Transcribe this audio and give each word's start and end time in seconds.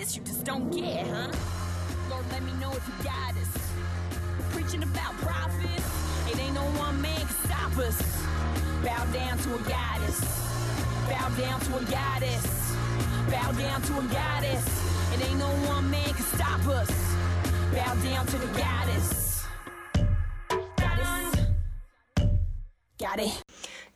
this, 0.00 0.16
you 0.16 0.22
just 0.22 0.44
don't 0.44 0.70
get, 0.72 1.06
huh? 1.06 1.30
Lord, 2.08 2.24
let 2.32 2.42
me 2.42 2.52
know 2.54 2.72
if 2.72 2.84
you 2.88 3.04
got 3.04 3.36
us. 3.36 3.52
Preaching 4.50 4.82
about 4.82 5.12
profits, 5.18 5.88
it 6.30 6.40
ain't 6.40 6.54
no 6.54 6.64
one 6.80 7.00
man 7.02 7.20
can 7.20 7.36
stop 7.44 7.76
us. 7.76 8.00
Bow 8.82 9.04
down 9.12 9.36
to 9.38 9.54
a 9.54 9.58
goddess. 9.68 10.20
Bow 11.06 11.28
down 11.36 11.60
to 11.60 11.76
a 11.76 11.84
goddess. 11.84 12.74
Bow 13.30 13.52
down 13.52 13.82
to 13.82 13.98
a 13.98 14.04
goddess. 14.04 14.64
It 15.12 15.28
ain't 15.28 15.38
no 15.38 15.50
one 15.68 15.90
man 15.90 16.12
can 16.14 16.24
stop 16.24 16.66
us. 16.66 16.90
Bow 17.74 17.94
down 18.02 18.26
to 18.26 18.38
the 18.38 18.46
goddess. 18.58 19.44
Goddess. 20.78 21.46
Got 22.98 23.18
it. 23.18 23.42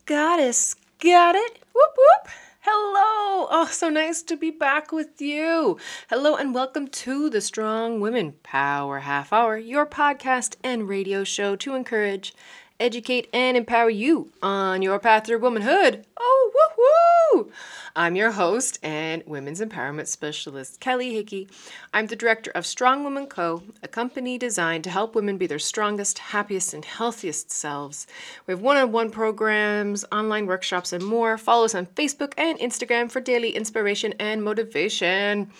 Goddess, 0.05 0.77
got 0.99 1.35
it? 1.35 1.59
Whoop 1.73 1.97
whoop. 1.97 2.44
Hello. 2.67 3.47
Oh, 3.51 3.69
so 3.71 3.91
nice 3.91 4.23
to 4.23 4.39
be 4.39 4.51
back 4.51 4.91
with 4.91 5.21
you. 5.21 5.77
Hello 6.09 6.35
and 6.35 6.55
welcome 6.55 6.89
to 6.89 7.29
the 7.29 7.43
Strong 7.43 8.01
Women 8.01 8.37
Power 8.43 9.01
Half 9.01 9.35
Hour, 9.35 9.59
your 9.59 9.85
podcast 9.85 10.57
and 10.65 10.89
radio 10.89 11.25
show 11.25 11.57
to 11.57 11.75
encourage, 11.75 12.35
educate, 12.81 13.29
and 13.35 13.59
empower 13.59 13.91
you 13.91 14.33
on 14.43 14.81
your 14.81 14.99
path 14.99 15.27
through 15.27 15.41
womanhood. 15.41 16.07
Oh, 16.19 16.53
woo 16.55 17.43
woo! 17.45 17.53
I'm 17.97 18.17
your 18.17 18.33
host 18.33 18.81
and 18.83 19.23
women's 19.25 19.61
empowerment 19.61 20.09
specialist, 20.09 20.81
Kelly 20.81 21.15
Hickey. 21.15 21.47
I'm 21.93 22.09
the 22.09 22.17
director 22.17 22.51
of 22.51 22.67
Strong 22.67 23.05
Woman 23.05 23.29
Co., 23.29 23.63
a 23.85 23.89
company 23.89 24.37
designed 24.37 24.83
to 24.83 24.91
help 24.91 25.15
women 25.15 25.39
be 25.39 25.47
their 25.47 25.61
strongest, 25.61 26.19
happiest, 26.19 26.75
and 26.75 26.85
healthiest 26.85 27.53
selves. 27.53 28.09
We 28.49 28.53
have 28.53 28.61
one 28.61 28.77
on 28.77 28.91
one 28.91 29.11
programs, 29.11 30.05
online 30.11 30.47
workshops, 30.47 30.93
and 30.93 31.05
more. 31.05 31.39
Follow 31.39 31.67
us 31.67 31.75
on 31.77 31.87
Facebook 31.87 32.33
and 32.37 32.59
Instagram 32.59 33.13
for 33.13 33.21
daily 33.21 33.51
inspiration 33.51 34.13
and 34.19 34.43
motivation. 34.43 35.53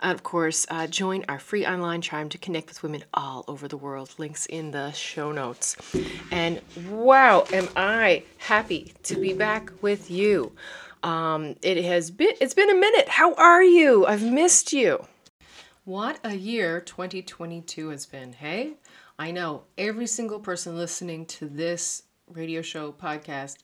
And 0.00 0.12
of 0.14 0.22
course, 0.22 0.66
uh, 0.70 0.86
join 0.86 1.24
our 1.28 1.40
free 1.40 1.66
online 1.66 2.02
tribe 2.02 2.30
to 2.30 2.38
connect 2.38 2.68
with 2.68 2.84
women 2.84 3.02
all 3.14 3.44
over 3.48 3.66
the 3.66 3.76
world. 3.76 4.14
Links 4.16 4.46
in 4.46 4.70
the 4.70 4.92
show 4.92 5.32
notes. 5.32 5.76
And 6.30 6.60
wow, 6.88 7.46
am 7.52 7.68
I 7.74 8.22
happy 8.38 8.92
to 9.02 9.16
be 9.16 9.32
back 9.32 9.72
with 9.82 10.08
you. 10.08 10.52
Um, 11.02 11.56
it 11.62 11.82
has 11.84 12.10
been 12.10 12.34
it's 12.40 12.54
been 12.54 12.70
a 12.70 12.74
minute. 12.74 13.08
How 13.08 13.34
are 13.34 13.62
you? 13.62 14.06
I've 14.06 14.22
missed 14.22 14.72
you. 14.72 15.06
What 15.84 16.20
a 16.22 16.34
year 16.34 16.80
2022 16.80 17.88
has 17.88 18.06
been, 18.06 18.34
hey? 18.34 18.74
I 19.18 19.30
know 19.30 19.64
every 19.76 20.06
single 20.06 20.38
person 20.38 20.76
listening 20.76 21.26
to 21.26 21.46
this 21.48 22.04
radio 22.28 22.62
show 22.62 22.92
podcast 22.92 23.56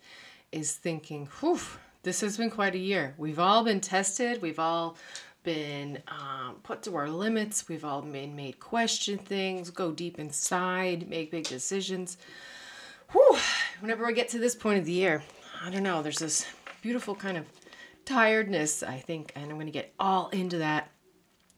is 0.50 0.72
thinking, 0.72 1.28
whew, 1.40 1.60
this 2.02 2.22
has 2.22 2.36
been 2.36 2.50
quite 2.50 2.74
a 2.74 2.78
year. 2.78 3.14
We've 3.18 3.38
all 3.38 3.64
been 3.64 3.80
tested, 3.80 4.40
we've 4.40 4.58
all 4.58 4.96
been 5.42 6.02
um, 6.08 6.56
put 6.62 6.82
to 6.82 6.96
our 6.96 7.08
limits, 7.08 7.68
we've 7.68 7.84
all 7.84 8.02
been 8.02 8.34
made 8.34 8.58
question 8.60 9.18
things, 9.18 9.70
go 9.70 9.92
deep 9.92 10.18
inside, 10.18 11.08
make 11.08 11.30
big 11.30 11.44
decisions. 11.44 12.16
Whew, 13.12 13.38
whenever 13.80 14.06
I 14.06 14.12
get 14.12 14.30
to 14.30 14.38
this 14.38 14.54
point 14.54 14.78
of 14.78 14.84
the 14.84 14.92
year, 14.92 15.22
I 15.62 15.70
don't 15.70 15.82
know, 15.82 16.02
there's 16.02 16.18
this 16.18 16.46
beautiful 16.86 17.16
kind 17.16 17.36
of 17.36 17.44
tiredness, 18.04 18.80
I 18.84 18.98
think, 18.98 19.32
and 19.34 19.46
I'm 19.46 19.56
going 19.56 19.66
to 19.66 19.72
get 19.72 19.92
all 19.98 20.28
into 20.28 20.58
that, 20.58 20.88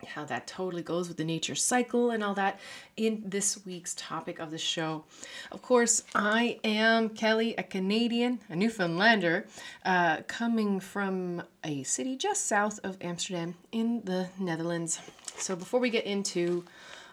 how 0.06 0.24
that 0.24 0.46
totally 0.46 0.82
goes 0.82 1.06
with 1.06 1.18
the 1.18 1.24
nature 1.24 1.54
cycle 1.54 2.12
and 2.12 2.24
all 2.24 2.32
that 2.36 2.58
in 2.96 3.22
this 3.26 3.62
week's 3.66 3.94
topic 3.94 4.38
of 4.38 4.50
the 4.50 4.56
show. 4.56 5.04
Of 5.52 5.60
course, 5.60 6.02
I 6.14 6.60
am 6.64 7.10
Kelly, 7.10 7.54
a 7.56 7.62
Canadian, 7.62 8.40
a 8.48 8.56
Newfoundlander, 8.56 9.46
uh, 9.84 10.22
coming 10.28 10.80
from 10.80 11.42
a 11.62 11.82
city 11.82 12.16
just 12.16 12.46
south 12.46 12.80
of 12.82 12.96
Amsterdam 13.02 13.54
in 13.70 14.00
the 14.06 14.30
Netherlands. 14.38 14.98
So 15.36 15.54
before 15.56 15.78
we 15.78 15.90
get 15.90 16.06
into 16.06 16.64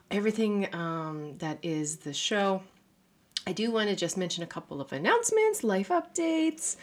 everything 0.09 0.73
um, 0.73 1.37
that 1.39 1.57
is 1.61 1.97
the 1.97 2.13
show, 2.13 2.63
I 3.45 3.51
do 3.51 3.71
want 3.71 3.89
to 3.89 3.95
just 3.97 4.15
mention 4.15 4.41
a 4.41 4.47
couple 4.47 4.79
of 4.79 4.93
announcements, 4.93 5.65
life 5.65 5.89
updates. 5.89 6.77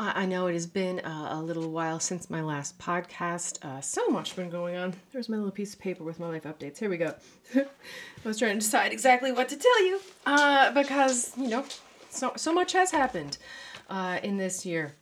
I 0.00 0.26
know 0.26 0.46
it 0.46 0.52
has 0.52 0.66
been 0.66 1.00
uh, 1.00 1.28
a 1.32 1.42
little 1.42 1.70
while 1.72 1.98
since 1.98 2.30
my 2.30 2.40
last 2.40 2.78
podcast. 2.78 3.64
Uh, 3.64 3.80
so 3.80 4.08
much 4.08 4.36
been 4.36 4.48
going 4.48 4.76
on. 4.76 4.94
There's 5.12 5.28
my 5.28 5.36
little 5.36 5.50
piece 5.50 5.74
of 5.74 5.80
paper 5.80 6.04
with 6.04 6.20
my 6.20 6.28
life 6.28 6.44
updates. 6.44 6.78
Here 6.78 6.88
we 6.88 6.98
go. 6.98 7.14
I 7.56 7.66
was 8.24 8.38
trying 8.38 8.54
to 8.54 8.60
decide 8.60 8.92
exactly 8.92 9.32
what 9.32 9.48
to 9.48 9.56
tell 9.56 9.84
you 9.84 10.00
uh, 10.24 10.70
because 10.70 11.32
you 11.36 11.48
know 11.48 11.64
so 12.10 12.32
so 12.36 12.54
much 12.54 12.72
has 12.74 12.92
happened 12.92 13.38
uh, 13.90 14.20
in 14.22 14.36
this 14.36 14.64
year. 14.64 14.94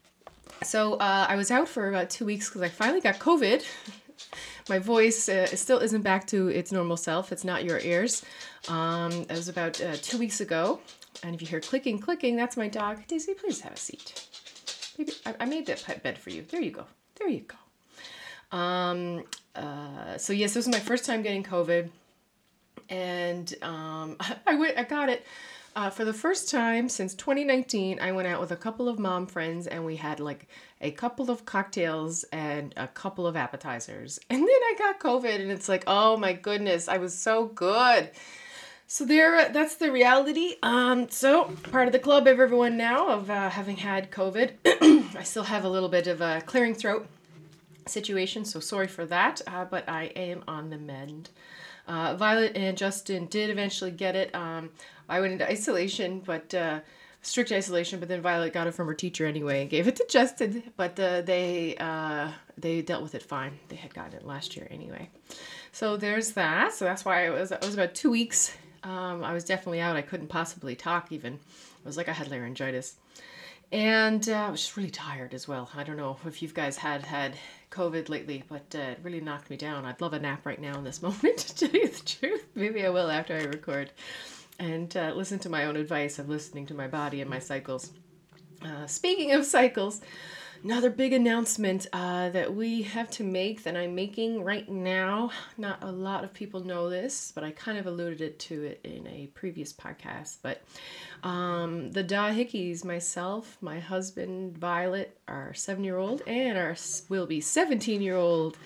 So 0.63 0.95
uh, 0.95 1.27
I 1.29 1.37
was 1.37 1.51
out 1.51 1.69
for 1.69 1.91
about 1.91 2.09
two 2.09 2.25
weeks 2.25 2.49
because 2.49 2.63
I 2.63 2.69
finally 2.69 3.03
got 3.03 3.19
COVID. 3.19 3.67
my 4.71 4.79
voice 4.79 5.29
uh, 5.29 5.45
still 5.49 5.79
isn't 5.79 6.03
back 6.03 6.27
to 6.29 6.49
its 6.49 6.73
normal 6.73 6.97
self. 6.97 7.33
It's 7.33 7.45
not 7.45 7.65
your 7.65 7.81
ears. 7.81 8.25
Um, 8.69 9.13
it 9.13 9.31
was 9.33 9.51
about 9.51 9.75
two 9.75 10.17
weeks 10.17 10.41
ago, 10.41 10.81
and 11.23 11.35
if 11.35 11.43
you 11.43 11.49
hear 11.49 11.61
clicking, 11.61 11.99
clicking, 11.99 12.35
that's 12.35 12.57
my 12.57 12.69
dog. 12.69 13.07
Daisy, 13.07 13.35
please 13.35 13.61
have 13.61 13.75
a 13.75 13.77
seat. 13.77 14.36
Maybe 14.99 15.13
I, 15.25 15.35
I 15.41 15.45
made 15.47 15.67
that 15.67 16.03
bed 16.03 16.19
for 16.19 16.31
you. 16.31 16.45
There 16.49 16.61
you 16.61 16.71
go. 16.71 16.85
There 17.17 17.29
you 17.29 17.45
go. 17.47 18.57
Um, 18.57 19.25
uh, 19.55 20.19
so 20.19 20.33
yes, 20.33 20.55
this 20.55 20.67
was 20.67 20.73
my 20.73 20.81
first 20.81 21.05
time 21.05 21.23
getting 21.23 21.43
COVID, 21.43 21.89
and 22.89 23.55
um, 23.63 24.17
I 24.47 24.55
went. 24.55 24.79
I 24.79 24.85
got 24.85 25.09
it. 25.09 25.27
Uh, 25.75 25.91
for 25.91 26.07
the 26.07 26.13
first 26.15 26.51
time 26.51 26.89
since 26.89 27.15
2019, 27.15 28.01
I 28.01 28.11
went 28.13 28.27
out 28.27 28.41
with 28.41 28.51
a 28.51 28.57
couple 28.57 28.89
of 28.89 28.99
mom 28.99 29.27
friends 29.27 29.67
and 29.67 29.85
we 29.85 29.97
had 29.97 30.21
like 30.21 30.49
a 30.81 30.91
couple 30.91 31.31
of 31.31 31.45
cocktails 31.45 32.25
and 32.33 32.73
a 32.79 32.89
couple 32.89 33.27
of 33.27 33.37
appetizers. 33.37 34.19
And 34.31 34.41
then 34.41 34.49
I 34.49 34.75
got 34.79 35.01
COVID, 35.01 35.39
and 35.39 35.51
it's 35.51 35.69
like, 35.69 35.85
oh 35.87 36.17
my 36.17 36.33
goodness, 36.33 36.89
I 36.89 36.97
was 36.97 37.17
so 37.17 37.47
good. 37.49 38.11
So 38.89 39.05
there, 39.05 39.49
that's 39.49 39.75
the 39.77 39.91
reality. 39.91 40.55
Um, 40.63 41.09
so 41.11 41.45
part 41.73 41.89
of 41.89 41.93
the 41.93 41.99
club 41.99 42.29
of 42.29 42.39
everyone 42.39 42.77
now 42.77 43.09
of 43.09 43.29
uh, 43.29 43.51
having 43.51 43.77
had 43.79 44.13
COVID. 44.13 44.53
I 45.17 45.25
still 45.25 45.43
have 45.43 45.65
a 45.65 45.69
little 45.69 45.89
bit 45.89 46.07
of 46.07 46.21
a 46.21 46.41
clearing 46.47 46.75
throat 46.75 47.09
situation, 47.87 48.45
so 48.45 48.61
sorry 48.61 48.87
for 48.87 49.05
that. 49.07 49.43
Uh, 49.45 49.65
but 49.65 49.89
I 49.89 50.05
am 50.15 50.45
on 50.47 50.71
the 50.71 50.79
mend. 50.79 51.31
Uh, 51.89 52.15
Violet 52.15 52.57
and 52.57 52.77
Justin 52.77 53.27
did 53.27 53.51
eventually 53.51 53.91
get 53.91 54.15
it. 54.15 54.33
Um, 54.37 54.71
I 55.09 55.19
went 55.19 55.33
into 55.33 55.51
isolation, 55.51 56.21
but 56.21 56.55
uh, 56.55 56.79
strict 57.23 57.51
isolation. 57.51 57.99
But 57.99 58.09
then 58.09 58.23
Violet 58.23 58.53
got 58.53 58.69
it 58.69 58.73
from 58.73 58.87
her 58.87 58.95
teacher 58.95 59.27
anyway 59.27 59.63
and 59.63 59.71
gave 59.71 59.89
it 59.89 59.97
to 59.97 60.07
Justin. 60.09 60.63
But 60.77 60.99
uh, 61.01 61.23
they 61.23 61.77
uh, 61.79 62.31
they 62.57 62.83
dealt 62.83 63.03
with 63.03 63.17
it 63.17 63.23
fine. 63.25 63.59
They 63.69 63.77
had 63.77 63.93
gotten 63.95 64.15
it 64.15 64.25
last 64.25 64.57
year 64.57 64.69
anyway. 64.71 65.11
So 65.73 65.97
there's 65.97 66.33
that. 66.33 66.73
So 66.73 66.85
that's 66.85 67.05
why 67.05 67.29
was 67.31 67.51
it 67.51 67.65
was 67.65 67.75
about 67.75 67.97
two 67.97 68.13
weeks 68.13 68.57
um, 68.87 69.25
I 69.25 69.33
was 69.33 69.43
definitely 69.43 69.81
out. 69.81 69.97
I 69.97 70.03
couldn't 70.03 70.29
possibly 70.29 70.77
talk 70.77 71.11
even. 71.11 71.35
It 71.35 71.85
was 71.85 71.97
like 71.97 72.09
I 72.09 72.13
had 72.13 72.31
laryngitis. 72.31 72.95
And 73.73 74.29
uh, 74.29 74.35
I 74.35 74.51
was 74.51 74.61
just 74.61 74.77
really 74.77 74.91
tired 74.91 75.35
as 75.35 75.49
well. 75.49 75.69
I 75.75 75.83
don't 75.83 75.97
know 75.97 76.17
if 76.25 76.41
you 76.41 76.49
guys 76.49 76.77
had 76.77 77.03
had 77.03 77.35
COVID 77.73 78.09
lately, 78.09 78.45
but 78.49 78.75
uh, 78.77 78.93
it 78.93 79.01
really 79.03 79.21
knocked 79.21 79.51
me 79.51 79.57
down. 79.57 79.85
I'd 79.85 80.01
love 80.01 80.13
a 80.13 80.21
nap 80.21 80.47
right 80.47 80.61
now 80.61 80.79
in 80.79 80.85
this 80.85 81.03
moment, 81.03 81.39
to 81.39 81.55
tell 81.55 81.81
you 81.81 81.89
the 81.89 82.05
truth. 82.05 82.47
Maybe 82.55 82.87
I 82.87 82.91
will 82.91 83.11
after 83.11 83.35
I 83.35 83.43
record. 83.43 83.91
And 84.61 84.97
uh, 84.97 85.13
listen 85.17 85.41
to 85.41 85.49
my 85.49 85.65
own 85.65 85.77
advice 85.77 86.21
of 86.21 86.29
listening 86.29 86.67
to 86.67 86.75
my 86.75 86.87
body 86.87 87.21
and 87.21 87.29
my 87.29 87.41
cycles. 87.41 87.91
Uh, 88.65 88.87
speaking 88.87 89.33
of 89.33 89.45
cycles, 89.45 90.01
another 90.63 90.91
big 90.91 91.13
announcement 91.13 91.87
uh, 91.93 92.29
that 92.31 92.55
we 92.55 92.83
have 92.83 93.11
to 93.11 93.25
make 93.25 93.63
that 93.63 93.77
I'm 93.77 93.95
making 93.95 94.43
right 94.43 94.69
now. 94.69 95.31
Not 95.57 95.83
a 95.83 95.91
lot 95.91 96.25
of 96.25 96.33
people 96.33 96.65
know 96.65 96.91
this, 96.91 97.33
but 97.35 97.45
I 97.45 97.51
kind 97.53 97.79
of 97.79 97.87
alluded 97.87 98.39
to 98.39 98.65
it 98.65 98.81
in 98.85 99.07
a 99.07 99.29
previous 99.35 99.73
podcast. 99.73 100.39
But 100.43 100.63
um, 101.23 101.91
the 101.93 102.03
Da 102.03 102.31
Hickeys, 102.31 102.85
myself, 102.85 103.57
my 103.61 103.79
husband 103.79 104.59
Violet, 104.59 105.19
our 105.29 105.55
seven-year-old, 105.55 106.23
and 106.27 106.59
our 106.59 106.77
will 107.09 107.27
be 107.27 107.41
17-year-old 107.41 108.59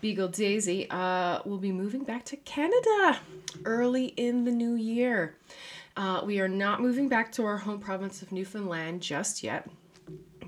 Beagle 0.00 0.28
Daisy, 0.28 0.88
uh, 0.90 1.40
will 1.44 1.58
be 1.58 1.72
moving 1.72 2.04
back 2.04 2.24
to 2.26 2.36
Canada 2.36 3.18
early 3.64 4.06
in 4.06 4.44
the 4.44 4.52
new 4.52 4.74
year. 4.74 5.36
Uh, 5.96 6.22
we 6.24 6.40
are 6.40 6.48
not 6.48 6.80
moving 6.80 7.08
back 7.08 7.32
to 7.32 7.44
our 7.44 7.58
home 7.58 7.80
province 7.80 8.22
of 8.22 8.32
Newfoundland 8.32 9.02
just 9.02 9.42
yet 9.42 9.68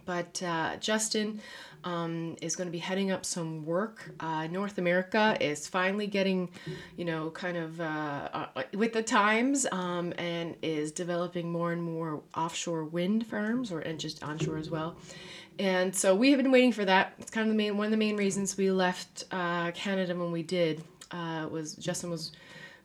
but 0.05 0.43
uh, 0.43 0.77
Justin 0.77 1.41
um, 1.85 2.37
is 2.41 2.57
going 2.57 2.69
to 2.69 2.73
be 2.73 2.79
heading 2.79 3.11
up 3.11 3.25
some 3.25 3.65
work. 3.65 4.13
Uh, 4.21 4.47
North 4.47 4.79
America 4.79 5.37
is 5.41 5.67
finally 5.67 6.07
getting, 6.07 6.49
you 6.97 7.05
know, 7.05 7.31
kind 7.31 7.57
of 7.57 7.81
uh, 7.81 8.29
uh, 8.33 8.63
with 8.75 8.93
the 8.93 9.03
times 9.03 9.67
um, 9.73 10.13
and 10.19 10.57
is 10.63 10.93
developing 10.93 11.51
more 11.51 11.73
and 11.73 11.83
more 11.83 12.23
offshore 12.37 12.85
wind 12.85 13.27
farms 13.27 13.73
or 13.73 13.81
and 13.81 13.99
just 13.99 14.23
onshore 14.23 14.59
as 14.59 14.71
well. 14.71 14.97
And 15.59 15.95
so 15.95 16.15
we 16.15 16.31
have 16.31 16.39
been 16.39 16.53
waiting 16.53 16.73
for 16.73 16.85
that. 16.85 17.15
It's 17.19 17.31
kind 17.31 17.47
of 17.47 17.53
the 17.53 17.57
main 17.57 17.77
one 17.77 17.87
of 17.87 17.91
the 17.91 17.97
main 17.97 18.17
reasons 18.17 18.57
we 18.57 18.71
left 18.71 19.25
uh, 19.31 19.71
Canada 19.73 20.15
when 20.15 20.33
we 20.33 20.43
did 20.43 20.83
uh, 21.11 21.47
was 21.51 21.75
Justin 21.75 22.11
was 22.11 22.33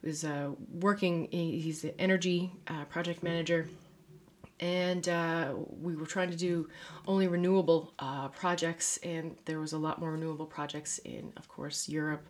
was 0.03 0.25
working. 0.73 1.27
He's 1.31 1.81
the 1.81 1.99
energy 1.99 2.51
project 2.89 3.23
manager 3.23 3.67
and 4.59 5.07
uh, 5.07 5.53
we 5.81 5.95
were 5.95 6.05
trying 6.05 6.31
to 6.31 6.37
do 6.37 6.67
only 7.07 7.27
renewable 7.27 7.93
uh, 7.99 8.27
projects, 8.29 8.97
and 9.03 9.35
there 9.45 9.59
was 9.59 9.73
a 9.73 9.77
lot 9.77 9.99
more 9.99 10.11
renewable 10.11 10.45
projects 10.45 10.99
in, 10.99 11.31
of 11.37 11.47
course, 11.47 11.87
Europe. 11.87 12.27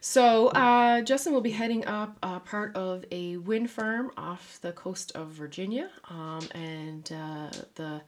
So 0.00 0.48
uh, 0.48 1.00
Justin 1.00 1.32
will 1.32 1.40
be 1.40 1.52
heading 1.52 1.86
up 1.86 2.18
uh, 2.22 2.38
part 2.40 2.76
of 2.76 3.06
a 3.10 3.38
wind 3.38 3.70
farm 3.70 4.10
off 4.18 4.58
the 4.60 4.72
coast 4.72 5.12
of 5.14 5.28
Virginia, 5.28 5.88
um, 6.10 6.46
and 6.54 7.10
uh, 7.10 7.50
the 7.76 8.02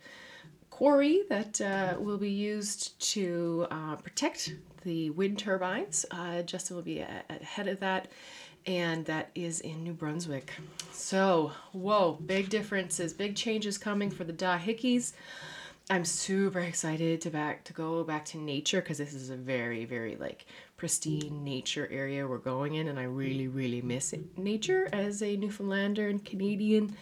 quarry 0.69 1.23
that 1.31 1.59
uh, 1.63 1.95
will 1.99 2.19
be 2.19 2.31
used 2.31 3.01
to 3.01 3.67
protect 4.03 4.55
the 4.85 5.09
wind 5.11 5.39
turbines. 5.39 6.05
Justin 6.45 6.77
will 6.77 6.83
be 6.83 7.01
ahead 7.01 7.67
of 7.67 7.81
that, 7.81 8.09
and 8.67 9.05
that 9.07 9.31
is 9.35 9.61
in 9.61 9.85
New 9.85 9.93
Brunswick. 9.93 10.53
So, 10.93 11.53
whoa, 11.73 12.19
big 12.25 12.49
differences, 12.49 13.13
big 13.13 13.37
changes 13.37 13.79
coming 13.79 14.11
for 14.11 14.25
the 14.25 14.33
Da 14.33 14.59
Hickeys. 14.59 15.13
I'm 15.89 16.05
super 16.05 16.59
excited 16.59 17.21
to 17.21 17.31
back 17.31 17.63
to 17.65 17.73
go 17.73 18.03
back 18.03 18.25
to 18.27 18.39
nature 18.39 18.81
because 18.81 18.99
this 18.99 19.15
is 19.15 19.31
a 19.31 19.37
very 19.37 19.85
very 19.85 20.17
like 20.17 20.47
pristine 20.77 21.45
nature 21.45 21.89
area 21.93 22.27
we're 22.27 22.39
going 22.39 22.75
in, 22.75 22.89
and 22.89 22.99
I 22.99 23.05
really 23.05 23.47
really 23.47 23.81
miss 23.83 24.13
it, 24.13 24.37
nature 24.37 24.89
as 24.93 25.23
a 25.23 25.37
Newfoundlander 25.37 26.09
and 26.09 26.25
Canadian 26.25 26.97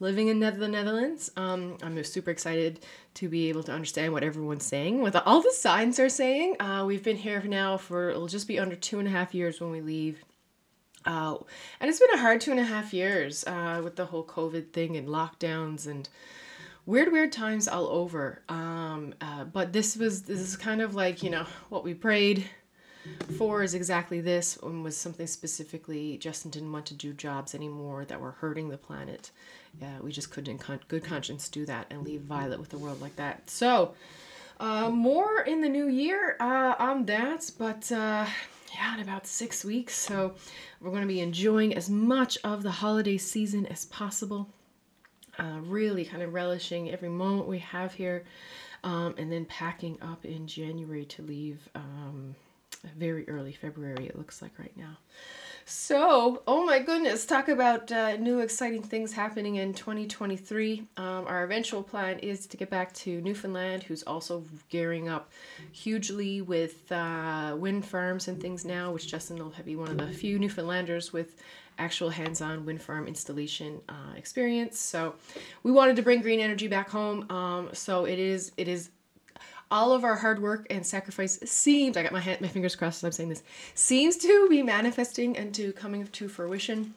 living 0.00 0.28
in 0.28 0.40
the 0.40 0.68
Netherlands. 0.68 1.30
Um, 1.36 1.76
I'm 1.82 2.02
super 2.02 2.30
excited 2.30 2.80
to 3.14 3.28
be 3.28 3.50
able 3.50 3.62
to 3.64 3.72
understand 3.72 4.14
what 4.14 4.24
everyone's 4.24 4.64
saying, 4.64 5.02
what 5.02 5.14
all 5.26 5.42
the 5.42 5.52
signs 5.52 6.00
are 6.00 6.08
saying. 6.08 6.60
Uh, 6.60 6.84
we've 6.86 7.04
been 7.04 7.18
here 7.18 7.42
now 7.42 7.76
for 7.76 8.08
it'll 8.08 8.26
just 8.26 8.48
be 8.48 8.58
under 8.58 8.74
two 8.74 8.98
and 8.98 9.06
a 9.06 9.10
half 9.10 9.34
years 9.34 9.60
when 9.60 9.70
we 9.70 9.82
leave. 9.82 10.24
Uh, 11.04 11.36
and 11.80 11.88
it's 11.88 11.98
been 11.98 12.10
a 12.14 12.18
hard 12.18 12.40
two 12.40 12.50
and 12.50 12.60
a 12.60 12.64
half 12.64 12.92
years 12.92 13.44
uh, 13.46 13.80
with 13.82 13.96
the 13.96 14.06
whole 14.06 14.24
COVID 14.24 14.72
thing 14.72 14.96
and 14.96 15.08
lockdowns 15.08 15.86
and 15.86 16.08
weird 16.86 17.12
weird 17.12 17.32
times 17.32 17.68
all 17.68 17.86
over. 17.86 18.42
Um, 18.48 19.14
uh, 19.20 19.44
but 19.44 19.72
this 19.72 19.96
was 19.96 20.22
this 20.22 20.40
is 20.40 20.56
kind 20.56 20.80
of 20.82 20.94
like 20.94 21.22
you 21.22 21.30
know 21.30 21.46
what 21.68 21.84
we 21.84 21.94
prayed 21.94 22.44
for 23.38 23.62
is 23.62 23.74
exactly 23.74 24.20
this 24.20 24.58
and 24.62 24.84
was 24.84 24.94
something 24.94 25.26
specifically 25.26 26.18
justin 26.18 26.50
didn't 26.50 26.70
want 26.70 26.84
to 26.84 26.94
do 26.94 27.14
jobs 27.14 27.54
anymore 27.54 28.04
that 28.04 28.20
were 28.20 28.32
hurting 28.32 28.68
the 28.68 28.76
planet. 28.76 29.30
Uh, 29.80 29.86
we 30.02 30.12
just 30.12 30.30
couldn't 30.30 30.50
in 30.50 30.58
con- 30.58 30.80
good 30.88 31.04
conscience 31.04 31.48
do 31.48 31.64
that 31.64 31.86
and 31.90 32.02
leave 32.02 32.20
violet 32.22 32.58
with 32.58 32.68
the 32.68 32.78
world 32.78 33.00
like 33.00 33.16
that. 33.16 33.48
So 33.48 33.94
uh, 34.58 34.90
more 34.90 35.40
in 35.40 35.60
the 35.60 35.68
new 35.68 35.88
year 35.88 36.36
uh, 36.40 36.74
on 36.78 37.06
that 37.06 37.50
but 37.58 37.90
uh, 37.90 38.26
yeah 38.74 38.94
in 38.94 39.00
about 39.00 39.26
six 39.26 39.64
weeks 39.64 39.94
so 39.94 40.34
we're 40.80 40.90
going 40.90 41.02
to 41.02 41.08
be 41.08 41.20
enjoying 41.20 41.74
as 41.74 41.88
much 41.90 42.38
of 42.44 42.62
the 42.62 42.70
holiday 42.70 43.18
season 43.18 43.66
as 43.66 43.84
possible 43.86 44.48
uh, 45.40 45.60
really 45.62 46.04
kind 46.04 46.22
of 46.22 46.34
relishing 46.34 46.90
every 46.90 47.08
moment 47.08 47.48
we 47.48 47.58
have 47.58 47.94
here, 47.94 48.24
um, 48.84 49.14
and 49.16 49.32
then 49.32 49.44
packing 49.46 49.96
up 50.02 50.24
in 50.24 50.46
January 50.46 51.04
to 51.06 51.22
leave 51.22 51.68
um, 51.74 52.34
very 52.96 53.28
early 53.28 53.52
February, 53.52 54.06
it 54.06 54.16
looks 54.16 54.42
like 54.42 54.58
right 54.58 54.76
now. 54.76 54.98
So, 55.64 56.42
oh 56.46 56.64
my 56.64 56.80
goodness, 56.80 57.26
talk 57.26 57.48
about 57.48 57.92
uh, 57.92 58.16
new 58.16 58.40
exciting 58.40 58.82
things 58.82 59.12
happening 59.12 59.56
in 59.56 59.72
2023. 59.72 60.86
Um, 60.96 61.26
our 61.26 61.44
eventual 61.44 61.82
plan 61.82 62.18
is 62.18 62.46
to 62.48 62.56
get 62.56 62.70
back 62.70 62.92
to 62.94 63.20
Newfoundland, 63.20 63.84
who's 63.84 64.02
also 64.02 64.44
gearing 64.68 65.08
up 65.08 65.30
hugely 65.72 66.40
with 66.42 66.90
uh, 66.90 67.54
wind 67.58 67.84
farms 67.84 68.28
and 68.28 68.40
things 68.40 68.64
now, 68.64 68.90
which 68.90 69.06
Justin 69.06 69.38
will 69.38 69.52
be 69.64 69.76
one 69.76 69.90
of 69.90 69.98
the 69.98 70.12
few 70.12 70.38
Newfoundlanders 70.38 71.12
with 71.12 71.36
actual 71.78 72.10
hands-on 72.10 72.66
wind 72.66 72.82
farm 72.82 73.06
installation 73.06 73.80
uh, 73.88 74.14
experience. 74.16 74.78
So 74.78 75.14
we 75.62 75.72
wanted 75.72 75.96
to 75.96 76.02
bring 76.02 76.20
green 76.20 76.40
energy 76.40 76.68
back 76.68 76.90
home. 76.90 77.30
Um, 77.30 77.70
so 77.72 78.04
it 78.06 78.18
is 78.18 78.52
it 78.56 78.68
is 78.68 78.90
all 79.70 79.92
of 79.92 80.04
our 80.04 80.16
hard 80.16 80.42
work 80.42 80.66
and 80.70 80.84
sacrifice 80.84 81.38
seems 81.44 81.96
I 81.96 82.02
got 82.02 82.12
my 82.12 82.20
hand, 82.20 82.40
my 82.40 82.48
fingers 82.48 82.76
crossed 82.76 82.98
as 82.98 83.04
I'm 83.04 83.12
saying 83.12 83.28
this 83.28 83.42
seems 83.74 84.16
to 84.18 84.48
be 84.48 84.62
manifesting 84.62 85.36
and 85.36 85.54
to 85.54 85.72
coming 85.72 86.06
to 86.06 86.28
fruition. 86.28 86.94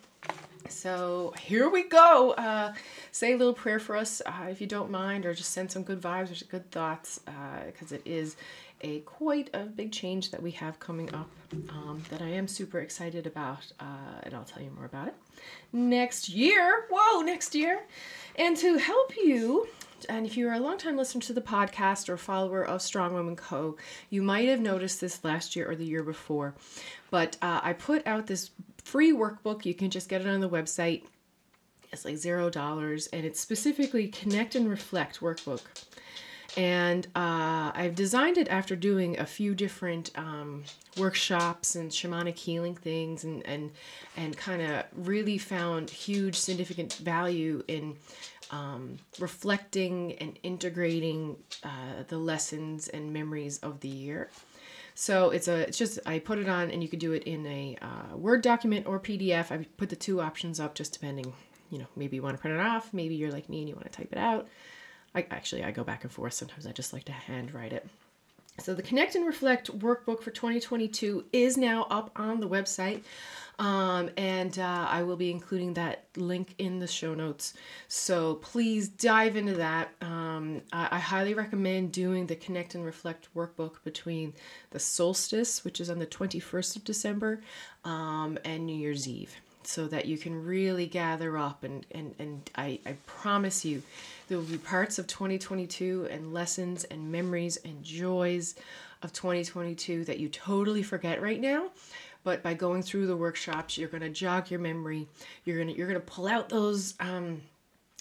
So 0.70 1.34
here 1.40 1.70
we 1.70 1.84
go. 1.84 2.32
Uh, 2.32 2.74
say 3.12 3.34
a 3.34 3.38
little 3.38 3.54
prayer 3.54 3.80
for 3.80 3.96
us 3.96 4.22
uh, 4.26 4.48
if 4.50 4.62
you 4.62 4.68
don't 4.68 4.90
mind, 4.90 5.26
or 5.26 5.34
just 5.34 5.52
send 5.52 5.72
some 5.72 5.84
good 5.84 6.02
vibes 6.02 6.32
or 6.32 6.46
good 6.46 6.72
thoughts, 6.72 7.20
because 7.66 7.92
uh, 7.92 7.96
it 7.96 8.02
is 8.06 8.38
a 8.82 9.00
quite 9.02 9.50
a 9.54 9.60
big 9.60 9.92
change 9.92 10.32
that 10.32 10.42
we 10.42 10.52
have 10.52 10.80
coming 10.80 11.14
up 11.14 11.30
um, 11.70 12.02
that 12.10 12.22
I 12.22 12.30
am 12.30 12.48
super 12.48 12.80
excited 12.80 13.28
about, 13.28 13.72
uh, 13.80 14.24
and 14.24 14.34
I'll 14.34 14.44
tell 14.44 14.64
you 14.64 14.72
more 14.72 14.86
about 14.86 15.08
it 15.10 15.16
next 15.72 16.30
year. 16.30 16.86
Whoa, 16.90 17.22
next 17.22 17.56
year! 17.56 17.82
And 18.38 18.56
to 18.58 18.78
help 18.78 19.16
you, 19.18 19.68
and 20.06 20.26
if 20.26 20.38
you're 20.38 20.54
a 20.54 20.60
long-time 20.60 20.98
listener 20.98 21.22
to 21.22 21.34
the 21.34 21.42
podcast 21.42 22.10
or 22.10 22.18
follower 22.18 22.64
of 22.64 22.82
Strong 22.82 23.14
Women 23.14 23.36
Co., 23.36 23.78
you 24.10 24.22
might 24.22 24.48
have 24.48 24.60
noticed 24.60 25.02
this 25.02 25.24
last 25.24 25.56
year 25.56 25.70
or 25.70 25.76
the 25.76 25.86
year 25.86 26.04
before. 26.04 26.56
But 27.12 27.38
uh, 27.42 27.62
I 27.64 27.74
put 27.74 28.06
out 28.08 28.28
this 28.28 28.52
free 28.84 29.12
workbook. 29.12 29.66
You 29.66 29.74
can 29.74 29.90
just 29.90 30.10
get 30.10 30.22
it 30.22 30.28
on 30.28 30.40
the 30.42 30.50
website. 30.50 31.04
It's 31.92 32.06
like 32.06 32.18
zero 32.18 32.50
dollars, 32.50 33.08
and 33.08 33.26
it's 33.26 33.40
specifically 33.40 34.08
Connect 34.08 34.56
and 34.56 34.70
Reflect 34.70 35.20
workbook 35.20 35.62
and 36.56 37.08
uh, 37.16 37.72
I've 37.74 37.96
designed 37.96 38.38
it 38.38 38.48
after 38.48 38.76
doing 38.76 39.20
a 39.20 39.26
few 39.26 39.56
different 39.56 40.12
um, 40.16 40.64
workshops 40.98 41.76
and 41.76 41.90
shamanic 41.90 42.38
healing 42.38 42.76
things, 42.76 43.24
and 43.24 43.46
and 43.46 43.72
and 44.16 44.38
kind 44.38 44.62
of 44.62 44.86
really 44.94 45.38
found 45.38 45.90
huge 45.90 46.36
significant 46.36 46.94
value 46.96 47.64
in 47.68 47.96
um, 48.54 48.98
reflecting 49.20 50.14
and 50.14 50.38
integrating 50.44 51.38
uh, 51.64 52.04
the 52.08 52.18
lessons 52.18 52.88
and 52.88 53.12
memories 53.12 53.58
of 53.60 53.80
the 53.80 53.88
year. 53.88 54.30
So 54.94 55.32
it's 55.32 55.48
a 55.48 55.68
it's 55.68 55.78
just 55.78 55.98
I 56.06 56.20
put 56.20 56.38
it 56.38 56.48
on, 56.48 56.70
and 56.70 56.84
you 56.84 56.88
could 56.88 57.00
do 57.00 57.14
it 57.14 57.24
in 57.24 57.48
a 57.48 57.78
uh, 57.82 58.16
Word 58.16 58.44
document 58.44 58.86
or 58.86 59.00
PDF. 59.00 59.52
I 59.52 59.66
put 59.78 59.90
the 59.90 59.96
two 59.96 60.22
options 60.22 60.60
up, 60.60 60.76
just 60.76 60.94
depending. 60.94 61.34
You 61.72 61.80
know, 61.80 61.88
maybe 61.96 62.18
you 62.18 62.22
want 62.22 62.38
to 62.38 62.42
print 62.42 62.56
it 62.56 62.64
off, 62.64 62.94
maybe 62.94 63.16
you're 63.16 63.32
like 63.32 63.50
me 63.50 63.60
and 63.60 63.68
you 63.70 63.74
want 63.74 63.92
to 63.92 63.98
type 63.98 64.10
it 64.12 64.20
out. 64.20 64.48
I 65.16 65.26
actually 65.32 65.64
I 65.64 65.72
go 65.72 65.84
back 65.84 66.04
and 66.04 66.12
forth. 66.12 66.34
Sometimes 66.34 66.68
I 66.68 66.72
just 66.72 66.94
like 66.94 67.06
to 67.06 67.12
handwrite 67.12 67.74
it. 67.74 67.88
So 68.60 68.76
the 68.76 68.84
Connect 68.84 69.16
and 69.16 69.26
Reflect 69.26 69.80
workbook 69.80 70.22
for 70.22 70.30
2022 70.30 71.26
is 71.34 71.58
now 71.58 71.88
up 71.90 72.12
on 72.16 72.40
the 72.40 72.48
website. 72.48 73.02
Um, 73.60 74.10
and 74.18 74.58
uh, 74.58 74.88
I 74.90 75.04
will 75.04 75.16
be 75.16 75.30
including 75.30 75.76
that 75.76 76.06
link 76.16 76.56
in 76.58 76.80
the 76.80 76.88
show 76.88 77.14
notes. 77.14 77.54
So 77.88 78.36
please 78.36 78.88
dive 78.90 79.36
into 79.36 79.54
that. 79.54 79.90
Um, 80.02 80.62
I, 80.72 80.88
I, 80.92 81.00
highly 81.00 81.36
recommend 81.36 81.92
doing 81.92 82.26
the 82.26 82.36
Connect 82.36 82.74
and 82.74 82.84
Reflect 82.84 83.30
workbook 83.36 83.84
between 83.84 84.34
the 84.72 84.80
solstice, 84.80 85.64
which 85.64 85.80
is 85.80 85.92
on 85.92 86.00
the 86.00 86.08
21st 86.08 86.78
of 86.78 86.84
December, 86.84 87.42
um, 87.86 88.40
and 88.44 88.66
New 88.66 88.76
Year's 88.76 89.08
Eve 89.08 89.36
so 89.66 89.88
that 89.88 90.06
you 90.06 90.18
can 90.18 90.46
really 90.46 90.86
gather 90.86 91.38
up 91.38 91.64
and 91.64 91.86
and, 91.92 92.14
and 92.20 92.50
I, 92.56 92.80
I 92.86 92.96
promise 93.06 93.64
you 93.64 93.82
there 94.28 94.38
will 94.38 94.46
be 94.46 94.58
parts 94.58 95.00
of 95.00 95.08
2022 95.08 96.08
and 96.12 96.34
lessons 96.34 96.84
and 96.86 97.12
memories 97.12 97.58
and 97.64 97.84
joys 97.84 98.56
of 99.02 99.14
2022 99.14 100.06
that 100.06 100.20
you 100.20 100.30
totally 100.30 100.84
forget 100.84 101.22
right 101.22 101.40
now 101.40 101.70
but 102.24 102.44
by 102.44 102.54
going 102.54 102.82
through 102.82 103.08
the 103.08 103.18
workshops 103.18 103.78
you're 103.78 103.90
going 103.90 104.02
to 104.02 104.10
jog 104.10 104.50
your 104.50 104.60
memory 104.60 105.08
you're 105.46 105.58
going 105.58 105.68
to 105.68 105.76
you're 105.76 105.88
going 105.88 106.00
to 106.00 106.06
pull 106.06 106.28
out 106.28 106.50
those 106.50 106.94
um, 107.00 107.42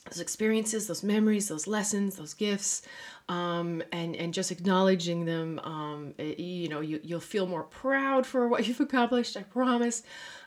those 0.06 0.20
experiences, 0.20 0.86
those 0.88 1.02
memories, 1.02 1.48
those 1.48 1.66
lessons, 1.66 2.16
those 2.16 2.34
gifts, 2.34 2.82
um, 3.28 3.82
and 3.92 4.16
and 4.16 4.34
just 4.34 4.50
acknowledging 4.50 5.24
them. 5.24 5.60
Um, 5.60 6.14
it, 6.18 6.40
you 6.40 6.68
know, 6.68 6.80
you 6.80 7.00
you'll 7.02 7.20
feel 7.20 7.46
more 7.46 7.62
proud 7.62 8.26
for 8.26 8.48
what 8.48 8.66
you've 8.68 8.80
accomplished. 8.80 9.36
I 9.36 9.42
promise, 9.42 10.02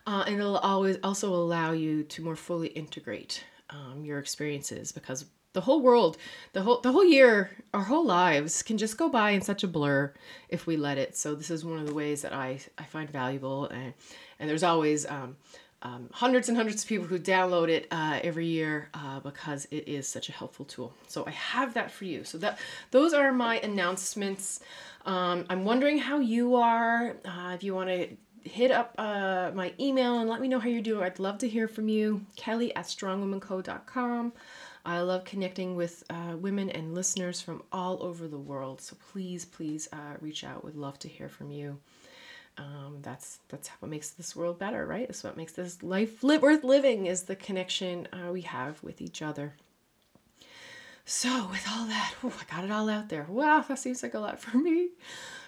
uh, 0.05 0.25
and 0.27 0.35
it'll 0.39 0.57
always 0.57 0.97
also 1.03 1.33
allow 1.33 1.71
you 1.71 2.03
to 2.03 2.21
more 2.21 2.35
fully 2.35 2.67
integrate 2.69 3.43
um, 3.69 4.03
your 4.03 4.19
experiences 4.19 4.91
because 4.91 5.25
the 5.55 5.61
whole 5.61 5.81
world, 5.81 6.17
the 6.53 6.61
whole 6.61 6.81
the 6.81 6.91
whole 6.91 7.05
year, 7.05 7.49
our 7.73 7.83
whole 7.83 8.05
lives 8.05 8.61
can 8.61 8.77
just 8.77 8.97
go 8.97 9.09
by 9.09 9.31
in 9.31 9.41
such 9.41 9.63
a 9.63 9.67
blur 9.67 10.13
if 10.49 10.67
we 10.67 10.75
let 10.77 10.97
it. 10.97 11.15
So 11.17 11.33
this 11.33 11.49
is 11.49 11.65
one 11.65 11.79
of 11.79 11.87
the 11.87 11.93
ways 11.93 12.21
that 12.21 12.33
I 12.33 12.59
I 12.77 12.83
find 12.83 13.09
valuable, 13.09 13.65
and 13.69 13.93
and 14.39 14.49
there's 14.49 14.63
always 14.63 15.05
um, 15.05 15.37
um, 15.81 16.09
hundreds 16.11 16.49
and 16.49 16.57
hundreds 16.57 16.83
of 16.83 16.89
people 16.89 17.07
who 17.07 17.17
download 17.17 17.69
it 17.69 17.87
uh, 17.89 18.19
every 18.21 18.47
year 18.47 18.89
uh, 18.93 19.21
because 19.21 19.65
it 19.71 19.87
is 19.87 20.09
such 20.09 20.27
a 20.27 20.33
helpful 20.33 20.65
tool. 20.65 20.93
So 21.07 21.25
I 21.25 21.31
have 21.31 21.73
that 21.75 21.89
for 21.89 22.03
you. 22.03 22.25
So 22.25 22.37
that 22.39 22.59
those 22.91 23.13
are 23.13 23.31
my 23.31 23.59
announcements. 23.59 24.59
Um, 25.05 25.45
I'm 25.49 25.63
wondering 25.63 25.99
how 25.99 26.19
you 26.19 26.55
are. 26.55 27.15
Uh, 27.23 27.53
if 27.53 27.63
you 27.63 27.73
want 27.73 27.89
to 27.89 28.09
hit 28.45 28.71
up 28.71 28.93
uh, 28.97 29.51
my 29.55 29.73
email 29.79 30.19
and 30.19 30.29
let 30.29 30.39
me 30.39 30.47
know 30.47 30.59
how 30.59 30.69
you're 30.69 30.81
doing. 30.81 31.03
I'd 31.03 31.19
love 31.19 31.39
to 31.39 31.49
hear 31.49 31.67
from 31.67 31.89
you. 31.89 32.25
Kelly 32.35 32.75
at 32.75 32.85
strongwomanco.com. 32.85 34.33
I 34.85 35.01
love 35.01 35.25
connecting 35.25 35.75
with 35.75 36.03
uh, 36.09 36.37
women 36.37 36.69
and 36.69 36.93
listeners 36.93 37.41
from 37.41 37.63
all 37.71 38.03
over 38.03 38.27
the 38.27 38.37
world. 38.37 38.81
So 38.81 38.95
please, 39.11 39.45
please 39.45 39.89
uh, 39.91 40.17
reach 40.21 40.43
out. 40.43 40.63
Would 40.63 40.75
love 40.75 40.99
to 40.99 41.07
hear 41.07 41.27
from 41.27 41.51
you 41.51 41.79
um, 42.57 42.99
that's 43.01 43.39
that's 43.49 43.69
what 43.79 43.91
makes 43.91 44.11
this 44.11 44.35
world 44.35 44.59
better, 44.59 44.85
right? 44.85 45.07
It's 45.09 45.23
what 45.23 45.37
makes 45.37 45.53
this 45.53 45.83
life 45.83 46.23
li- 46.23 46.37
worth 46.37 46.63
living 46.63 47.05
is 47.05 47.23
the 47.23 47.35
connection 47.35 48.07
uh, 48.13 48.31
we 48.31 48.41
have 48.41 48.81
with 48.81 49.01
each 49.01 49.21
other. 49.21 49.53
So, 51.05 51.47
with 51.51 51.67
all 51.69 51.85
that, 51.85 52.13
I 52.23 52.55
got 52.55 52.63
it 52.63 52.71
all 52.71 52.89
out 52.89 53.09
there. 53.09 53.25
Wow, 53.29 53.63
that 53.67 53.77
seems 53.77 54.01
like 54.01 54.13
a 54.13 54.19
lot 54.19 54.39
for 54.39 54.57
me. 54.57 54.89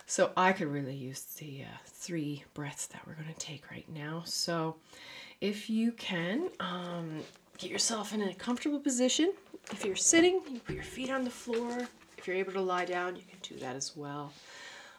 So, 0.05 0.31
I 0.37 0.51
could 0.53 0.67
really 0.67 0.95
use 0.95 1.21
the 1.39 1.63
uh, 1.63 1.77
three 1.85 2.43
breaths 2.53 2.87
that 2.87 3.07
we're 3.07 3.15
going 3.15 3.33
to 3.33 3.39
take 3.39 3.71
right 3.71 3.87
now. 3.89 4.23
So, 4.25 4.75
if 5.41 5.69
you 5.69 5.93
can, 5.93 6.49
um, 6.59 7.21
get 7.57 7.71
yourself 7.71 8.13
in 8.13 8.21
a 8.21 8.33
comfortable 8.33 8.79
position. 8.79 9.33
If 9.71 9.83
you're 9.83 9.95
sitting, 9.95 10.41
you 10.51 10.59
put 10.59 10.75
your 10.75 10.83
feet 10.83 11.09
on 11.09 11.23
the 11.23 11.29
floor. 11.29 11.87
If 12.17 12.27
you're 12.27 12.35
able 12.37 12.53
to 12.53 12.61
lie 12.61 12.85
down, 12.85 13.15
you 13.15 13.23
can 13.23 13.39
do 13.41 13.59
that 13.59 13.75
as 13.75 13.95
well. 13.95 14.31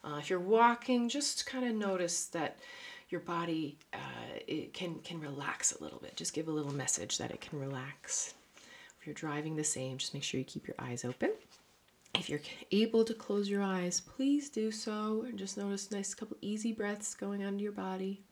Uh, 0.05 0.17
if 0.19 0.31
you're 0.31 0.41
walking, 0.41 1.09
just 1.09 1.47
kind 1.47 1.65
of 1.65 1.75
notice 1.75 2.27
that 2.27 2.59
your 3.11 3.21
body 3.21 3.79
uh, 3.95 4.39
it 4.47 4.73
can 4.75 4.99
can 5.01 5.21
relax 5.21 5.73
a 5.73 5.83
little 5.83 5.99
bit. 5.99 6.17
Just 6.17 6.35
give 6.35 6.49
a 6.49 6.53
little 6.53 6.75
message 6.75 7.19
that 7.19 7.31
it 7.31 7.41
can 7.41 7.59
relax. 7.59 8.35
If 9.01 9.07
you're 9.07 9.15
driving 9.15 9.57
the 9.57 9.65
same, 9.65 9.99
just 9.99 10.15
make 10.15 10.23
sure 10.23 10.39
you 10.39 10.45
keep 10.45 10.67
your 10.67 10.77
eyes 10.79 11.05
open. 11.05 11.33
If 12.15 12.29
you're 12.29 12.41
able 12.73 13.05
to 13.05 13.15
close 13.15 13.49
your 13.49 13.63
eyes, 13.63 14.01
please 14.01 14.51
do 14.51 14.71
so 14.71 15.25
and 15.27 15.39
just 15.39 15.57
notice 15.57 15.91
nice 15.91 16.15
couple 16.15 16.37
easy 16.41 16.73
breaths 16.73 17.15
going 17.15 17.45
onto 17.45 17.63
your 17.63 17.73
body. 17.73 18.23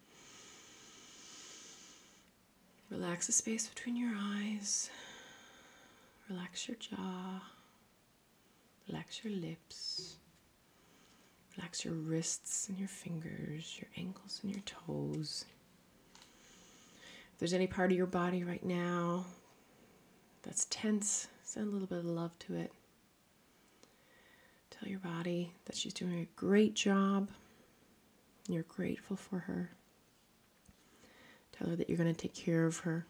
Relax 2.90 3.26
the 3.26 3.32
space 3.32 3.68
between 3.68 3.96
your 3.96 4.12
eyes. 4.16 4.90
Relax 6.30 6.68
your 6.68 6.76
jaw. 6.76 7.42
Relax 8.88 9.24
your 9.24 9.32
lips. 9.32 10.16
Relax 11.56 11.84
your 11.84 11.94
wrists 11.94 12.68
and 12.68 12.78
your 12.78 12.88
fingers, 12.88 13.78
your 13.80 13.88
ankles 13.96 14.40
and 14.42 14.52
your 14.52 14.62
toes. 14.62 15.46
If 17.32 17.38
there's 17.38 17.54
any 17.54 17.66
part 17.66 17.90
of 17.90 17.96
your 17.96 18.06
body 18.06 18.44
right 18.44 18.64
now 18.64 19.24
that's 20.42 20.66
tense, 20.66 21.28
send 21.42 21.68
a 21.68 21.70
little 21.70 21.88
bit 21.88 21.98
of 21.98 22.04
love 22.04 22.38
to 22.40 22.54
it. 22.54 22.72
Tell 24.70 24.88
your 24.88 25.00
body 25.00 25.52
that 25.64 25.76
she's 25.76 25.94
doing 25.94 26.20
a 26.20 26.28
great 26.38 26.74
job. 26.74 27.30
You're 28.48 28.62
grateful 28.64 29.16
for 29.16 29.40
her. 29.40 29.70
Tell 31.58 31.70
her 31.70 31.76
that 31.76 31.88
you're 31.88 31.98
going 31.98 32.12
to 32.12 32.20
take 32.20 32.34
care 32.34 32.66
of 32.66 32.78
her 32.80 33.06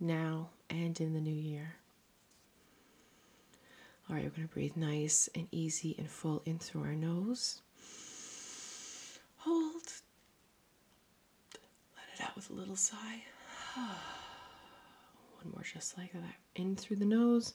now 0.00 0.50
and 0.70 0.98
in 1.00 1.12
the 1.14 1.20
new 1.20 1.34
year. 1.34 1.76
All 4.08 4.16
right, 4.16 4.24
we're 4.24 4.30
going 4.30 4.48
to 4.48 4.54
breathe 4.54 4.76
nice 4.76 5.28
and 5.34 5.48
easy 5.52 5.94
and 5.98 6.08
full 6.08 6.42
in 6.46 6.58
through 6.58 6.82
our 6.82 6.94
nose. 6.94 7.60
Hold. 9.38 9.82
Let 11.94 12.04
it 12.14 12.24
out 12.24 12.34
with 12.34 12.48
a 12.48 12.54
little 12.54 12.76
sigh. 12.76 13.22
One 13.76 15.52
more 15.52 15.62
just 15.62 15.98
like 15.98 16.12
that. 16.12 16.36
In 16.54 16.74
through 16.74 16.96
the 16.96 17.04
nose. 17.04 17.52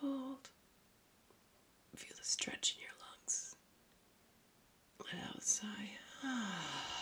Hold. 0.00 0.50
Feel 1.96 2.16
the 2.18 2.24
stretch 2.24 2.76
in 2.76 2.82
your 2.82 2.90
lungs. 3.00 3.56
Let 5.00 5.28
out 5.28 5.38
a 5.38 5.40
sigh. 5.40 5.90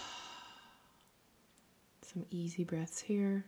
Some 2.12 2.26
easy 2.32 2.64
breaths 2.64 3.00
here. 3.00 3.44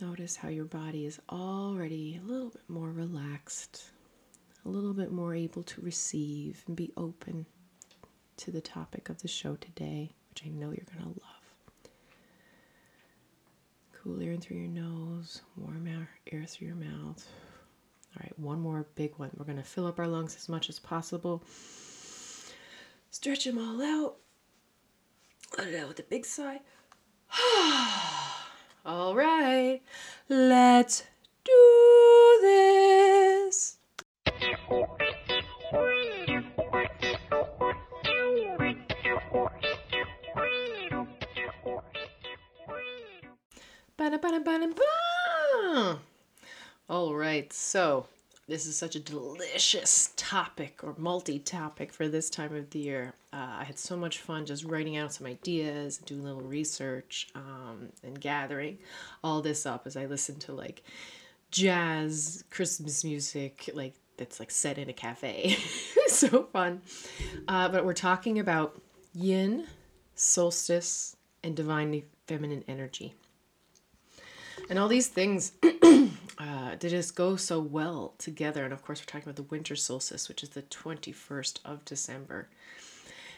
Notice 0.00 0.36
how 0.36 0.48
your 0.48 0.64
body 0.64 1.06
is 1.06 1.18
already 1.28 2.20
a 2.22 2.24
little 2.24 2.50
bit 2.50 2.62
more 2.68 2.92
relaxed, 2.92 3.90
a 4.64 4.68
little 4.68 4.92
bit 4.92 5.10
more 5.10 5.34
able 5.34 5.64
to 5.64 5.80
receive 5.80 6.62
and 6.68 6.76
be 6.76 6.92
open 6.96 7.46
to 8.36 8.52
the 8.52 8.60
topic 8.60 9.08
of 9.08 9.22
the 9.22 9.28
show 9.28 9.56
today, 9.56 10.12
which 10.30 10.44
I 10.46 10.50
know 10.50 10.66
you're 10.66 10.86
going 10.92 11.02
to 11.02 11.20
love. 11.20 11.88
Cool 14.00 14.22
air 14.22 14.30
in 14.30 14.40
through 14.40 14.58
your 14.58 14.68
nose, 14.68 15.42
warm 15.56 15.88
air, 15.88 16.08
air 16.30 16.44
through 16.46 16.68
your 16.68 16.76
mouth. 16.76 17.26
All 18.14 18.22
right, 18.22 18.38
one 18.38 18.60
more 18.60 18.86
big 18.94 19.14
one. 19.16 19.30
We're 19.36 19.46
going 19.46 19.58
to 19.58 19.64
fill 19.64 19.88
up 19.88 19.98
our 19.98 20.06
lungs 20.06 20.36
as 20.36 20.48
much 20.48 20.68
as 20.68 20.78
possible. 20.78 21.42
Stretch 23.10 23.46
them 23.46 23.58
all 23.58 23.82
out. 23.82 24.18
Let 25.58 25.68
it 25.68 25.80
out 25.80 25.88
with 25.88 26.00
a 26.00 26.02
big 26.02 26.26
sigh. 26.26 26.60
All 28.86 29.14
right, 29.14 29.80
let's 30.28 31.04
do 31.44 32.38
this. 32.42 33.78
All 46.88 47.14
right, 47.14 47.52
so 47.52 48.06
this 48.46 48.66
is 48.66 48.76
such 48.76 48.94
a 48.94 49.00
delicious 49.00 50.12
topic 50.16 50.80
or 50.82 50.94
multi 50.98 51.38
topic 51.38 51.92
for 51.92 52.08
this 52.08 52.28
time 52.28 52.54
of 52.54 52.70
the 52.70 52.78
year. 52.78 53.14
Uh, 53.32 53.56
I 53.60 53.64
had 53.64 53.78
so 53.78 53.96
much 53.96 54.18
fun 54.18 54.44
just 54.44 54.64
writing 54.64 54.96
out 54.96 55.14
some 55.14 55.26
ideas, 55.26 55.96
doing 55.98 56.20
a 56.20 56.24
little 56.24 56.42
research, 56.42 57.28
um, 57.34 57.88
and 58.02 58.20
gathering 58.20 58.78
all 59.22 59.40
this 59.40 59.64
up 59.64 59.86
as 59.86 59.96
I 59.96 60.04
listened 60.06 60.40
to 60.42 60.52
like 60.52 60.82
jazz 61.50 62.44
Christmas 62.50 63.02
music, 63.02 63.70
like 63.72 63.94
that's 64.18 64.38
like 64.38 64.50
set 64.50 64.76
in 64.76 64.90
a 64.90 64.92
cafe. 64.92 65.56
so 66.08 66.44
fun. 66.52 66.82
Uh, 67.48 67.68
but 67.70 67.86
we're 67.86 67.94
talking 67.94 68.38
about 68.38 68.80
yin, 69.14 69.66
solstice, 70.14 71.16
and 71.42 71.56
divinely 71.56 72.04
feminine 72.26 72.64
energy. 72.68 73.14
And 74.68 74.78
all 74.78 74.88
these 74.88 75.08
things 75.08 75.52
uh, 76.38 76.76
they 76.78 76.88
just 76.88 77.14
go 77.14 77.36
so 77.36 77.60
well 77.60 78.14
together. 78.18 78.64
And 78.64 78.72
of 78.72 78.82
course, 78.82 79.00
we're 79.00 79.06
talking 79.06 79.24
about 79.24 79.36
the 79.36 79.42
winter 79.42 79.76
solstice, 79.76 80.28
which 80.28 80.42
is 80.42 80.50
the 80.50 80.62
21st 80.62 81.60
of 81.64 81.84
December. 81.84 82.48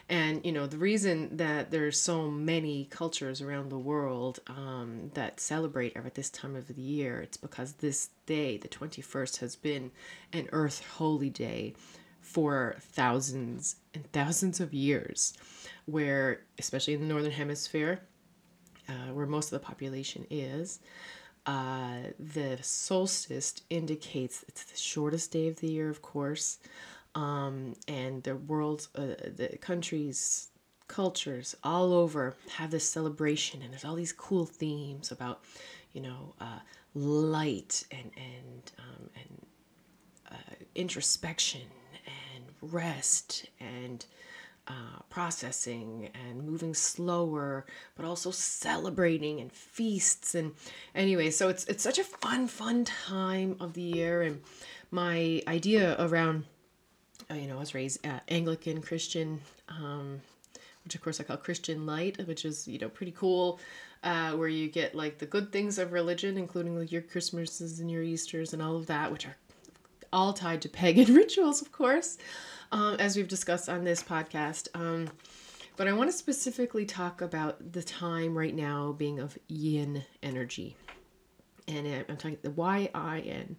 And 0.09 0.47
you 0.47 0.53
know 0.53 0.69
the 0.69 0.79
reason 0.79 1.37
that 1.37 1.73
there's 1.73 2.01
so 2.01 2.31
many 2.31 2.87
cultures 2.91 3.43
around 3.43 3.71
the 3.71 3.79
world 3.79 4.39
um, 4.47 5.11
that 5.15 5.41
celebrate 5.41 5.97
at 5.97 6.15
this 6.15 6.31
time 6.31 6.55
of 6.55 6.69
the 6.69 6.81
year, 6.81 7.21
it's 7.21 7.37
because 7.37 7.73
this 7.75 8.11
day, 8.25 8.57
the 8.57 8.69
21st, 8.69 9.39
has 9.39 9.57
been 9.57 9.91
an 10.33 10.49
Earth 10.53 10.87
holy 10.97 11.31
day 11.31 11.75
for 12.21 12.77
thousands 12.81 13.77
and 13.95 14.11
thousands 14.13 14.61
of 14.61 14.73
years, 14.73 15.35
where 15.87 16.43
especially 16.59 16.95
in 16.95 17.01
the 17.01 17.07
northern 17.07 17.33
hemisphere, 17.33 18.01
uh, 18.89 19.13
where 19.13 19.27
most 19.27 19.47
of 19.47 19.61
the 19.61 19.67
population 19.67 20.25
is, 20.31 20.79
uh, 21.47 21.99
the 22.19 22.59
solstice 22.61 23.55
indicates 23.71 24.45
it's 24.49 24.65
the 24.65 24.77
shortest 24.77 25.31
day 25.31 25.49
of 25.49 25.61
the 25.61 25.69
year, 25.71 25.89
of 25.89 26.03
course, 26.03 26.59
um, 27.15 27.75
and 27.87 28.23
the 28.25 28.37
world's, 28.37 28.89
uh, 28.97 29.15
the 29.37 29.57
countries, 29.61 30.49
cultures 30.89 31.57
all 31.63 31.93
over 31.93 32.37
have 32.57 32.71
this 32.71 32.89
celebration, 32.89 33.63
and 33.63 33.73
there's 33.73 33.85
all 33.85 33.95
these 33.95 34.13
cool 34.13 34.45
themes 34.45 35.13
about, 35.13 35.43
you 35.93 36.01
know, 36.01 36.35
uh, 36.41 36.59
light 36.95 37.85
and 37.91 38.11
and 38.17 38.73
um, 38.79 39.11
and 39.15 39.47
uh, 40.33 40.55
introspection 40.75 41.63
and 42.07 42.45
rest 42.61 43.47
and 43.61 44.07
uh, 44.69 44.99
processing 45.09 46.11
and 46.15 46.43
moving 46.43 46.75
slower, 46.75 47.67
but 47.97 48.05
also 48.05 48.31
celebrating 48.31 49.41
and 49.41 49.53
feasts 49.53 50.35
and 50.35 50.55
anyway. 50.95 51.31
So 51.31 51.49
it's 51.49 51.65
it's 51.67 51.83
such 51.83 51.99
a 51.99 52.05
fun 52.05 52.49
fun 52.49 52.85
time 52.85 53.57
of 53.61 53.75
the 53.75 53.83
year, 53.83 54.23
and 54.23 54.43
my 54.91 55.43
idea 55.47 55.97
around, 55.99 56.45
uh, 57.31 57.35
you 57.35 57.47
know, 57.47 57.57
I 57.57 57.61
was 57.61 57.75
raised 57.75 58.05
uh, 58.07 58.21
Anglican 58.29 58.83
Christian, 58.83 59.41
um, 59.69 60.21
which 60.85 60.95
of 60.95 61.01
course 61.01 61.21
I 61.21 61.25
call 61.25 61.37
Christian 61.37 61.87
Light, 61.87 62.27
which 62.27 62.45
is 62.45 62.67
you 62.67 62.79
know 62.79 62.89
pretty 62.89 63.13
cool. 63.13 63.61
Uh, 64.03 64.33
where 64.33 64.49
you 64.49 64.69
get 64.69 64.95
like 64.95 65.19
the 65.19 65.27
good 65.27 65.51
things 65.51 65.79
of 65.79 65.93
religion, 65.93 66.37
including 66.37 66.79
like 66.79 66.93
your 66.93 67.03
Christmases 67.03 67.81
and 67.81 67.91
your 67.91 68.03
Easters 68.03 68.53
and 68.53 68.63
all 68.63 68.77
of 68.77 68.87
that, 68.87 69.11
which 69.11 69.27
are 69.27 69.37
all 70.17 70.33
tied 70.33 70.63
to 70.63 70.69
pagan 70.69 71.15
rituals, 71.23 71.63
of 71.63 71.71
course 71.71 72.19
um, 72.73 72.97
as 72.99 73.17
we've 73.17 73.29
discussed 73.29 73.69
on 73.69 73.85
this 73.85 74.03
podcast. 74.03 74.69
Um, 74.75 75.09
but 75.77 75.89
I 75.89 75.93
want 75.93 76.11
to 76.11 76.17
specifically 76.17 76.87
talk 76.87 77.21
about 77.21 77.73
the 77.73 77.83
time 77.83 78.37
right 78.37 78.55
now 78.55 78.93
being 78.93 79.21
of 79.21 79.39
yin 79.49 80.05
energy. 80.23 80.77
And 81.69 82.05
I'm 82.09 82.17
talking 82.17 82.39
the 82.43 82.51
Y 82.51 82.89
I 82.95 83.21
N. 83.21 83.57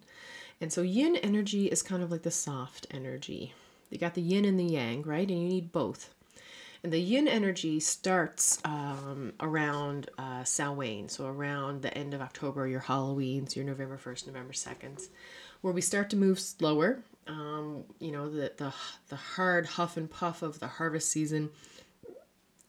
And 0.60 0.72
so 0.72 0.82
yin 0.82 1.16
energy 1.16 1.66
is 1.66 1.82
kind 1.82 2.02
of 2.02 2.10
like 2.10 2.22
the 2.22 2.30
soft 2.30 2.86
energy. 2.90 3.54
You 3.90 3.98
got 3.98 4.14
the 4.14 4.22
yin 4.22 4.44
and 4.44 4.58
the 4.58 4.64
yang, 4.64 5.02
right? 5.02 5.28
And 5.28 5.40
you 5.40 5.48
need 5.48 5.72
both. 5.72 6.12
And 6.82 6.92
the 6.92 7.00
yin 7.00 7.28
energy 7.28 7.80
starts 7.80 8.60
um, 8.64 9.32
around 9.40 10.10
uh, 10.16 10.44
Samhain, 10.44 11.08
so 11.08 11.26
around 11.26 11.82
the 11.82 11.96
end 11.96 12.14
of 12.14 12.20
October, 12.20 12.68
your 12.68 12.80
Halloweens, 12.80 13.56
your 13.56 13.64
November 13.64 13.98
1st, 13.98 14.28
November 14.28 14.52
2nd, 14.52 15.08
where 15.60 15.72
we 15.72 15.80
start 15.80 16.10
to 16.10 16.16
move 16.16 16.38
slower 16.40 17.02
um, 17.26 17.84
you 17.98 18.10
know 18.12 18.28
the, 18.30 18.52
the 18.56 18.72
the 19.08 19.16
hard 19.16 19.66
huff 19.66 19.96
and 19.96 20.10
puff 20.10 20.42
of 20.42 20.58
the 20.60 20.66
harvest 20.66 21.10
season 21.10 21.50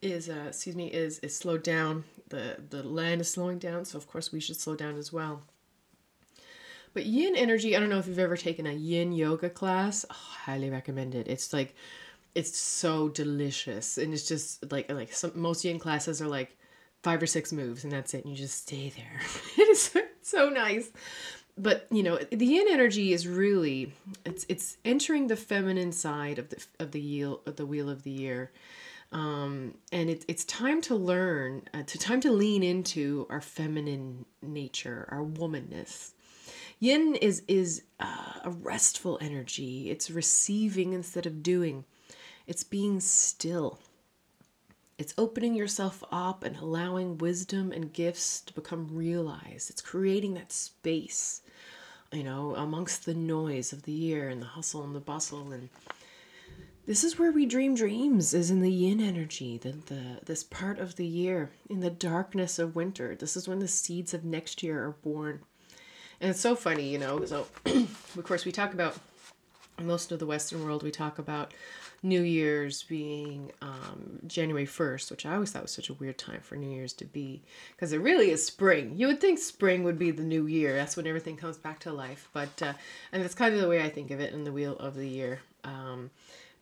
is 0.01 0.29
uh, 0.29 0.45
excuse 0.47 0.75
me 0.75 0.87
is 0.87 1.19
is 1.19 1.35
slowed 1.35 1.63
down 1.63 2.03
the 2.29 2.57
the 2.69 2.83
land 2.83 3.21
is 3.21 3.29
slowing 3.29 3.59
down 3.59 3.85
so 3.85 3.97
of 3.97 4.07
course 4.07 4.31
we 4.31 4.39
should 4.39 4.55
slow 4.59 4.75
down 4.75 4.97
as 4.97 5.11
well 5.11 5.41
But 6.93 7.05
yin 7.05 7.35
energy, 7.35 7.75
I 7.75 7.79
don't 7.79 7.89
know 7.89 7.99
if 7.99 8.07
you've 8.07 8.19
ever 8.19 8.37
taken 8.37 8.65
a 8.65 8.73
yin 8.73 9.11
yoga 9.11 9.49
class. 9.49 10.05
Oh, 10.09 10.13
highly 10.13 10.69
recommend 10.69 11.15
it. 11.15 11.27
It's 11.27 11.53
like 11.53 11.75
it's 12.35 12.57
so 12.57 13.09
delicious 13.09 13.97
and 13.97 14.13
it's 14.13 14.27
just 14.27 14.71
like 14.71 14.91
like 14.91 15.13
some 15.13 15.31
most 15.35 15.63
yin 15.65 15.79
classes 15.79 16.21
are 16.21 16.27
like 16.27 16.57
five 17.03 17.21
or 17.21 17.27
six 17.27 17.51
moves 17.51 17.83
and 17.83 17.91
that's 17.93 18.13
it 18.13 18.23
and 18.25 18.31
you 18.31 18.37
just 18.37 18.57
stay 18.63 18.89
there. 18.95 19.19
it 19.57 19.69
is 19.69 19.95
so 20.21 20.49
nice. 20.49 20.89
But 21.59 21.87
you 21.91 22.03
know, 22.03 22.17
the 22.17 22.45
yin 22.45 22.67
energy 22.69 23.11
is 23.11 23.27
really 23.27 23.93
it's 24.25 24.45
it's 24.47 24.77
entering 24.85 25.27
the 25.27 25.35
feminine 25.35 25.91
side 25.91 26.39
of 26.39 26.49
the 26.49 26.65
of 26.79 26.91
the 26.91 27.01
wheel 27.01 27.41
of 27.45 27.57
the 27.57 27.65
wheel 27.65 27.89
of 27.89 28.03
the 28.03 28.11
year. 28.11 28.51
Um, 29.11 29.73
and 29.91 30.09
it, 30.09 30.23
it's 30.27 30.45
time 30.45 30.81
to 30.81 30.95
learn, 30.95 31.63
uh, 31.73 31.81
to 31.81 31.97
time 31.97 32.21
to 32.21 32.31
lean 32.31 32.61
into 32.61 33.25
our 33.29 33.41
feminine 33.41 34.25
nature, 34.43 35.07
our 35.11 35.23
womanness. 35.23 36.11
Yin 36.79 37.15
is 37.15 37.43
is 37.47 37.83
uh, 37.99 38.39
a 38.45 38.51
restful 38.51 39.17
energy. 39.19 39.89
It's 39.89 40.09
receiving 40.09 40.93
instead 40.93 41.25
of 41.25 41.43
doing. 41.43 41.83
It's 42.47 42.63
being 42.63 42.99
still. 43.01 43.79
It's 44.99 45.13
opening 45.17 45.55
yourself 45.55 46.03
up 46.11 46.43
and 46.43 46.57
allowing 46.57 47.19
wisdom 47.19 47.71
and 47.71 47.93
gifts 47.93 48.41
to 48.41 48.53
become 48.53 48.89
realized. 48.91 49.69
It's 49.69 49.81
creating 49.81 50.33
that 50.33 50.51
space, 50.51 51.41
you 52.11 52.21
know, 52.21 52.53
amongst 52.57 53.05
the 53.05 53.13
noise 53.13 53.71
of 53.71 53.83
the 53.83 53.93
year 53.93 54.27
and 54.27 54.41
the 54.41 54.47
hustle 54.47 54.83
and 54.83 54.93
the 54.93 54.99
bustle. 54.99 55.53
And 55.53 55.69
this 56.85 57.05
is 57.05 57.17
where 57.17 57.31
we 57.31 57.45
dream 57.45 57.75
dreams 57.75 58.33
is 58.33 58.51
in 58.51 58.59
the 58.59 58.73
yin 58.73 58.99
energy 58.99 59.57
the, 59.57 59.71
the 59.85 60.19
this 60.25 60.43
part 60.43 60.79
of 60.79 60.97
the 60.97 61.07
year 61.07 61.49
in 61.69 61.79
the 61.79 61.89
darkness 61.89 62.59
of 62.59 62.75
winter. 62.75 63.15
This 63.15 63.37
is 63.37 63.47
when 63.47 63.59
the 63.59 63.69
seeds 63.69 64.13
of 64.13 64.25
next 64.25 64.61
year 64.61 64.83
are 64.83 64.91
born. 65.01 65.39
And 66.19 66.29
it's 66.31 66.41
so 66.41 66.57
funny 66.57 66.89
you 66.89 66.97
know 66.97 67.23
so 67.23 67.47
of 67.65 68.23
course 68.25 68.43
we 68.43 68.51
talk 68.51 68.73
about 68.73 68.97
most 69.81 70.11
of 70.11 70.19
the 70.19 70.25
western 70.25 70.61
world 70.65 70.83
we 70.83 70.91
talk 70.91 71.19
about 71.19 71.53
new 72.01 72.21
year's 72.21 72.83
being 72.83 73.51
um, 73.61 74.19
january 74.27 74.65
1st 74.65 75.11
which 75.11 75.25
i 75.25 75.33
always 75.33 75.51
thought 75.51 75.61
was 75.63 75.71
such 75.71 75.89
a 75.89 75.93
weird 75.93 76.17
time 76.17 76.39
for 76.41 76.55
new 76.55 76.69
year's 76.69 76.93
to 76.93 77.05
be 77.05 77.41
because 77.75 77.93
it 77.93 78.01
really 78.01 78.31
is 78.31 78.45
spring. 78.45 78.93
You 78.95 79.07
would 79.07 79.21
think 79.21 79.39
spring 79.39 79.83
would 79.83 79.97
be 79.97 80.11
the 80.11 80.23
new 80.23 80.47
year. 80.47 80.75
That's 80.75 80.97
when 80.97 81.07
everything 81.07 81.37
comes 81.37 81.57
back 81.57 81.79
to 81.81 81.93
life 81.93 82.29
but 82.33 82.61
uh, 82.61 82.73
and 83.11 83.23
that's 83.23 83.35
kind 83.35 83.53
of 83.53 83.61
the 83.61 83.67
way 83.67 83.81
i 83.81 83.89
think 83.89 84.11
of 84.11 84.19
it 84.19 84.33
in 84.33 84.43
the 84.43 84.51
wheel 84.51 84.77
of 84.77 84.95
the 84.95 85.07
year. 85.07 85.39
Um, 85.63 86.11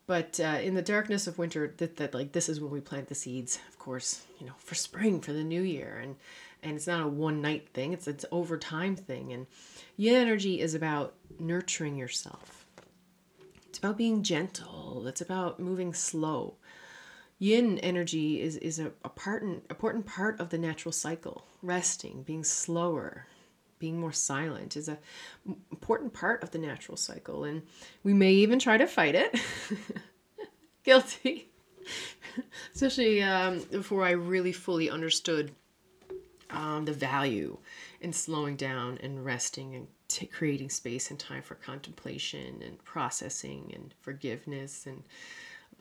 but 0.06 0.40
uh, 0.40 0.58
in 0.62 0.74
the 0.74 0.82
darkness 0.82 1.26
of 1.26 1.38
winter 1.38 1.74
that, 1.76 1.96
that 1.96 2.14
like 2.14 2.32
this 2.32 2.48
is 2.48 2.60
when 2.60 2.70
we 2.70 2.80
plant 2.80 3.08
the 3.08 3.14
seeds 3.14 3.58
of 3.68 3.78
course 3.78 4.22
you 4.40 4.46
know 4.46 4.54
for 4.58 4.74
spring 4.74 5.20
for 5.20 5.32
the 5.32 5.44
new 5.44 5.62
year. 5.62 6.00
And 6.02 6.16
and 6.62 6.76
it's 6.76 6.86
not 6.86 7.02
a 7.02 7.08
one 7.08 7.40
night 7.42 7.68
thing 7.74 7.92
it's 7.92 8.08
it's 8.08 8.24
over 8.32 8.56
time 8.56 8.96
thing. 8.96 9.32
And 9.32 9.46
yin 9.96 10.14
energy 10.14 10.60
is 10.60 10.74
about 10.74 11.14
nurturing 11.38 11.96
yourself 11.96 12.57
it's 13.78 13.84
about 13.84 13.96
being 13.96 14.24
gentle. 14.24 15.06
It's 15.06 15.20
about 15.20 15.60
moving 15.60 15.94
slow. 15.94 16.56
Yin 17.38 17.78
energy 17.78 18.40
is 18.40 18.56
is 18.56 18.80
a, 18.80 18.90
a 19.04 19.08
part 19.08 19.44
important 19.44 20.04
part 20.04 20.40
of 20.40 20.48
the 20.48 20.58
natural 20.58 20.90
cycle. 20.90 21.46
Resting 21.62 22.24
being 22.24 22.42
slower 22.42 23.28
being 23.78 24.00
more 24.00 24.10
silent 24.10 24.76
is 24.76 24.88
a 24.88 24.98
important 25.70 26.12
part 26.12 26.42
of 26.42 26.50
the 26.50 26.58
natural 26.58 26.96
cycle. 26.96 27.44
And 27.44 27.62
we 28.02 28.12
may 28.12 28.32
even 28.32 28.58
try 28.58 28.78
to 28.78 28.86
fight 28.88 29.14
it. 29.14 29.38
Guilty. 30.82 31.48
Especially 32.74 33.22
um, 33.22 33.60
before 33.70 34.04
i 34.04 34.10
really 34.10 34.52
fully 34.52 34.90
understood 34.90 35.52
um, 36.50 36.84
the 36.84 36.92
value 36.92 37.58
in 38.00 38.12
slowing 38.12 38.56
down 38.56 38.98
and 39.04 39.24
resting 39.24 39.76
and 39.76 39.86
t- 40.08 40.26
creating 40.26 40.70
space 40.70 41.10
and 41.10 41.18
time 41.18 41.42
for 41.42 41.54
contemplation 41.54 42.62
and 42.64 42.82
processing 42.84 43.72
and 43.74 43.94
forgiveness 44.00 44.86
and 44.86 45.02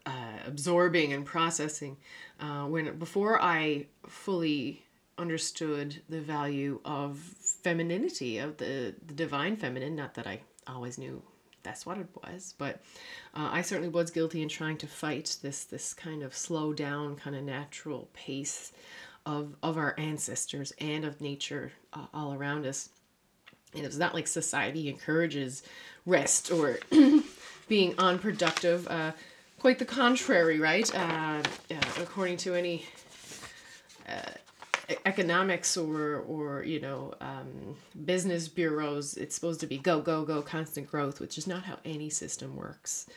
uh, 0.05 0.39
absorbing 0.45 1.11
and 1.11 1.25
processing 1.25 1.97
uh, 2.39 2.63
when 2.65 2.97
before 2.97 3.41
i 3.41 3.85
fully 4.07 4.83
understood 5.17 6.01
the 6.09 6.21
value 6.21 6.79
of 6.85 7.17
femininity, 7.17 8.37
of 8.37 8.57
the, 8.57 8.95
the 9.05 9.13
divine 9.13 9.57
feminine. 9.57 9.95
Not 9.95 10.13
that 10.15 10.27
I 10.27 10.41
always 10.67 10.97
knew 10.97 11.21
that's 11.63 11.85
what 11.85 11.97
it 11.97 12.07
was, 12.23 12.53
but 12.57 12.81
uh, 13.33 13.49
I 13.51 13.61
certainly 13.61 13.89
was 13.89 14.11
guilty 14.11 14.41
in 14.41 14.49
trying 14.49 14.77
to 14.77 14.87
fight 14.87 15.37
this 15.41 15.63
this 15.65 15.93
kind 15.93 16.23
of 16.23 16.35
slow 16.35 16.73
down, 16.73 17.15
kind 17.15 17.35
of 17.35 17.43
natural 17.43 18.09
pace 18.13 18.71
of 19.25 19.55
of 19.63 19.77
our 19.77 19.95
ancestors 19.97 20.71
and 20.79 21.03
of 21.03 21.19
nature 21.19 21.71
uh, 21.93 22.05
all 22.13 22.33
around 22.33 22.65
us. 22.65 22.89
And 23.75 23.85
it's 23.85 23.97
not 23.97 24.13
like 24.13 24.27
society 24.27 24.89
encourages 24.89 25.63
rest 26.05 26.51
or 26.51 26.79
being 27.67 27.93
unproductive. 27.97 28.87
Uh, 28.87 29.11
quite 29.59 29.79
the 29.79 29.85
contrary, 29.85 30.59
right? 30.59 30.93
Uh, 30.95 31.41
according 31.99 32.37
to 32.37 32.55
any 32.55 32.85
uh, 34.07 34.31
economics 35.05 35.75
or 35.75 36.19
or 36.27 36.63
you 36.63 36.79
know 36.79 37.13
um, 37.19 37.75
business 38.05 38.47
bureaus 38.47 39.15
it's 39.17 39.35
supposed 39.35 39.59
to 39.59 39.67
be 39.67 39.77
go 39.77 39.99
go 39.99 40.23
go 40.23 40.41
constant 40.41 40.89
growth 40.89 41.19
which 41.19 41.37
is 41.37 41.45
not 41.45 41.63
how 41.63 41.77
any 41.83 42.09
system 42.09 42.55
works 42.55 43.07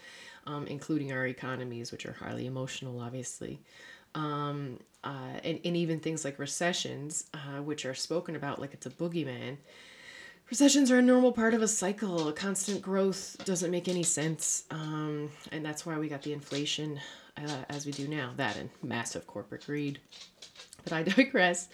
um, 0.46 0.66
including 0.66 1.12
our 1.12 1.26
economies 1.26 1.92
which 1.92 2.06
are 2.06 2.12
highly 2.12 2.46
emotional 2.46 2.98
obviously 2.98 3.60
um, 4.16 4.80
uh, 5.04 5.38
and, 5.44 5.60
and 5.64 5.76
even 5.76 6.00
things 6.00 6.24
like 6.24 6.40
recessions 6.40 7.26
uh, 7.34 7.62
which 7.62 7.86
are 7.86 7.94
spoken 7.94 8.34
about 8.34 8.60
like 8.60 8.74
it's 8.74 8.86
a 8.86 8.90
boogeyman 8.90 9.56
recessions 10.50 10.90
are 10.90 10.98
a 10.98 11.02
normal 11.02 11.32
part 11.32 11.54
of 11.54 11.62
a 11.62 11.68
cycle. 11.68 12.30
Constant 12.32 12.82
growth 12.82 13.36
doesn't 13.44 13.70
make 13.70 13.88
any 13.88 14.02
sense. 14.02 14.64
Um, 14.70 15.30
and 15.52 15.64
that's 15.64 15.86
why 15.86 15.98
we 15.98 16.08
got 16.08 16.22
the 16.22 16.32
inflation 16.32 17.00
uh, 17.36 17.64
as 17.68 17.86
we 17.86 17.92
do 17.92 18.08
now. 18.08 18.32
That 18.36 18.56
and 18.56 18.68
massive 18.82 19.26
corporate 19.26 19.64
greed. 19.64 20.00
But 20.84 20.92
I 20.92 21.02
digress. 21.04 21.68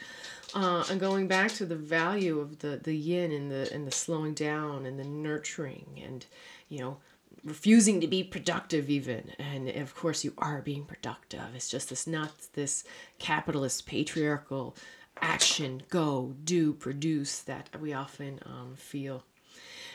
Uh, 0.55 0.85
and 0.91 1.01
going 1.01 1.27
back 1.27 1.51
to 1.53 1.67
the 1.67 1.77
value 1.77 2.39
of 2.39 2.61
the, 2.61 2.81
the 2.83 2.95
yin 2.95 3.33
and 3.33 3.51
the 3.51 3.73
and 3.73 3.87
the 3.87 3.91
slowing 3.91 4.35
down 4.35 4.87
and 4.87 4.99
the 4.99 5.05
nurturing 5.05 6.01
and 6.05 6.25
you 6.69 6.79
know 6.79 6.99
refusing 7.45 8.01
to 8.01 8.07
be 8.07 8.23
productive 8.23 8.89
even. 8.89 9.33
And 9.39 9.69
of 9.69 9.95
course 9.95 10.25
you 10.25 10.35
are 10.39 10.63
being 10.63 10.85
productive. 10.85 11.41
It's 11.55 11.69
just 11.69 11.89
this 11.89 12.07
not 12.07 12.33
this 12.53 12.85
capitalist 13.19 13.87
patriarchal 13.87 14.77
action 15.21 15.83
go 15.89 16.35
do 16.45 16.73
produce 16.73 17.41
that 17.41 17.69
we 17.81 17.93
often 17.93 18.39
um, 18.45 18.75
feel 18.77 19.25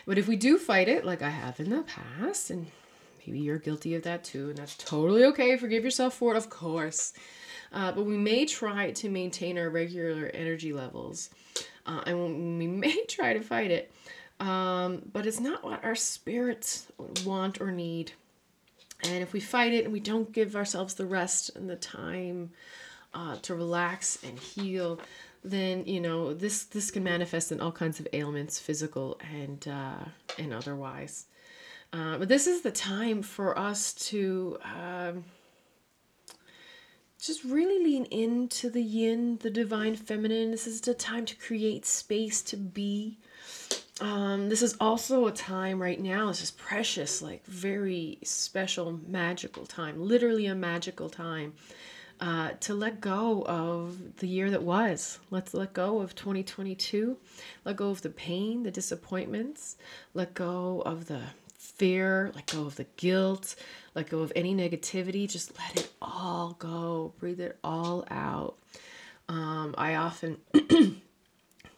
but 0.06 0.18
if 0.18 0.26
we 0.26 0.36
do 0.36 0.58
fight 0.58 0.88
it 0.88 1.04
like 1.04 1.22
i 1.22 1.30
have 1.30 1.60
in 1.60 1.70
the 1.70 1.82
past 1.82 2.50
and 2.50 2.66
maybe 3.24 3.38
you're 3.38 3.58
guilty 3.58 3.94
of 3.94 4.02
that 4.02 4.24
too 4.24 4.50
and 4.50 4.58
that's 4.58 4.76
totally 4.76 5.24
okay 5.24 5.56
forgive 5.56 5.84
yourself 5.84 6.14
for 6.14 6.34
it 6.34 6.36
of 6.36 6.50
course 6.50 7.12
uh, 7.72 7.90
but 7.92 8.04
we 8.04 8.16
may 8.16 8.44
try 8.44 8.90
to 8.90 9.08
maintain 9.08 9.58
our 9.58 9.70
regular 9.70 10.30
energy 10.34 10.72
levels. 10.72 11.30
Uh, 11.86 12.02
and 12.06 12.58
we 12.58 12.66
may 12.66 13.04
try 13.06 13.32
to 13.32 13.40
fight 13.40 13.70
it. 13.70 13.92
Um, 14.40 15.02
but 15.12 15.26
it's 15.26 15.40
not 15.40 15.64
what 15.64 15.84
our 15.84 15.94
spirits 15.94 16.86
want 17.24 17.60
or 17.60 17.70
need. 17.70 18.12
And 19.04 19.22
if 19.22 19.32
we 19.32 19.40
fight 19.40 19.72
it 19.72 19.84
and 19.84 19.92
we 19.92 20.00
don't 20.00 20.32
give 20.32 20.54
ourselves 20.54 20.94
the 20.94 21.06
rest 21.06 21.50
and 21.56 21.68
the 21.68 21.76
time 21.76 22.50
uh, 23.14 23.36
to 23.42 23.54
relax 23.54 24.18
and 24.24 24.38
heal, 24.38 25.00
then 25.44 25.84
you 25.86 26.00
know 26.00 26.34
this 26.34 26.64
this 26.64 26.90
can 26.90 27.04
manifest 27.04 27.52
in 27.52 27.60
all 27.60 27.72
kinds 27.72 28.00
of 28.00 28.08
ailments, 28.12 28.58
physical 28.58 29.20
and 29.32 29.66
uh, 29.68 30.04
and 30.38 30.52
otherwise. 30.52 31.26
Uh, 31.92 32.16
but 32.16 32.28
this 32.28 32.46
is 32.46 32.62
the 32.62 32.72
time 32.72 33.22
for 33.22 33.58
us 33.58 33.92
to. 33.94 34.58
Um, 34.64 35.24
just 37.20 37.44
really 37.44 37.84
lean 37.84 38.04
into 38.06 38.68
the 38.68 38.82
yin, 38.82 39.38
the 39.42 39.50
divine 39.50 39.94
feminine. 39.94 40.50
This 40.50 40.66
is 40.66 40.80
the 40.80 40.92
time 40.92 41.24
to 41.26 41.36
create 41.36 41.86
space 41.86 42.42
to 42.42 42.56
be. 42.56 43.16
Um, 44.00 44.48
this 44.48 44.60
is 44.60 44.76
also 44.80 45.26
a 45.26 45.32
time 45.32 45.80
right 45.80 46.00
now, 46.00 46.26
this 46.26 46.42
is 46.42 46.50
precious, 46.50 47.22
like 47.22 47.46
very 47.46 48.18
special, 48.24 48.98
magical 49.06 49.64
time, 49.64 50.02
literally 50.02 50.46
a 50.46 50.54
magical 50.56 51.08
time 51.08 51.52
uh, 52.22 52.52
to 52.60 52.72
let 52.72 53.00
go 53.00 53.42
of 53.46 54.16
the 54.18 54.28
year 54.28 54.48
that 54.48 54.62
was. 54.62 55.18
Let's 55.30 55.52
let 55.54 55.72
go 55.72 55.98
of 55.98 56.14
2022, 56.14 57.18
let 57.64 57.76
go 57.76 57.90
of 57.90 58.02
the 58.02 58.10
pain, 58.10 58.62
the 58.62 58.70
disappointments, 58.70 59.76
let 60.14 60.32
go 60.32 60.84
of 60.86 61.06
the 61.06 61.20
fear, 61.58 62.30
let 62.36 62.46
go 62.46 62.64
of 62.64 62.76
the 62.76 62.86
guilt, 62.96 63.56
let 63.96 64.08
go 64.08 64.20
of 64.20 64.32
any 64.36 64.54
negativity. 64.54 65.28
Just 65.28 65.58
let 65.58 65.76
it 65.76 65.90
all 66.00 66.54
go. 66.60 67.12
Breathe 67.18 67.40
it 67.40 67.58
all 67.64 68.06
out. 68.08 68.56
Um, 69.28 69.74
I 69.76 69.96
often 69.96 70.38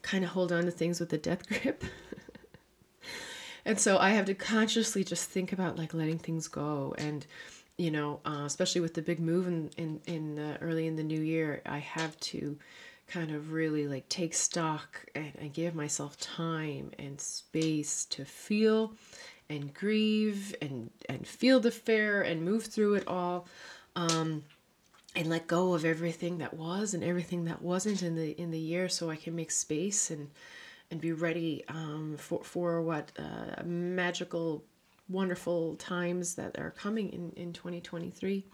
kind 0.03 0.25
of 0.25 0.31
hold 0.31 0.53
on 0.53 0.67
to 0.67 0.71
things 0.71 1.01
with 1.01 1.11
a 1.15 1.19
death 1.19 1.49
grip. 1.49 1.85
and 3.65 3.81
so 3.81 3.97
I 3.97 4.11
have 4.11 4.27
to 4.27 4.35
consciously 4.35 5.05
just 5.05 5.31
think 5.31 5.55
about 5.55 5.79
like 5.79 5.95
letting 5.95 6.19
things 6.19 6.49
go. 6.49 6.95
And, 6.99 7.25
you 7.77 7.91
know, 7.91 8.21
uh, 8.25 8.43
especially 8.45 8.81
with 8.81 8.95
the 8.95 9.03
big 9.03 9.21
move 9.21 9.47
in, 9.47 9.71
in, 9.77 10.01
in 10.07 10.57
early 10.61 10.87
in 10.87 10.97
the 10.97 11.03
new 11.03 11.21
year, 11.21 11.61
I 11.67 11.79
have 11.79 12.19
to 12.21 12.57
kind 13.07 13.31
of 13.31 13.53
really 13.53 13.87
like 13.87 14.09
take 14.09 14.35
stock 14.35 15.05
and, 15.15 15.33
and 15.39 15.53
give 15.53 15.75
myself 15.75 16.19
time 16.19 16.91
and 16.99 17.21
space 17.21 18.05
to 18.07 18.25
feel 18.25 18.95
and 19.51 19.75
grieve 19.75 20.55
and 20.63 20.91
and 21.09 21.27
feel 21.27 21.61
the 21.61 21.71
fear 21.71 22.23
and 22.23 22.43
move 22.43 22.65
through 22.65 22.95
it 22.95 23.07
all 23.07 23.47
um 23.95 24.43
and 25.15 25.29
let 25.29 25.47
go 25.47 25.75
of 25.75 25.85
everything 25.85 26.39
that 26.39 26.55
was 26.55 26.95
and 26.95 27.05
everything 27.05 27.45
that 27.45 27.61
wasn't 27.63 28.03
in 28.03 28.17
the 28.17 28.31
in 28.41 28.51
the 28.51 28.59
year 28.59 28.89
so 28.89 29.11
I 29.11 29.17
can 29.17 29.37
make 29.37 29.51
space 29.51 30.11
and 30.11 30.31
and 30.91 31.01
be 31.01 31.13
ready 31.13 31.65
um, 31.69 32.17
for 32.19 32.43
for 32.43 32.83
what 32.83 33.13
uh, 33.19 33.63
magical 33.65 34.65
wonderful 35.09 35.77
times 35.77 36.35
that 36.35 36.59
are 36.59 36.71
coming 36.71 37.11
in, 37.11 37.33
in 37.37 37.53
2023. 37.53 38.45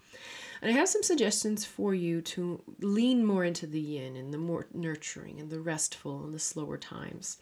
And 0.61 0.71
I 0.71 0.73
have 0.73 0.89
some 0.89 1.03
suggestions 1.03 1.65
for 1.65 1.93
you 1.95 2.21
to 2.21 2.61
lean 2.79 3.25
more 3.25 3.43
into 3.43 3.65
the 3.65 3.79
yin 3.79 4.15
and 4.15 4.33
the 4.33 4.37
more 4.37 4.67
nurturing 4.73 5.39
and 5.39 5.49
the 5.49 5.59
restful 5.59 6.23
and 6.23 6.33
the 6.33 6.39
slower 6.39 6.77
times. 6.77 7.37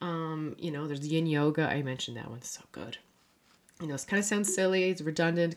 Um, 0.00 0.56
you 0.58 0.70
know, 0.70 0.86
there's 0.86 1.06
yin 1.06 1.26
yoga. 1.26 1.68
I 1.68 1.82
mentioned 1.82 2.16
that 2.16 2.30
one. 2.30 2.42
So 2.42 2.62
good. 2.72 2.98
You 3.80 3.86
know, 3.86 3.94
it 3.94 4.04
kind 4.06 4.20
of 4.20 4.26
sounds 4.26 4.54
silly, 4.54 4.90
it's 4.90 5.00
redundant, 5.00 5.54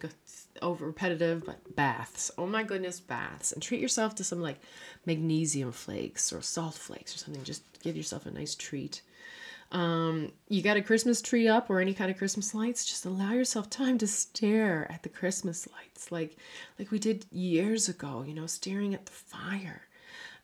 over 0.61 0.85
repetitive, 0.85 1.45
but 1.45 1.75
baths. 1.75 2.31
Oh 2.37 2.47
my 2.47 2.63
goodness, 2.63 3.01
baths. 3.01 3.51
And 3.51 3.61
treat 3.61 3.81
yourself 3.81 4.15
to 4.15 4.23
some 4.23 4.41
like 4.41 4.61
magnesium 5.05 5.73
flakes 5.73 6.31
or 6.31 6.41
salt 6.41 6.75
flakes 6.75 7.13
or 7.13 7.17
something. 7.17 7.43
Just 7.43 7.63
give 7.81 7.97
yourself 7.97 8.25
a 8.25 8.31
nice 8.31 8.55
treat. 8.55 9.01
Um, 9.73 10.31
you 10.47 10.61
got 10.61 10.77
a 10.77 10.83
Christmas 10.83 11.19
tree 11.19 11.47
up 11.47 11.69
or 11.69 11.79
any 11.79 11.95
kind 11.95 12.11
of 12.11 12.17
Christmas 12.17 12.53
lights, 12.53 12.85
just 12.85 13.05
allow 13.05 13.33
yourself 13.33 13.71
time 13.71 13.97
to 13.97 14.07
stare 14.07 14.87
at 14.91 15.01
the 15.01 15.09
Christmas 15.09 15.67
lights 15.67 16.11
like 16.11 16.37
like 16.77 16.91
we 16.91 16.99
did 16.99 17.25
years 17.31 17.89
ago, 17.89 18.23
you 18.25 18.35
know, 18.35 18.45
staring 18.45 18.93
at 18.93 19.07
the 19.07 19.11
fire. 19.11 19.87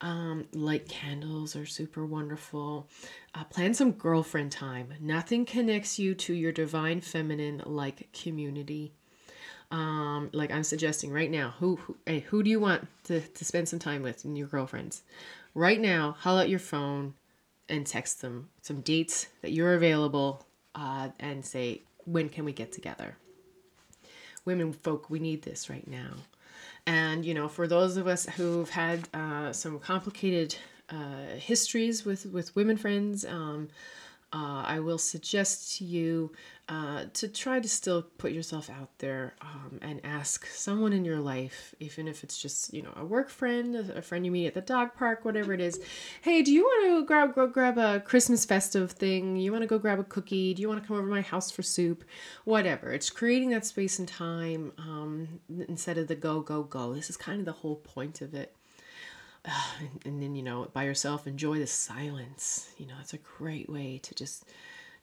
Um, 0.01 0.47
light 0.53 0.87
candles 0.87 1.55
are 1.55 1.65
super 1.65 2.05
wonderful. 2.05 2.87
Uh, 3.35 3.43
plan 3.43 3.73
some 3.73 3.91
girlfriend 3.91 4.51
time. 4.51 4.93
Nothing 4.99 5.45
connects 5.45 5.99
you 5.99 6.15
to 6.15 6.33
your 6.33 6.51
divine 6.51 7.01
feminine 7.01 7.61
like 7.65 8.11
community. 8.13 8.93
Um, 9.71 10.29
like 10.33 10.51
I'm 10.51 10.63
suggesting 10.63 11.11
right 11.11 11.29
now, 11.29 11.53
who, 11.59 11.75
who 11.75 11.97
hey, 12.05 12.21
who 12.21 12.41
do 12.41 12.49
you 12.49 12.59
want 12.59 12.87
to, 13.03 13.19
to 13.19 13.45
spend 13.45 13.69
some 13.69 13.77
time 13.77 14.01
with 14.01 14.25
in 14.25 14.35
your 14.35 14.47
girlfriends? 14.47 15.03
Right 15.53 15.79
now, 15.79 16.15
haul 16.19 16.39
out 16.39 16.49
your 16.49 16.59
phone, 16.59 17.13
and 17.69 17.85
text 17.85 18.21
them 18.21 18.49
some 18.61 18.81
dates 18.81 19.27
that 19.41 19.51
you're 19.51 19.73
available 19.73 20.45
uh, 20.75 21.09
and 21.19 21.45
say, 21.45 21.81
when 22.05 22.29
can 22.29 22.45
we 22.45 22.51
get 22.51 22.71
together? 22.71 23.15
Women 24.45 24.73
folk, 24.73 25.09
we 25.09 25.19
need 25.19 25.43
this 25.43 25.69
right 25.69 25.87
now. 25.87 26.13
And, 26.85 27.23
you 27.23 27.33
know, 27.33 27.47
for 27.47 27.67
those 27.67 27.97
of 27.97 28.07
us 28.07 28.25
who've 28.25 28.69
had 28.69 29.07
uh, 29.13 29.53
some 29.53 29.79
complicated 29.79 30.55
uh, 30.89 31.35
histories 31.37 32.03
with, 32.05 32.25
with 32.25 32.55
women 32.55 32.77
friends, 32.77 33.25
um, 33.25 33.67
uh, 34.33 34.63
I 34.65 34.79
will 34.79 34.97
suggest 34.97 35.77
to 35.77 35.85
you 35.85 36.31
uh, 36.69 37.05
to 37.13 37.27
try 37.27 37.59
to 37.59 37.67
still 37.67 38.03
put 38.19 38.31
yourself 38.31 38.69
out 38.69 38.89
there 38.99 39.33
um, 39.41 39.79
and 39.81 39.99
ask 40.03 40.45
someone 40.45 40.93
in 40.93 41.03
your 41.03 41.19
life, 41.19 41.73
even 41.79 42.07
if 42.07 42.23
it's 42.23 42.39
just 42.39 42.71
you 42.71 42.83
know 42.83 42.93
a 42.95 43.03
work 43.03 43.27
friend, 43.31 43.75
a 43.75 44.03
friend 44.03 44.23
you 44.23 44.31
meet 44.31 44.45
at 44.45 44.53
the 44.53 44.61
dog 44.61 44.93
park, 44.93 45.25
whatever 45.25 45.51
it 45.51 45.61
is. 45.61 45.81
Hey, 46.21 46.43
do 46.43 46.53
you 46.53 46.61
want 46.61 46.85
to 46.85 47.05
grab 47.07 47.33
go 47.33 47.47
grab 47.47 47.79
a 47.79 47.99
Christmas 48.01 48.45
festive 48.45 48.91
thing? 48.91 49.35
You 49.35 49.51
want 49.51 49.63
to 49.63 49.67
go 49.67 49.79
grab 49.79 49.97
a 49.97 50.03
cookie? 50.03 50.53
Do 50.53 50.61
you 50.61 50.69
want 50.69 50.79
to 50.79 50.87
come 50.87 50.95
over 50.95 51.07
to 51.07 51.11
my 51.11 51.21
house 51.21 51.49
for 51.49 51.63
soup? 51.63 52.03
Whatever. 52.45 52.93
It's 52.93 53.09
creating 53.09 53.49
that 53.49 53.65
space 53.65 53.97
and 53.97 54.07
time 54.07 54.71
um, 54.77 55.39
instead 55.67 55.97
of 55.97 56.07
the 56.07 56.15
go 56.15 56.41
go 56.41 56.61
go. 56.61 56.93
This 56.93 57.09
is 57.09 57.17
kind 57.17 57.39
of 57.39 57.45
the 57.45 57.51
whole 57.51 57.77
point 57.77 58.21
of 58.21 58.35
it. 58.35 58.55
Uh, 59.43 59.51
and, 59.79 60.05
and 60.05 60.21
then 60.21 60.35
you 60.35 60.43
know 60.43 60.69
by 60.71 60.83
yourself 60.83 61.25
enjoy 61.25 61.57
the 61.57 61.65
silence 61.65 62.69
you 62.77 62.85
know 62.85 62.95
it's 62.99 63.13
a 63.13 63.17
great 63.17 63.69
way 63.69 63.97
to 64.03 64.13
just 64.13 64.45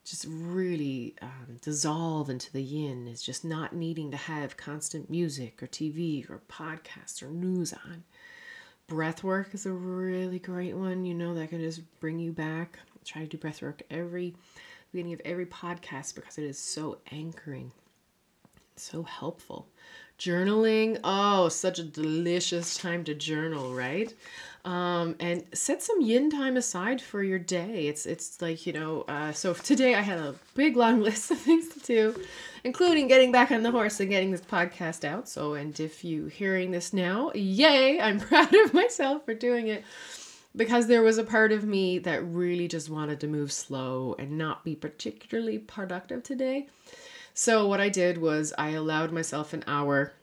just 0.06 0.24
really 0.28 1.16
um, 1.20 1.58
dissolve 1.60 2.30
into 2.30 2.52
the 2.52 2.62
yin 2.62 3.08
is 3.08 3.20
just 3.20 3.44
not 3.44 3.74
needing 3.74 4.12
to 4.12 4.16
have 4.16 4.56
constant 4.56 5.10
music 5.10 5.60
or 5.60 5.66
TV 5.66 6.24
or 6.30 6.40
podcasts 6.48 7.22
or 7.22 7.26
news 7.26 7.72
on. 7.72 8.04
Breath 8.86 9.24
work 9.24 9.52
is 9.52 9.66
a 9.66 9.72
really 9.72 10.38
great 10.38 10.76
one, 10.76 11.04
you 11.04 11.12
know, 11.12 11.34
that 11.34 11.50
can 11.50 11.60
just 11.60 11.80
bring 11.98 12.20
you 12.20 12.30
back. 12.30 12.78
I 12.94 13.00
try 13.04 13.22
to 13.22 13.28
do 13.28 13.36
breath 13.36 13.60
work 13.60 13.82
every 13.90 14.36
beginning 14.92 15.14
of 15.14 15.20
every 15.24 15.46
podcast 15.46 16.14
because 16.14 16.38
it 16.38 16.44
is 16.44 16.56
so 16.56 16.98
anchoring, 17.10 17.72
so 18.76 19.02
helpful. 19.02 19.66
Journaling, 20.20 21.00
oh, 21.02 21.48
such 21.48 21.80
a 21.80 21.84
delicious 21.84 22.76
time 22.78 23.02
to 23.04 23.14
journal, 23.14 23.74
right? 23.74 24.14
Um, 24.66 25.14
and 25.20 25.44
set 25.54 25.80
some 25.80 26.00
yin 26.00 26.28
time 26.28 26.56
aside 26.56 27.00
for 27.00 27.22
your 27.22 27.38
day. 27.38 27.86
It's 27.86 28.04
it's 28.04 28.42
like 28.42 28.66
you 28.66 28.72
know. 28.72 29.02
Uh, 29.02 29.30
so 29.30 29.54
today 29.54 29.94
I 29.94 30.00
had 30.00 30.18
a 30.18 30.34
big 30.54 30.76
long 30.76 31.00
list 31.08 31.30
of 31.30 31.38
things 31.38 31.68
to 31.68 31.78
do, 31.78 32.24
including 32.64 33.06
getting 33.06 33.30
back 33.30 33.52
on 33.52 33.62
the 33.62 33.70
horse 33.70 34.00
and 34.00 34.10
getting 34.10 34.32
this 34.32 34.40
podcast 34.40 35.04
out. 35.04 35.28
So, 35.28 35.54
and 35.54 35.78
if 35.78 36.04
you 36.04 36.26
hearing 36.26 36.72
this 36.72 36.92
now, 36.92 37.30
yay! 37.32 38.00
I'm 38.00 38.18
proud 38.28 38.52
of 38.52 38.74
myself 38.74 39.24
for 39.24 39.34
doing 39.34 39.68
it 39.68 39.84
because 40.56 40.88
there 40.88 41.02
was 41.02 41.18
a 41.18 41.24
part 41.24 41.52
of 41.52 41.64
me 41.64 41.98
that 42.00 42.24
really 42.24 42.66
just 42.66 42.90
wanted 42.90 43.20
to 43.20 43.28
move 43.28 43.52
slow 43.52 44.16
and 44.18 44.36
not 44.36 44.64
be 44.64 44.74
particularly 44.74 45.58
productive 45.58 46.24
today. 46.24 46.66
So 47.34 47.68
what 47.68 47.80
I 47.80 47.90
did 47.90 48.18
was 48.18 48.54
I 48.56 48.70
allowed 48.70 49.12
myself 49.12 49.52
an 49.52 49.62
hour 49.66 50.14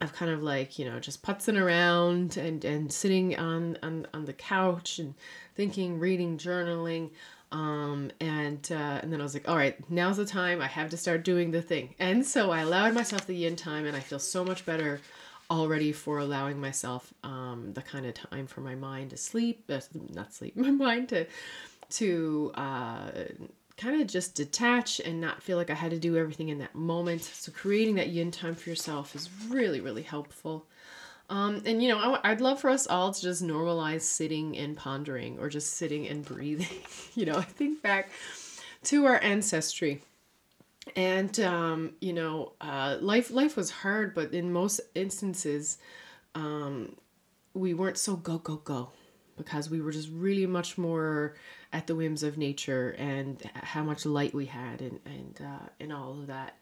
of 0.00 0.12
kind 0.12 0.30
of 0.30 0.42
like 0.42 0.78
you 0.78 0.84
know 0.84 0.98
just 0.98 1.22
putzing 1.22 1.60
around 1.60 2.36
and 2.36 2.64
and 2.64 2.92
sitting 2.92 3.36
on 3.38 3.76
on, 3.82 4.06
on 4.14 4.24
the 4.24 4.32
couch 4.32 4.98
and 4.98 5.14
thinking 5.54 5.98
reading 5.98 6.38
journaling 6.38 7.10
um, 7.52 8.10
and 8.20 8.66
uh, 8.70 9.00
and 9.02 9.12
then 9.12 9.20
I 9.20 9.24
was 9.24 9.34
like, 9.34 9.48
all 9.48 9.56
right, 9.56 9.76
now's 9.90 10.18
the 10.18 10.24
time. 10.24 10.60
I 10.60 10.68
have 10.68 10.90
to 10.90 10.96
start 10.96 11.24
doing 11.24 11.50
the 11.50 11.62
thing. 11.62 11.94
And 11.98 12.24
so 12.24 12.50
I 12.50 12.60
allowed 12.60 12.94
myself 12.94 13.26
the 13.26 13.34
yin 13.34 13.56
time, 13.56 13.86
and 13.86 13.96
I 13.96 14.00
feel 14.00 14.20
so 14.20 14.44
much 14.44 14.64
better 14.64 15.00
already 15.50 15.90
for 15.90 16.18
allowing 16.18 16.60
myself 16.60 17.12
um, 17.24 17.72
the 17.74 17.82
kind 17.82 18.06
of 18.06 18.14
time 18.14 18.46
for 18.46 18.60
my 18.60 18.76
mind 18.76 19.10
to 19.10 19.16
sleep, 19.16 19.64
uh, 19.68 19.80
not 20.14 20.32
sleep, 20.32 20.56
my 20.56 20.70
mind 20.70 21.08
to 21.08 21.26
to 21.90 22.52
uh, 22.54 23.10
kind 23.80 24.00
of 24.00 24.06
just 24.06 24.34
detach 24.34 25.00
and 25.00 25.20
not 25.20 25.42
feel 25.42 25.56
like 25.56 25.70
I 25.70 25.74
had 25.74 25.90
to 25.90 25.98
do 25.98 26.16
everything 26.16 26.50
in 26.50 26.58
that 26.58 26.74
moment. 26.74 27.22
So 27.22 27.50
creating 27.50 27.94
that 27.96 28.08
yin 28.08 28.30
time 28.30 28.54
for 28.54 28.68
yourself 28.68 29.14
is 29.14 29.30
really, 29.48 29.80
really 29.80 30.02
helpful. 30.02 30.66
Um, 31.30 31.62
and 31.64 31.82
you 31.82 31.88
know, 31.88 32.18
I, 32.22 32.30
would 32.30 32.40
love 32.40 32.60
for 32.60 32.70
us 32.70 32.86
all 32.86 33.12
to 33.12 33.20
just 33.20 33.42
normalize 33.42 34.02
sitting 34.02 34.56
and 34.58 34.76
pondering 34.76 35.38
or 35.38 35.48
just 35.48 35.74
sitting 35.74 36.08
and 36.08 36.24
breathing. 36.24 36.78
you 37.14 37.24
know, 37.24 37.36
I 37.36 37.42
think 37.42 37.82
back 37.82 38.10
to 38.84 39.06
our 39.06 39.22
ancestry 39.22 40.02
and 40.96 41.38
um, 41.40 41.92
you 42.00 42.12
know 42.12 42.52
uh, 42.60 42.96
life 43.00 43.30
life 43.30 43.56
was 43.56 43.70
hard 43.70 44.14
but 44.14 44.32
in 44.32 44.52
most 44.52 44.80
instances 44.94 45.78
um, 46.34 46.96
we 47.54 47.74
weren't 47.74 47.98
so 47.98 48.16
go 48.16 48.38
go 48.38 48.56
go 48.56 48.90
because 49.36 49.70
we 49.70 49.80
were 49.80 49.92
just 49.92 50.08
really 50.10 50.46
much 50.46 50.78
more 50.78 51.34
at 51.72 51.86
the 51.86 51.94
whims 51.94 52.22
of 52.22 52.36
nature 52.36 52.94
and 52.98 53.48
how 53.54 53.82
much 53.82 54.04
light 54.04 54.34
we 54.34 54.46
had 54.46 54.80
and 54.80 55.00
and 55.04 55.40
uh, 55.44 55.68
and 55.78 55.92
all 55.92 56.12
of 56.12 56.26
that. 56.26 56.56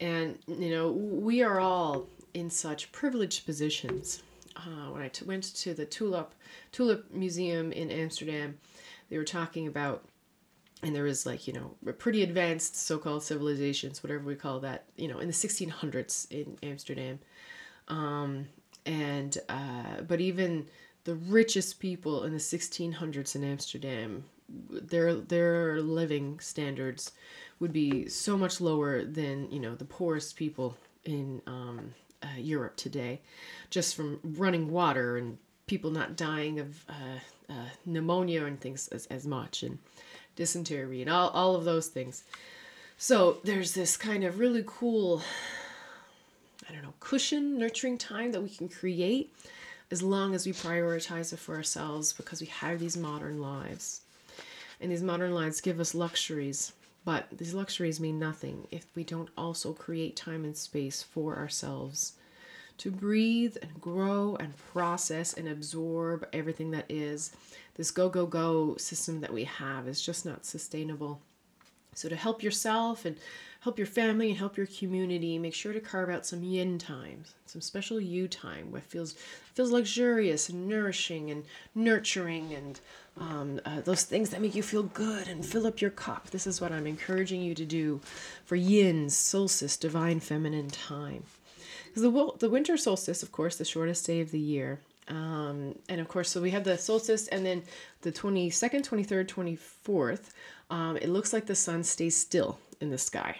And 0.00 0.38
you 0.46 0.70
know, 0.70 0.90
we 0.90 1.42
are 1.42 1.60
all 1.60 2.06
in 2.34 2.50
such 2.50 2.92
privileged 2.92 3.46
positions. 3.46 4.22
Uh, 4.56 4.90
when 4.90 5.02
I 5.02 5.08
t- 5.08 5.24
went 5.24 5.44
to 5.56 5.74
the 5.74 5.84
Tulip 5.84 6.34
Tulip 6.72 7.12
Museum 7.12 7.72
in 7.72 7.90
Amsterdam, 7.90 8.58
they 9.10 9.18
were 9.18 9.24
talking 9.24 9.66
about, 9.66 10.04
and 10.82 10.94
there 10.94 11.04
was 11.04 11.26
like 11.26 11.46
you 11.46 11.52
know 11.52 11.74
pretty 11.98 12.22
advanced 12.22 12.76
so-called 12.76 13.22
civilizations, 13.22 14.02
whatever 14.02 14.24
we 14.24 14.34
call 14.34 14.60
that, 14.60 14.84
you 14.96 15.08
know, 15.08 15.18
in 15.18 15.26
the 15.26 15.34
1600s 15.34 16.30
in 16.30 16.56
Amsterdam, 16.62 17.18
um, 17.88 18.46
and 18.84 19.38
uh, 19.48 20.02
but 20.06 20.20
even 20.20 20.66
the 21.04 21.16
richest 21.16 21.78
people 21.78 22.24
in 22.24 22.32
the 22.32 22.38
1600s 22.38 23.36
in 23.36 23.44
Amsterdam 23.44 24.24
their 24.48 25.14
their 25.14 25.80
living 25.80 26.38
standards 26.40 27.12
would 27.58 27.72
be 27.72 28.08
so 28.08 28.36
much 28.36 28.60
lower 28.60 29.04
than 29.04 29.50
you 29.50 29.58
know 29.60 29.74
the 29.74 29.84
poorest 29.84 30.36
people 30.36 30.76
in 31.04 31.40
um, 31.46 31.94
uh, 32.22 32.38
Europe 32.38 32.76
today, 32.76 33.20
just 33.70 33.94
from 33.94 34.20
running 34.22 34.70
water 34.70 35.16
and 35.16 35.38
people 35.66 35.90
not 35.90 36.16
dying 36.16 36.60
of 36.60 36.84
uh, 36.88 37.52
uh, 37.52 37.68
pneumonia 37.84 38.44
and 38.44 38.60
things 38.60 38.88
as, 38.88 39.06
as 39.06 39.26
much 39.26 39.62
and 39.62 39.78
dysentery 40.36 41.00
and 41.00 41.10
all, 41.10 41.30
all 41.30 41.56
of 41.56 41.64
those 41.64 41.88
things. 41.88 42.22
So 42.98 43.38
there's 43.44 43.74
this 43.74 43.96
kind 43.96 44.24
of 44.24 44.38
really 44.38 44.64
cool, 44.66 45.22
I 46.68 46.72
don't 46.72 46.82
know, 46.82 46.94
cushion, 47.00 47.58
nurturing 47.58 47.98
time 47.98 48.32
that 48.32 48.40
we 48.40 48.48
can 48.48 48.68
create 48.68 49.34
as 49.90 50.02
long 50.02 50.34
as 50.34 50.46
we 50.46 50.52
prioritize 50.52 51.32
it 51.32 51.38
for 51.38 51.54
ourselves 51.54 52.12
because 52.12 52.40
we 52.40 52.46
have 52.46 52.78
these 52.78 52.96
modern 52.96 53.40
lives. 53.40 54.00
And 54.80 54.90
these 54.90 55.02
modern 55.02 55.34
lives 55.34 55.60
give 55.60 55.80
us 55.80 55.94
luxuries, 55.94 56.72
but 57.04 57.26
these 57.32 57.54
luxuries 57.54 58.00
mean 58.00 58.18
nothing 58.18 58.66
if 58.70 58.86
we 58.94 59.04
don't 59.04 59.30
also 59.36 59.72
create 59.72 60.16
time 60.16 60.44
and 60.44 60.56
space 60.56 61.02
for 61.02 61.36
ourselves 61.36 62.14
to 62.78 62.90
breathe 62.90 63.56
and 63.62 63.80
grow 63.80 64.36
and 64.38 64.56
process 64.56 65.32
and 65.32 65.48
absorb 65.48 66.26
everything 66.32 66.70
that 66.72 66.86
is. 66.88 67.32
This 67.74 67.90
go, 67.90 68.08
go, 68.08 68.26
go 68.26 68.76
system 68.76 69.20
that 69.20 69.32
we 69.32 69.44
have 69.44 69.88
is 69.88 70.02
just 70.02 70.26
not 70.26 70.44
sustainable. 70.44 71.20
So, 71.96 72.08
to 72.08 72.16
help 72.16 72.42
yourself 72.42 73.04
and 73.04 73.16
help 73.60 73.78
your 73.78 73.86
family 73.86 74.28
and 74.28 74.38
help 74.38 74.56
your 74.56 74.66
community, 74.66 75.38
make 75.38 75.54
sure 75.54 75.72
to 75.72 75.80
carve 75.80 76.08
out 76.08 76.24
some 76.24 76.44
yin 76.44 76.78
time, 76.78 77.24
some 77.46 77.60
special 77.60 77.98
you 78.00 78.28
time 78.28 78.70
where 78.70 78.82
feels 78.82 79.14
feels 79.54 79.72
luxurious 79.72 80.48
and 80.48 80.68
nourishing 80.68 81.30
and 81.30 81.44
nurturing 81.74 82.52
and 82.52 82.80
um, 83.18 83.60
uh, 83.64 83.80
those 83.80 84.04
things 84.04 84.30
that 84.30 84.42
make 84.42 84.54
you 84.54 84.62
feel 84.62 84.82
good 84.82 85.26
and 85.26 85.44
fill 85.44 85.66
up 85.66 85.80
your 85.80 85.90
cup. 85.90 86.30
This 86.30 86.46
is 86.46 86.60
what 86.60 86.70
I'm 86.70 86.86
encouraging 86.86 87.40
you 87.40 87.54
to 87.54 87.64
do 87.64 88.00
for 88.44 88.56
yin, 88.56 89.10
solstice, 89.10 89.76
divine 89.76 90.20
feminine 90.20 90.68
time. 90.68 91.24
Because 91.86 92.02
the, 92.02 92.32
the 92.38 92.50
winter 92.50 92.76
solstice, 92.76 93.22
of 93.22 93.32
course, 93.32 93.56
the 93.56 93.64
shortest 93.64 94.06
day 94.06 94.20
of 94.20 94.30
the 94.30 94.38
year. 94.38 94.80
Um, 95.08 95.76
and 95.88 96.00
of 96.00 96.08
course, 96.08 96.30
so 96.30 96.40
we 96.40 96.50
have 96.50 96.64
the 96.64 96.76
solstice 96.76 97.28
and 97.28 97.46
then 97.46 97.62
the 98.02 98.12
22nd, 98.12 98.86
23rd, 98.86 99.26
24th. 99.26 100.30
Um, 100.70 100.96
it 100.96 101.08
looks 101.08 101.32
like 101.32 101.46
the 101.46 101.54
sun 101.54 101.84
stays 101.84 102.16
still 102.16 102.58
in 102.80 102.90
the 102.90 102.98
sky. 102.98 103.36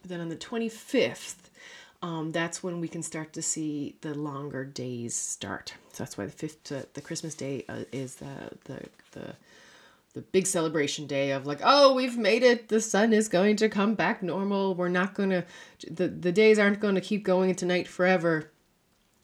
But 0.00 0.10
then 0.10 0.20
on 0.20 0.28
the 0.28 0.36
25th, 0.36 1.50
um, 2.02 2.32
that's 2.32 2.62
when 2.62 2.80
we 2.80 2.88
can 2.88 3.02
start 3.02 3.32
to 3.34 3.42
see 3.42 3.96
the 4.00 4.14
longer 4.14 4.64
days 4.64 5.14
start. 5.14 5.74
So 5.92 6.02
that's 6.02 6.16
why 6.16 6.24
the 6.24 6.32
fifth, 6.32 6.72
uh, 6.72 6.82
the 6.94 7.02
Christmas 7.02 7.34
day 7.34 7.64
uh, 7.68 7.84
is 7.92 8.16
the, 8.16 8.50
the 8.64 8.80
the 9.12 9.34
the 10.12 10.22
big 10.22 10.46
celebration 10.46 11.06
day 11.06 11.30
of 11.30 11.46
like, 11.46 11.60
oh, 11.62 11.94
we've 11.94 12.18
made 12.18 12.42
it. 12.42 12.68
The 12.68 12.80
sun 12.80 13.12
is 13.12 13.28
going 13.28 13.54
to 13.56 13.68
come 13.68 13.94
back 13.94 14.22
normal. 14.22 14.74
We're 14.74 14.88
not 14.88 15.14
going 15.14 15.30
to 15.30 15.44
the 15.88 16.08
the 16.08 16.32
days 16.32 16.58
aren't 16.58 16.80
going 16.80 16.94
to 16.94 17.00
keep 17.00 17.22
going 17.22 17.50
into 17.50 17.66
night 17.66 17.86
forever 17.86 18.50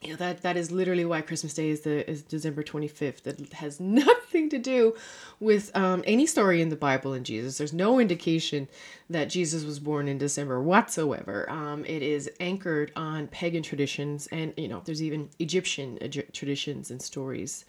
know 0.03 0.17
that 0.17 0.43
that 0.43 0.57
is 0.57 0.71
literally 0.71 1.05
why 1.05 1.21
Christmas 1.21 1.55
Day 1.55 1.71
is 1.71 1.81
the 1.81 2.09
is 2.09 2.23
December 2.23 2.63
25th. 2.63 3.23
That 3.23 3.53
has 3.55 3.81
nothing 3.81 4.49
to 4.51 4.59
do 4.59 4.95
with 5.41 5.75
um, 5.77 6.05
any 6.07 6.27
story 6.27 6.61
in 6.61 6.69
the 6.69 6.77
Bible 6.77 7.15
in 7.15 7.25
Jesus. 7.25 7.59
There's 7.59 7.73
no 7.73 7.99
indication 7.99 8.69
that 9.09 9.31
Jesus 9.31 9.65
was 9.65 9.79
born 9.79 10.09
in 10.09 10.19
December 10.19 10.61
whatsoever. 10.63 11.49
Um, 11.51 11.85
it 11.85 12.03
is 12.03 12.31
anchored 12.41 12.93
on 12.97 13.29
pagan 13.29 13.63
traditions, 13.63 14.27
and 14.29 14.53
you 14.57 14.69
know 14.69 14.83
there's 14.85 15.03
even 15.03 15.31
Egyptian 15.39 15.99
traditions 16.33 16.91
and 16.91 17.01
stories 17.01 17.65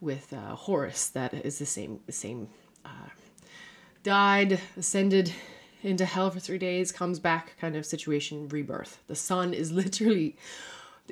with 0.00 0.32
uh, 0.32 0.54
Horus 0.54 1.08
that 1.08 1.34
is 1.34 1.58
the 1.58 1.66
same 1.66 2.00
same. 2.08 2.48
Uh, 2.84 3.08
died, 4.02 4.60
ascended 4.76 5.32
into 5.82 6.04
hell 6.04 6.30
for 6.30 6.40
three 6.40 6.58
days, 6.58 6.92
comes 6.92 7.18
back 7.18 7.56
kind 7.60 7.76
of 7.76 7.86
situation, 7.86 8.48
rebirth. 8.48 8.98
The 9.06 9.16
sun 9.16 9.52
is 9.52 9.72
literally 9.82 10.36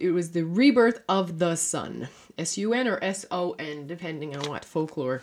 it 0.01 0.11
was 0.11 0.33
the 0.33 0.45
rebirth 0.45 1.03
of 1.09 1.39
the 1.39 1.55
sun, 1.57 2.09
S 2.39 2.57
U 2.59 2.73
N 2.73 2.89
or 2.89 2.99
S 3.03 3.27
O 3.31 3.53
N, 3.53 3.87
depending 3.87 4.35
on 4.35 4.49
what 4.49 4.65
folklore 4.65 5.23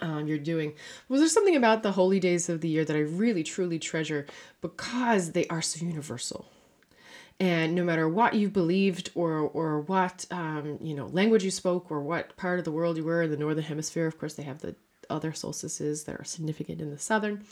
um, 0.00 0.26
you're 0.26 0.38
doing. 0.38 0.74
Was 1.08 1.20
there 1.20 1.28
something 1.28 1.56
about 1.56 1.82
the 1.82 1.92
holy 1.92 2.18
days 2.18 2.48
of 2.48 2.60
the 2.60 2.68
year 2.68 2.84
that 2.84 2.96
I 2.96 3.00
really 3.00 3.44
truly 3.44 3.78
treasure 3.78 4.26
because 4.60 5.32
they 5.32 5.46
are 5.46 5.62
so 5.62 5.86
universal? 5.86 6.46
And 7.38 7.74
no 7.74 7.84
matter 7.84 8.08
what 8.08 8.34
you 8.34 8.48
believed 8.48 9.10
or 9.14 9.38
or 9.38 9.80
what 9.80 10.26
um, 10.30 10.78
you 10.80 10.94
know 10.94 11.06
language 11.06 11.44
you 11.44 11.50
spoke 11.50 11.90
or 11.90 12.00
what 12.00 12.36
part 12.36 12.58
of 12.58 12.64
the 12.64 12.72
world 12.72 12.96
you 12.96 13.04
were 13.04 13.22
in 13.22 13.30
the 13.30 13.36
northern 13.36 13.64
hemisphere, 13.64 14.06
of 14.06 14.18
course 14.18 14.34
they 14.34 14.42
have 14.42 14.60
the 14.60 14.74
other 15.08 15.32
solstices 15.32 16.04
that 16.04 16.16
are 16.18 16.24
significant 16.24 16.80
in 16.80 16.90
the 16.90 16.98
southern 16.98 17.44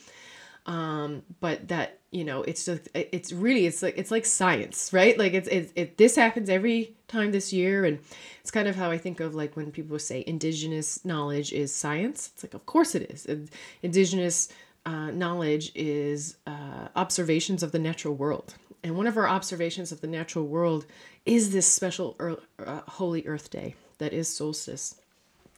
um 0.66 1.22
but 1.40 1.68
that 1.68 1.98
you 2.10 2.24
know 2.24 2.42
it's 2.42 2.64
just 2.64 2.88
it's 2.94 3.32
really 3.32 3.66
it's 3.66 3.82
like 3.82 3.96
it's 3.96 4.10
like 4.10 4.24
science 4.24 4.92
right? 4.92 5.18
Like 5.18 5.32
it's, 5.32 5.48
it's 5.48 5.72
it 5.76 5.96
this 5.96 6.16
happens 6.16 6.48
every 6.48 6.94
time 7.08 7.32
this 7.32 7.52
year. 7.52 7.84
And 7.84 7.98
it's 8.40 8.50
kind 8.50 8.68
of 8.68 8.76
how 8.76 8.90
i 8.90 8.98
think 8.98 9.20
of 9.20 9.34
like 9.34 9.56
when 9.56 9.70
people 9.70 9.98
say 9.98 10.24
indigenous 10.26 11.04
knowledge 11.04 11.52
is 11.52 11.74
science. 11.74 12.30
It's 12.34 12.42
like 12.44 12.54
of 12.54 12.66
course 12.66 12.94
it 12.94 13.10
is. 13.10 13.48
Indigenous 13.82 14.48
uh, 14.86 15.10
knowledge 15.10 15.72
is 15.74 16.36
uh, 16.46 16.88
observations 16.96 17.62
of 17.62 17.72
the 17.72 17.78
natural 17.78 18.14
world. 18.14 18.54
And 18.82 18.96
one 18.96 19.06
of 19.06 19.16
our 19.16 19.28
observations 19.28 19.92
of 19.92 20.00
the 20.00 20.06
natural 20.06 20.46
world 20.46 20.86
is 21.26 21.52
this 21.52 21.66
special 21.66 22.16
earth, 22.18 22.40
uh, 22.64 22.80
holy 22.88 23.26
earth 23.26 23.50
day 23.50 23.74
that 23.98 24.12
is 24.12 24.34
solstice 24.34 24.99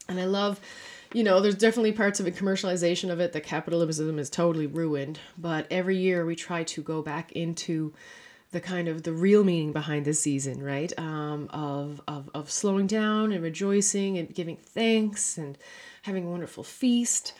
and 0.08 0.20
i 0.20 0.24
love 0.24 0.60
you 1.14 1.24
know, 1.24 1.40
there's 1.40 1.54
definitely 1.54 1.92
parts 1.92 2.20
of 2.20 2.26
it, 2.26 2.36
commercialization 2.36 3.10
of 3.10 3.20
it, 3.20 3.32
that 3.32 3.42
capitalism 3.42 4.18
is 4.18 4.30
totally 4.30 4.66
ruined. 4.66 5.20
But 5.36 5.66
every 5.70 5.96
year 5.96 6.24
we 6.24 6.36
try 6.36 6.64
to 6.64 6.82
go 6.82 7.02
back 7.02 7.32
into 7.32 7.92
the 8.50 8.60
kind 8.60 8.88
of 8.88 9.02
the 9.02 9.12
real 9.12 9.44
meaning 9.44 9.72
behind 9.72 10.04
this 10.04 10.20
season, 10.20 10.62
right? 10.62 10.92
Um, 10.98 11.48
of, 11.50 12.00
of, 12.06 12.30
of 12.34 12.50
slowing 12.50 12.86
down 12.86 13.32
and 13.32 13.42
rejoicing 13.42 14.18
and 14.18 14.34
giving 14.34 14.56
thanks 14.56 15.38
and 15.38 15.56
having 16.02 16.26
a 16.26 16.30
wonderful 16.30 16.62
feast. 16.62 17.32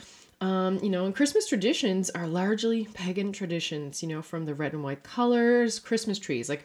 Um, 0.43 0.81
you 0.83 0.91
know, 0.91 1.05
and 1.05 1.15
Christmas 1.15 1.47
traditions 1.47 2.11
are 2.11 2.27
largely 2.27 2.89
pagan 2.95 3.31
traditions, 3.31 4.03
you 4.03 4.09
know, 4.09 4.23
from 4.23 4.45
the 4.45 4.57
red 4.57 4.73
and 4.73 4.83
white 4.83 5.05
colors, 5.05 5.79
Christmas 5.79 6.19
trees. 6.19 6.49
Like, 6.49 6.65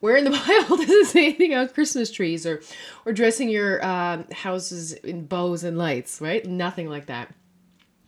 where 0.00 0.16
in 0.16 0.24
the 0.24 0.30
Bible 0.48 0.76
does 0.78 0.90
it 0.90 1.06
say 1.06 1.26
anything 1.26 1.54
about 1.54 1.74
Christmas 1.74 2.10
trees 2.10 2.44
or, 2.44 2.60
or 3.06 3.12
dressing 3.12 3.48
your 3.48 3.82
uh, 3.84 4.24
houses 4.32 4.94
in 4.94 5.26
bows 5.26 5.62
and 5.62 5.78
lights, 5.78 6.20
right? 6.20 6.44
Nothing 6.44 6.88
like 6.88 7.06
that. 7.06 7.32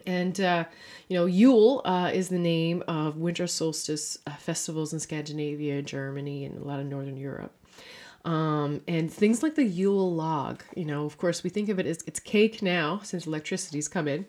And, 0.09 0.41
uh, 0.41 0.65
you 1.07 1.17
know, 1.17 1.27
Yule 1.27 1.83
uh, 1.85 2.11
is 2.13 2.29
the 2.29 2.39
name 2.41 2.83
of 2.89 3.17
winter 3.17 3.47
solstice 3.47 4.19
uh, 4.27 4.33
festivals 4.33 4.93
in 4.93 4.99
Scandinavia, 4.99 5.83
Germany, 5.83 6.47
and 6.47 6.61
a 6.61 6.67
lot 6.67 6.81
of 6.81 6.87
Northern 6.87 7.17
Europe. 7.17 7.55
Um, 8.27 8.81
and 8.89 9.11
things 9.11 9.45
like 9.45 9.55
the 9.55 9.65
Yule 9.65 10.13
log, 10.13 10.65
you 10.75 10.85
know, 10.85 11.07
of 11.07 11.17
course, 11.17 11.45
we 11.45 11.51
think 11.51 11.69
of 11.69 11.79
it 11.79 11.87
as 11.87 11.99
it's 12.09 12.19
cake 12.19 12.61
now 12.61 12.99
since 13.05 13.25
electricity's 13.25 13.87
come 13.87 14.09
in, 14.09 14.27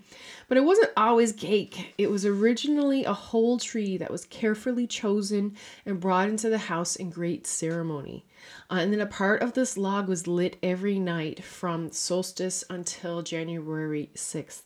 but 0.48 0.56
it 0.56 0.64
wasn't 0.64 0.92
always 0.96 1.32
cake. 1.32 1.96
It 1.98 2.12
was 2.12 2.24
originally 2.24 3.06
a 3.06 3.14
whole 3.14 3.58
tree 3.58 3.98
that 3.98 4.12
was 4.12 4.26
carefully 4.26 4.86
chosen 4.86 5.56
and 5.84 6.00
brought 6.00 6.30
into 6.30 6.48
the 6.48 6.60
house 6.60 6.96
in 6.96 7.10
great 7.10 7.48
ceremony. 7.48 8.24
Uh, 8.70 8.76
and 8.76 8.94
then 8.94 9.02
a 9.02 9.08
part 9.08 9.42
of 9.42 9.54
this 9.54 9.78
log 9.78 10.08
was 10.08 10.28
lit 10.28 10.58
every 10.62 11.00
night 11.00 11.44
from 11.44 11.92
solstice 11.92 12.64
until 12.70 13.24
January 13.24 14.12
6th. 14.14 14.62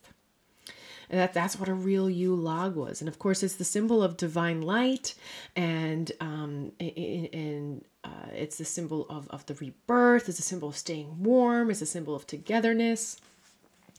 And 1.11 1.19
that, 1.19 1.33
that's 1.33 1.59
what 1.59 1.67
a 1.67 1.73
real 1.73 2.09
Yule 2.09 2.37
log 2.37 2.75
was. 2.75 3.01
And 3.01 3.09
of 3.09 3.19
course, 3.19 3.43
it's 3.43 3.55
the 3.55 3.65
symbol 3.65 4.01
of 4.01 4.15
divine 4.15 4.61
light. 4.61 5.13
And 5.57 6.09
um, 6.21 6.71
and 6.79 7.83
uh, 8.03 8.31
it's 8.33 8.57
the 8.57 8.65
symbol 8.65 9.05
of, 9.09 9.27
of 9.29 9.45
the 9.45 9.53
rebirth, 9.55 10.27
it's 10.27 10.39
a 10.39 10.43
symbol 10.43 10.69
of 10.69 10.77
staying 10.77 11.21
warm, 11.21 11.69
it's 11.69 11.81
a 11.81 11.85
symbol 11.85 12.15
of 12.15 12.25
togetherness. 12.25 13.17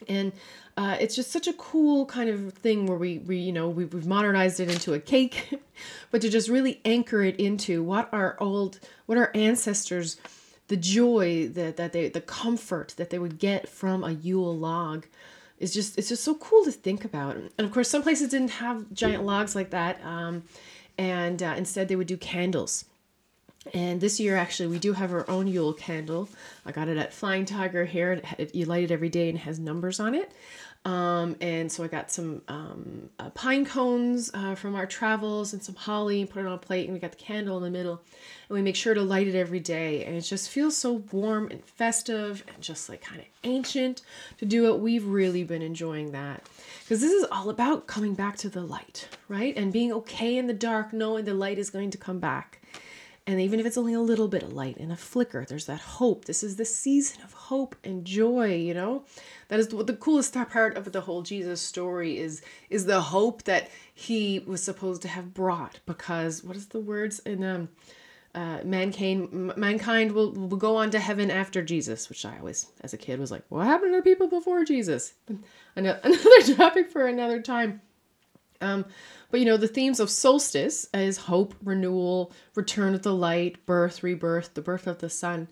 And 0.08 0.32
uh, 0.76 0.96
it's 0.98 1.14
just 1.14 1.30
such 1.30 1.46
a 1.46 1.52
cool 1.52 2.06
kind 2.06 2.28
of 2.28 2.54
thing 2.54 2.86
where 2.86 2.98
we, 2.98 3.18
we 3.18 3.36
you 3.36 3.52
know, 3.52 3.68
we, 3.68 3.84
we've 3.84 4.06
modernized 4.06 4.58
it 4.58 4.68
into 4.68 4.94
a 4.94 4.98
cake, 4.98 5.60
but 6.10 6.22
to 6.22 6.28
just 6.28 6.48
really 6.48 6.80
anchor 6.84 7.22
it 7.22 7.36
into 7.36 7.84
what 7.84 8.08
our 8.12 8.36
old, 8.40 8.80
what 9.06 9.18
our 9.18 9.30
ancestors, 9.34 10.16
the 10.66 10.76
joy 10.76 11.46
that, 11.48 11.76
that 11.76 11.92
they, 11.92 12.08
the 12.08 12.20
comfort 12.20 12.94
that 12.96 13.10
they 13.10 13.18
would 13.20 13.38
get 13.38 13.68
from 13.68 14.02
a 14.02 14.10
Yule 14.10 14.56
log 14.56 15.06
is 15.62 15.72
just, 15.72 15.98
it's 15.98 16.08
just 16.08 16.24
so 16.24 16.34
cool 16.34 16.64
to 16.64 16.72
think 16.72 17.04
about. 17.04 17.36
And 17.36 17.50
of 17.58 17.70
course, 17.72 17.88
some 17.88 18.02
places 18.02 18.30
didn't 18.30 18.50
have 18.50 18.92
giant 18.92 19.24
logs 19.24 19.54
like 19.54 19.70
that. 19.70 20.02
Um, 20.04 20.42
and 20.98 21.42
uh, 21.42 21.54
instead 21.56 21.88
they 21.88 21.96
would 21.96 22.06
do 22.06 22.16
candles 22.16 22.84
and 23.72 24.00
this 24.00 24.18
year, 24.18 24.36
actually, 24.36 24.68
we 24.68 24.78
do 24.78 24.92
have 24.92 25.12
our 25.12 25.28
own 25.30 25.46
Yule 25.46 25.72
candle. 25.72 26.28
I 26.66 26.72
got 26.72 26.88
it 26.88 26.96
at 26.96 27.12
Flying 27.12 27.44
Tiger 27.44 27.84
here. 27.84 28.20
It, 28.36 28.54
you 28.54 28.66
light 28.66 28.84
it 28.84 28.90
every 28.90 29.08
day 29.08 29.28
and 29.28 29.38
it 29.38 29.42
has 29.42 29.58
numbers 29.58 30.00
on 30.00 30.14
it. 30.14 30.32
Um, 30.84 31.36
and 31.40 31.70
so 31.70 31.84
I 31.84 31.86
got 31.86 32.10
some 32.10 32.42
um, 32.48 33.08
uh, 33.18 33.30
pine 33.30 33.64
cones 33.64 34.32
uh, 34.34 34.56
from 34.56 34.74
our 34.74 34.86
travels 34.86 35.52
and 35.52 35.62
some 35.62 35.76
holly, 35.76 36.22
and 36.22 36.30
put 36.30 36.40
it 36.40 36.46
on 36.46 36.54
a 36.54 36.58
plate, 36.58 36.86
and 36.86 36.92
we 36.92 36.98
got 36.98 37.12
the 37.12 37.18
candle 37.18 37.56
in 37.58 37.62
the 37.62 37.70
middle. 37.70 38.02
And 38.48 38.56
we 38.56 38.62
make 38.62 38.74
sure 38.74 38.92
to 38.92 39.02
light 39.02 39.28
it 39.28 39.36
every 39.36 39.60
day. 39.60 40.04
And 40.04 40.16
it 40.16 40.22
just 40.22 40.50
feels 40.50 40.76
so 40.76 41.04
warm 41.12 41.48
and 41.50 41.64
festive 41.64 42.44
and 42.52 42.60
just 42.60 42.88
like 42.88 43.00
kind 43.00 43.20
of 43.20 43.26
ancient 43.44 44.02
to 44.38 44.44
do 44.44 44.72
it. 44.72 44.80
We've 44.80 45.06
really 45.06 45.44
been 45.44 45.62
enjoying 45.62 46.12
that 46.12 46.48
because 46.80 47.00
this 47.00 47.12
is 47.12 47.24
all 47.30 47.48
about 47.48 47.86
coming 47.86 48.14
back 48.14 48.36
to 48.38 48.48
the 48.48 48.62
light, 48.62 49.08
right? 49.28 49.56
And 49.56 49.72
being 49.72 49.92
okay 49.92 50.36
in 50.36 50.48
the 50.48 50.52
dark, 50.52 50.92
knowing 50.92 51.24
the 51.24 51.34
light 51.34 51.58
is 51.58 51.70
going 51.70 51.90
to 51.92 51.98
come 51.98 52.18
back. 52.18 52.60
And 53.26 53.40
even 53.40 53.60
if 53.60 53.66
it's 53.66 53.78
only 53.78 53.94
a 53.94 54.00
little 54.00 54.26
bit 54.26 54.42
of 54.42 54.52
light 54.52 54.76
and 54.78 54.90
a 54.90 54.96
flicker, 54.96 55.44
there's 55.44 55.66
that 55.66 55.80
hope. 55.80 56.24
This 56.24 56.42
is 56.42 56.56
the 56.56 56.64
season 56.64 57.22
of 57.22 57.32
hope 57.32 57.76
and 57.84 58.04
joy, 58.04 58.56
you 58.56 58.74
know? 58.74 59.04
That 59.48 59.60
is 59.60 59.68
the, 59.68 59.96
coolest 60.00 60.34
part 60.34 60.76
of 60.76 60.90
the 60.90 61.02
whole 61.02 61.22
Jesus 61.22 61.60
story 61.60 62.18
is 62.18 62.42
is 62.68 62.86
the 62.86 63.00
hope 63.00 63.44
that 63.44 63.70
he 63.94 64.40
was 64.40 64.62
supposed 64.62 65.02
to 65.02 65.08
have 65.08 65.34
brought 65.34 65.78
because 65.86 66.42
what 66.42 66.56
is 66.56 66.66
the 66.68 66.80
words 66.80 67.20
in 67.20 67.44
um 67.44 67.68
uh, 68.34 68.60
mankind 68.64 69.30
mankind 69.56 70.12
will, 70.12 70.32
will 70.32 70.56
go 70.56 70.76
on 70.76 70.90
to 70.90 70.98
heaven 70.98 71.30
after 71.30 71.62
Jesus, 71.62 72.08
which 72.08 72.24
I 72.24 72.38
always, 72.38 72.66
as 72.80 72.94
a 72.94 72.98
kid, 72.98 73.20
was 73.20 73.30
like, 73.30 73.44
what 73.50 73.66
happened 73.66 73.94
to 73.94 74.02
people 74.02 74.26
before 74.26 74.64
Jesus? 74.64 75.12
Another 75.76 76.00
topic 76.56 76.90
for 76.90 77.06
another 77.06 77.42
time. 77.42 77.82
Um, 78.62 78.84
but 79.30 79.40
you 79.40 79.46
know, 79.46 79.56
the 79.56 79.68
themes 79.68 79.98
of 79.98 80.10
solstice 80.10 80.86
is 80.94 81.16
hope, 81.16 81.54
renewal, 81.62 82.32
return 82.54 82.94
of 82.94 83.02
the 83.02 83.14
light, 83.14 83.64
birth, 83.66 84.02
rebirth, 84.02 84.54
the 84.54 84.62
birth 84.62 84.86
of 84.86 84.98
the 84.98 85.10
sun. 85.10 85.48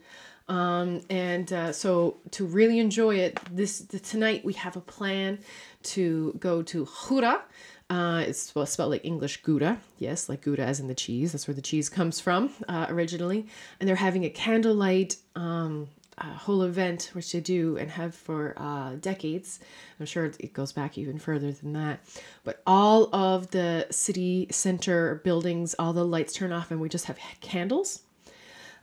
Um, 0.48 1.02
and 1.08 1.52
uh, 1.52 1.72
so 1.72 2.18
to 2.32 2.44
really 2.44 2.80
enjoy 2.80 3.16
it, 3.16 3.38
this 3.52 3.78
the, 3.78 4.00
tonight 4.00 4.44
we 4.44 4.52
have 4.54 4.76
a 4.76 4.80
plan 4.80 5.38
to 5.84 6.36
go 6.40 6.62
to 6.62 6.88
Gouda. 7.08 7.42
Uh, 7.88 8.24
it's 8.26 8.42
spelled, 8.42 8.68
spelled 8.68 8.90
like 8.90 9.04
English 9.04 9.42
Gouda, 9.42 9.78
yes, 9.98 10.28
like 10.28 10.42
Gouda 10.42 10.62
as 10.62 10.78
in 10.78 10.88
the 10.88 10.94
cheese. 10.94 11.32
That's 11.32 11.48
where 11.48 11.54
the 11.54 11.62
cheese 11.62 11.88
comes 11.88 12.20
from 12.20 12.50
uh, 12.68 12.86
originally. 12.88 13.46
And 13.78 13.88
they're 13.88 13.96
having 13.96 14.24
a 14.24 14.30
candlelight 14.30 15.16
um, 15.34 15.88
uh, 16.20 16.34
whole 16.34 16.62
event, 16.62 17.10
which 17.12 17.32
they 17.32 17.40
do 17.40 17.76
and 17.76 17.90
have 17.90 18.14
for 18.14 18.54
uh, 18.56 18.94
decades. 19.00 19.60
I'm 19.98 20.06
sure 20.06 20.26
it 20.26 20.52
goes 20.52 20.72
back 20.72 20.98
even 20.98 21.18
further 21.18 21.50
than 21.52 21.72
that. 21.72 22.00
But 22.44 22.62
all 22.66 23.14
of 23.14 23.50
the 23.50 23.86
city 23.90 24.46
center 24.50 25.16
buildings, 25.24 25.74
all 25.78 25.92
the 25.92 26.04
lights 26.04 26.32
turn 26.34 26.52
off, 26.52 26.70
and 26.70 26.80
we 26.80 26.88
just 26.88 27.06
have 27.06 27.18
candles. 27.40 28.02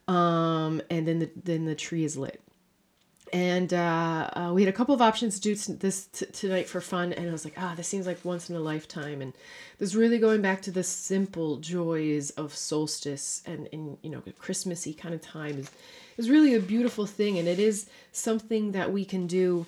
Um, 0.07 0.81
and 0.89 1.07
then 1.07 1.19
the 1.19 1.29
then 1.43 1.65
the 1.65 1.75
tree 1.75 2.03
is 2.03 2.17
lit. 2.17 2.41
And 3.33 3.73
uh, 3.73 4.29
uh, 4.33 4.51
we 4.53 4.61
had 4.63 4.73
a 4.73 4.75
couple 4.77 4.95
of 4.95 5.01
options 5.01 5.35
to 5.35 5.41
do 5.41 5.55
this 5.73 6.05
t- 6.05 6.25
tonight 6.27 6.69
for 6.69 6.79
fun, 6.79 7.11
and 7.11 7.27
I 7.27 7.31
was 7.31 7.43
like, 7.43 7.55
ah, 7.57 7.73
this 7.75 7.87
seems 7.87 8.07
like 8.07 8.23
once 8.23 8.49
in 8.49 8.55
a 8.55 8.59
lifetime. 8.59 9.21
And 9.21 9.33
this 9.79 9.95
really 9.95 10.17
going 10.17 10.41
back 10.41 10.61
to 10.61 10.71
the 10.71 10.83
simple 10.83 11.57
joys 11.57 12.29
of 12.31 12.55
solstice 12.55 13.43
and, 13.45 13.67
and 13.73 13.97
you 14.01 14.09
know, 14.09 14.23
Christmassy 14.39 14.93
kind 14.93 15.13
of 15.13 15.21
time 15.21 15.59
is 15.59 15.69
is 16.17 16.29
really 16.29 16.55
a 16.55 16.59
beautiful 16.59 17.05
thing 17.05 17.37
and 17.37 17.47
it 17.47 17.59
is 17.59 17.87
something 18.11 18.71
that 18.71 18.91
we 18.91 19.05
can 19.05 19.27
do 19.27 19.65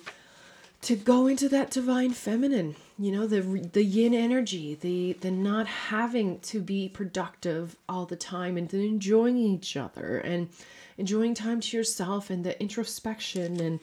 to 0.82 0.96
go 0.96 1.26
into 1.26 1.48
that 1.48 1.70
divine 1.70 2.12
feminine 2.12 2.74
you 3.00 3.10
know 3.10 3.26
the 3.26 3.40
the 3.72 3.82
yin 3.82 4.14
energy 4.14 4.74
the 4.74 5.14
the 5.20 5.30
not 5.30 5.66
having 5.66 6.38
to 6.40 6.60
be 6.60 6.88
productive 6.88 7.76
all 7.88 8.04
the 8.04 8.16
time 8.16 8.56
and 8.56 8.72
enjoying 8.74 9.36
each 9.36 9.76
other 9.76 10.18
and 10.18 10.48
enjoying 10.98 11.34
time 11.34 11.60
to 11.60 11.76
yourself 11.76 12.28
and 12.30 12.44
the 12.44 12.60
introspection 12.60 13.58
and 13.60 13.80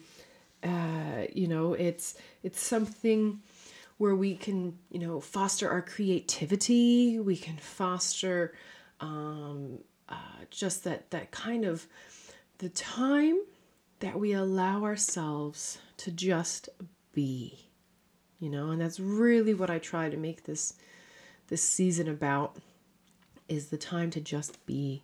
uh, 0.62 1.26
you 1.32 1.48
know 1.48 1.72
it's 1.74 2.14
it's 2.42 2.60
something 2.60 3.40
where 3.98 4.14
we 4.14 4.34
can 4.34 4.78
you 4.90 4.98
know 4.98 5.20
foster 5.20 5.68
our 5.68 5.82
creativity. 5.82 7.18
We 7.18 7.36
can 7.36 7.56
foster 7.56 8.54
um, 9.00 9.78
uh, 10.08 10.14
just 10.50 10.84
that 10.84 11.10
that 11.10 11.30
kind 11.30 11.64
of 11.64 11.86
the 12.58 12.70
time 12.70 13.38
that 14.00 14.18
we 14.18 14.32
allow 14.32 14.84
ourselves 14.84 15.78
to 15.98 16.10
just 16.10 16.68
be 17.12 17.67
you 18.38 18.48
know? 18.48 18.70
And 18.70 18.80
that's 18.80 19.00
really 19.00 19.54
what 19.54 19.70
i 19.70 19.78
try 19.78 20.08
to 20.08 20.16
make 20.16 20.44
this 20.44 20.74
this 21.48 21.62
season 21.62 22.08
about 22.08 22.56
is 23.48 23.68
the 23.68 23.78
time 23.78 24.10
to 24.10 24.20
just 24.20 24.64
be. 24.66 25.02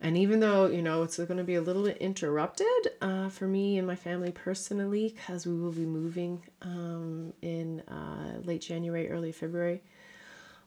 And 0.00 0.18
even 0.18 0.40
though 0.40 0.66
you 0.66 0.82
know 0.82 1.02
it's 1.02 1.16
going 1.16 1.38
to 1.38 1.44
be 1.44 1.54
a 1.54 1.62
little 1.62 1.84
bit 1.84 1.96
interrupted 1.98 2.66
uh, 3.00 3.28
for 3.28 3.46
me 3.46 3.78
and 3.78 3.86
my 3.86 3.96
family 3.96 4.32
personally 4.32 5.14
because 5.16 5.46
we 5.46 5.54
will 5.58 5.72
be 5.72 5.86
moving 5.86 6.42
um, 6.62 7.32
in 7.40 7.80
uh, 7.88 8.38
late 8.42 8.60
january 8.60 9.08
early 9.10 9.32
february 9.32 9.82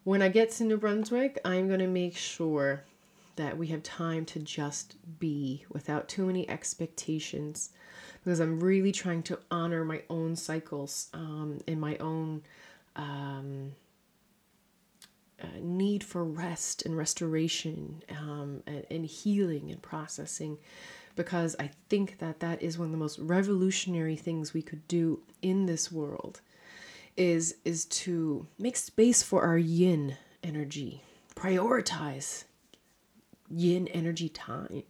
when 0.04 0.22
i 0.22 0.30
get 0.30 0.52
to 0.52 0.64
new 0.64 0.78
brunswick 0.78 1.40
i'm 1.46 1.68
going 1.68 1.80
to 1.80 1.88
make 1.88 2.16
sure 2.16 2.84
that 3.36 3.58
we 3.58 3.68
have 3.68 3.84
time 3.84 4.26
to 4.26 4.40
just 4.40 4.96
be 5.20 5.66
without 5.72 6.08
too 6.08 6.26
many 6.26 6.50
expectations 6.50 7.70
because 8.28 8.42
I'm 8.42 8.60
really 8.60 8.92
trying 8.92 9.24
to 9.24 9.40
honor 9.50 9.86
my 9.86 10.02
own 10.10 10.36
cycles 10.36 11.08
um, 11.14 11.60
and 11.66 11.80
my 11.80 11.96
own 11.96 12.42
um, 12.98 13.72
uh, 15.42 15.48
need 15.62 16.04
for 16.04 16.26
rest 16.26 16.86
and 16.86 16.98
restoration 16.98 18.04
um, 18.10 18.64
and, 18.68 18.86
and 18.92 19.06
healing 19.06 19.72
and 19.72 19.82
processing 19.82 20.58
because 21.16 21.56
I 21.58 21.70
think 21.88 22.20
that 22.20 22.42
that 22.42 22.62
is 22.62 22.78
one 22.78 22.88
of 22.88 22.92
the 22.92 22.98
most 22.98 23.18
revolutionary 23.18 24.18
things 24.18 24.54
we 24.54 24.62
could 24.62 24.86
do 24.90 25.22
in 25.42 25.66
this 25.66 25.90
world 25.90 26.42
is 27.16 27.56
is 27.64 27.86
to 27.86 28.46
make 28.60 28.76
space 28.76 29.24
for 29.24 29.44
our 29.44 29.58
yin 29.58 30.18
energy 30.44 31.02
prioritize 31.34 32.44
yin 33.50 33.88
energy 33.88 34.28
time 34.28 34.84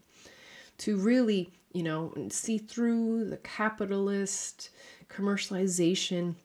to 0.80 0.98
really, 0.98 1.50
you 1.74 1.84
know, 1.84 2.14
see 2.30 2.58
through 2.58 3.30
the 3.30 3.38
capitalist 3.38 4.70
commercialization 5.10 6.36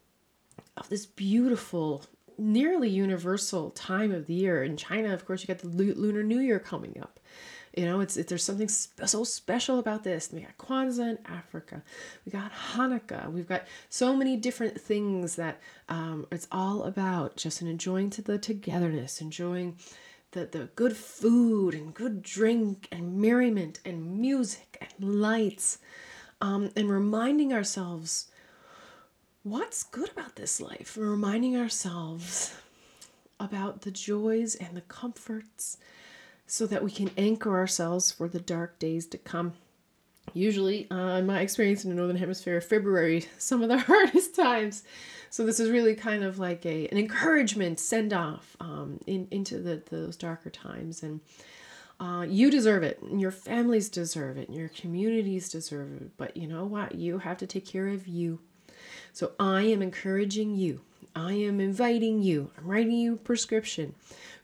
of 0.77 0.89
this 0.89 1.07
beautiful, 1.07 2.05
nearly 2.39 2.89
universal 2.89 3.71
time 3.71 4.13
of 4.13 4.27
the 4.27 4.35
year. 4.35 4.63
In 4.63 4.77
China, 4.77 5.13
of 5.13 5.27
course, 5.27 5.43
you 5.43 5.47
got 5.47 5.59
the 5.59 5.69
Lunar 5.69 6.23
New 6.23 6.41
Year 6.41 6.59
coming 6.59 6.97
up. 7.01 7.21
You 7.77 7.87
know, 7.87 8.01
it's 8.01 8.19
it, 8.19 8.29
there's 8.29 8.45
something 8.45 8.69
sp- 8.69 9.07
so 9.07 9.25
special 9.25 9.79
about 9.79 10.05
this. 10.05 10.31
We 10.31 10.41
got 10.41 10.59
Kwanzaa 10.59 11.11
in 11.13 11.19
Africa, 11.25 11.83
we 12.27 12.33
got 12.33 12.53
Hanukkah, 12.53 13.33
we've 13.33 13.49
got 13.49 13.67
so 13.89 14.15
many 14.15 14.37
different 14.37 14.79
things 14.79 15.37
that 15.37 15.59
um, 15.89 16.27
it's 16.31 16.47
all 16.53 16.83
about 16.83 17.37
just 17.37 17.63
enjoying 17.63 18.11
to 18.11 18.23
the 18.23 18.37
togetherness, 18.37 19.23
enjoying 19.23 19.79
the, 20.33 20.47
the 20.47 20.69
good 20.75 20.97
food 20.97 21.75
and 21.75 21.95
good 21.95 22.23
drink 22.23 22.89
and 22.91 23.19
merriment 23.19 23.81
and 23.85 24.19
music 24.19 24.79
and 24.81 25.21
lights 25.21 25.79
um, 26.41 26.71
and 26.75 26.91
reminding 26.91 27.53
ourselves 27.53 28.27
what's 29.43 29.83
good 29.83 30.11
about 30.11 30.37
this 30.37 30.61
life? 30.61 30.97
Reminding 30.99 31.57
ourselves 31.57 32.55
about 33.39 33.83
the 33.83 33.91
joys 33.91 34.55
and 34.55 34.77
the 34.77 34.83
comforts 34.83 35.77
so 36.47 36.67
that 36.67 36.83
we 36.83 36.91
can 36.91 37.11
anchor 37.17 37.57
ourselves 37.57 38.11
for 38.11 38.29
the 38.29 38.41
dark 38.41 38.79
days 38.79 39.07
to 39.07 39.19
come 39.19 39.53
usually 40.35 40.91
uh, 40.91 41.19
in 41.19 41.27
my 41.27 41.41
experience 41.41 41.85
in 41.85 41.91
the 41.91 41.97
northern 41.97 42.17
hemisphere 42.17 42.61
february 42.61 43.27
some 43.39 43.63
of 43.63 43.69
the 43.69 43.79
hardest 43.91 44.35
times. 44.35 44.85
So 45.31 45.47
this 45.47 45.59
is 45.59 45.71
really 45.71 45.95
kind 45.95 46.25
of 46.25 46.39
like 46.39 46.67
a 46.67 46.89
an 46.89 46.99
encouragement 46.99 47.81
send 47.81 48.13
off 48.13 48.57
um, 48.61 49.01
in, 49.07 49.29
into 49.31 49.59
the, 49.59 49.83
those 49.91 50.17
darker 50.17 50.51
times. 50.51 51.03
And 51.03 51.21
uh, 51.99 52.27
you 52.29 52.51
deserve 52.51 52.83
it. 52.83 53.01
And 53.01 53.21
your 53.21 53.31
families 53.31 53.89
deserve 53.89 54.37
it. 54.37 54.49
And 54.49 54.57
your 54.57 54.69
communities 54.69 55.49
deserve 55.49 55.93
it. 56.03 56.17
But 56.17 56.37
you 56.37 56.47
know 56.47 56.65
what? 56.65 56.97
You 56.97 57.19
have 57.19 57.39
to 57.39 57.47
take 57.47 57.65
care 57.65 57.89
of 57.89 58.07
you. 58.07 58.41
So 59.13 59.33
i 59.39 59.63
am 59.63 59.83
encouraging 59.83 60.57
you. 60.57 60.81
I 61.15 61.33
am 61.35 61.61
inviting 61.61 62.23
you. 62.23 62.51
I'm 62.59 62.67
writing 62.67 62.93
you 62.93 63.15
a 63.15 63.19
prescription 63.19 63.95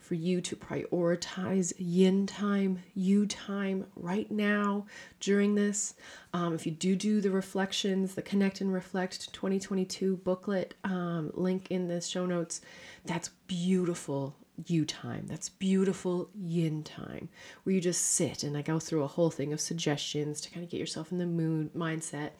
for 0.08 0.14
you 0.14 0.40
to 0.40 0.56
prioritize 0.56 1.74
yin 1.76 2.26
time, 2.26 2.78
you 2.94 3.26
time 3.26 3.84
right 3.94 4.30
now 4.30 4.86
during 5.20 5.54
this. 5.54 5.94
Um, 6.32 6.54
if 6.54 6.64
you 6.64 6.72
do 6.72 6.96
do 6.96 7.20
the 7.20 7.30
reflections, 7.30 8.14
the 8.14 8.22
Connect 8.22 8.62
and 8.62 8.72
Reflect 8.72 9.30
2022 9.34 10.16
booklet 10.16 10.72
um, 10.82 11.30
link 11.34 11.66
in 11.70 11.88
the 11.88 12.00
show 12.00 12.24
notes, 12.24 12.62
that's 13.04 13.28
beautiful 13.48 14.34
you 14.66 14.86
time. 14.86 15.26
That's 15.26 15.50
beautiful 15.50 16.30
yin 16.34 16.84
time 16.84 17.28
where 17.62 17.74
you 17.74 17.80
just 17.82 18.02
sit 18.02 18.42
and 18.42 18.56
I 18.56 18.62
go 18.62 18.78
through 18.78 19.02
a 19.02 19.08
whole 19.08 19.30
thing 19.30 19.52
of 19.52 19.60
suggestions 19.60 20.40
to 20.40 20.50
kind 20.50 20.64
of 20.64 20.70
get 20.70 20.80
yourself 20.80 21.12
in 21.12 21.18
the 21.18 21.26
mood 21.26 21.74
mindset. 21.74 22.30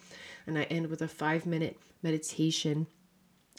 And 0.47 0.59
I 0.59 0.63
end 0.63 0.87
with 0.87 1.03
a 1.03 1.09
five 1.09 1.45
minute 1.45 1.79
meditation 2.03 2.87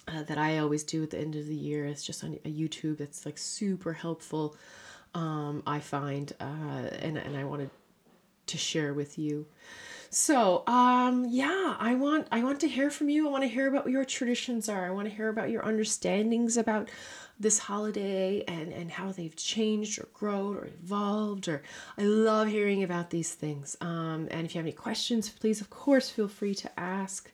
uh, 0.10 0.24
that 0.24 0.38
I 0.38 0.58
always 0.58 0.84
do 0.84 1.04
at 1.04 1.12
the 1.12 1.20
end 1.20 1.36
of 1.36 1.48
the 1.48 1.56
year. 1.56 1.86
It's 1.86 2.04
just 2.04 2.24
on 2.24 2.36
YouTube 2.46 2.98
that's 2.98 3.26
like 3.26 3.38
super 3.38 3.94
helpful. 3.94 4.56
Um, 5.14 5.64
I 5.66 5.80
find, 5.80 6.32
uh, 6.40 6.90
and 7.00 7.18
and 7.18 7.36
I 7.36 7.44
wanted 7.44 7.70
to 8.48 8.58
share 8.58 8.94
with 8.94 9.18
you. 9.18 9.46
So, 10.12 10.64
um, 10.66 11.28
yeah, 11.30 11.76
I 11.80 11.94
want 11.94 12.28
I 12.32 12.44
want 12.44 12.60
to 12.62 12.68
hear 12.68 12.90
from 12.90 13.10
you. 13.10 13.28
I 13.28 13.32
want 13.32 13.44
to 13.44 13.48
hear 13.48 13.68
about 13.68 13.86
what 13.86 13.92
your 13.92 14.06
traditions 14.06 14.68
are. 14.68 14.86
I 14.86 14.90
want 14.90 15.08
to 15.08 15.14
hear 15.14 15.30
about 15.30 15.52
your 15.52 15.64
understandings 15.64 16.58
about 16.58 16.90
this 17.40 17.60
holiday 17.60 18.44
and 18.48 18.74
and 18.74 18.92
how 18.92 19.12
they've 19.12 19.36
changed 19.36 20.00
or 20.00 20.08
grown 20.14 20.58
or 20.58 20.66
evolved. 20.66 21.48
Or 21.48 21.62
I 21.98 22.04
love 22.04 22.48
hearing 22.48 22.84
about 22.84 23.12
these 23.12 23.34
things. 23.34 23.78
Um, 23.82 24.28
and 24.32 24.46
if 24.46 24.56
you 24.56 24.60
have 24.60 24.66
any 24.66 24.72
questions, 24.72 25.30
please, 25.30 25.62
of 25.62 25.70
course, 25.70 26.10
feel 26.10 26.28
free 26.28 26.56
to 26.56 26.80
ask. 26.80 27.32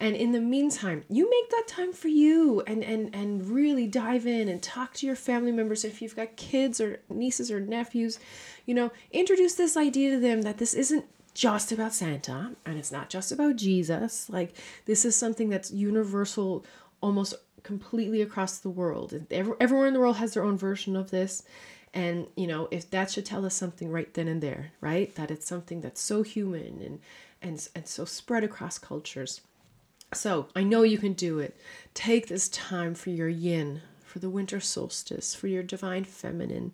And 0.00 0.16
in 0.16 0.32
the 0.32 0.40
meantime, 0.40 1.04
you 1.08 1.30
make 1.30 1.50
that 1.50 1.68
time 1.68 1.92
for 1.92 2.08
you 2.08 2.62
and 2.66 2.82
and 2.82 3.14
and 3.14 3.48
really 3.48 3.86
dive 3.86 4.26
in 4.26 4.48
and 4.48 4.62
talk 4.62 4.94
to 4.94 5.06
your 5.06 5.16
family 5.16 5.52
members 5.52 5.84
if 5.84 6.02
you've 6.02 6.16
got 6.16 6.36
kids 6.36 6.80
or 6.80 7.00
nieces 7.08 7.50
or 7.50 7.60
nephews, 7.60 8.18
you 8.66 8.74
know, 8.74 8.90
introduce 9.12 9.54
this 9.54 9.76
idea 9.76 10.10
to 10.10 10.18
them 10.18 10.42
that 10.42 10.58
this 10.58 10.74
isn't 10.74 11.04
just 11.34 11.72
about 11.72 11.94
Santa 11.94 12.52
and 12.66 12.78
it's 12.78 12.92
not 12.92 13.08
just 13.08 13.32
about 13.32 13.56
Jesus. 13.56 14.28
Like 14.28 14.56
this 14.86 15.04
is 15.04 15.16
something 15.16 15.48
that's 15.48 15.70
universal 15.70 16.64
almost 17.00 17.34
completely 17.62 18.22
across 18.22 18.58
the 18.58 18.70
world. 18.70 19.14
Everywhere 19.30 19.86
in 19.86 19.94
the 19.94 20.00
world 20.00 20.16
has 20.16 20.34
their 20.34 20.44
own 20.44 20.58
version 20.58 20.96
of 20.96 21.10
this. 21.10 21.42
And, 21.94 22.26
you 22.36 22.46
know, 22.46 22.68
if 22.70 22.90
that 22.90 23.10
should 23.10 23.26
tell 23.26 23.44
us 23.44 23.54
something 23.54 23.90
right 23.90 24.12
then 24.14 24.26
and 24.26 24.42
there, 24.42 24.72
right? 24.80 25.14
That 25.14 25.30
it's 25.30 25.46
something 25.46 25.82
that's 25.82 26.00
so 26.00 26.22
human 26.22 26.80
and 26.80 27.00
and, 27.42 27.68
and 27.74 27.88
so 27.88 28.04
spread 28.04 28.44
across 28.44 28.78
cultures. 28.78 29.40
So 30.14 30.48
I 30.54 30.62
know 30.62 30.82
you 30.82 30.98
can 30.98 31.14
do 31.14 31.38
it. 31.38 31.56
Take 31.94 32.28
this 32.28 32.48
time 32.48 32.94
for 32.94 33.10
your 33.10 33.28
yin, 33.28 33.82
for 34.04 34.18
the 34.18 34.30
winter 34.30 34.60
solstice, 34.60 35.34
for 35.34 35.46
your 35.46 35.62
divine 35.62 36.04
feminine. 36.04 36.72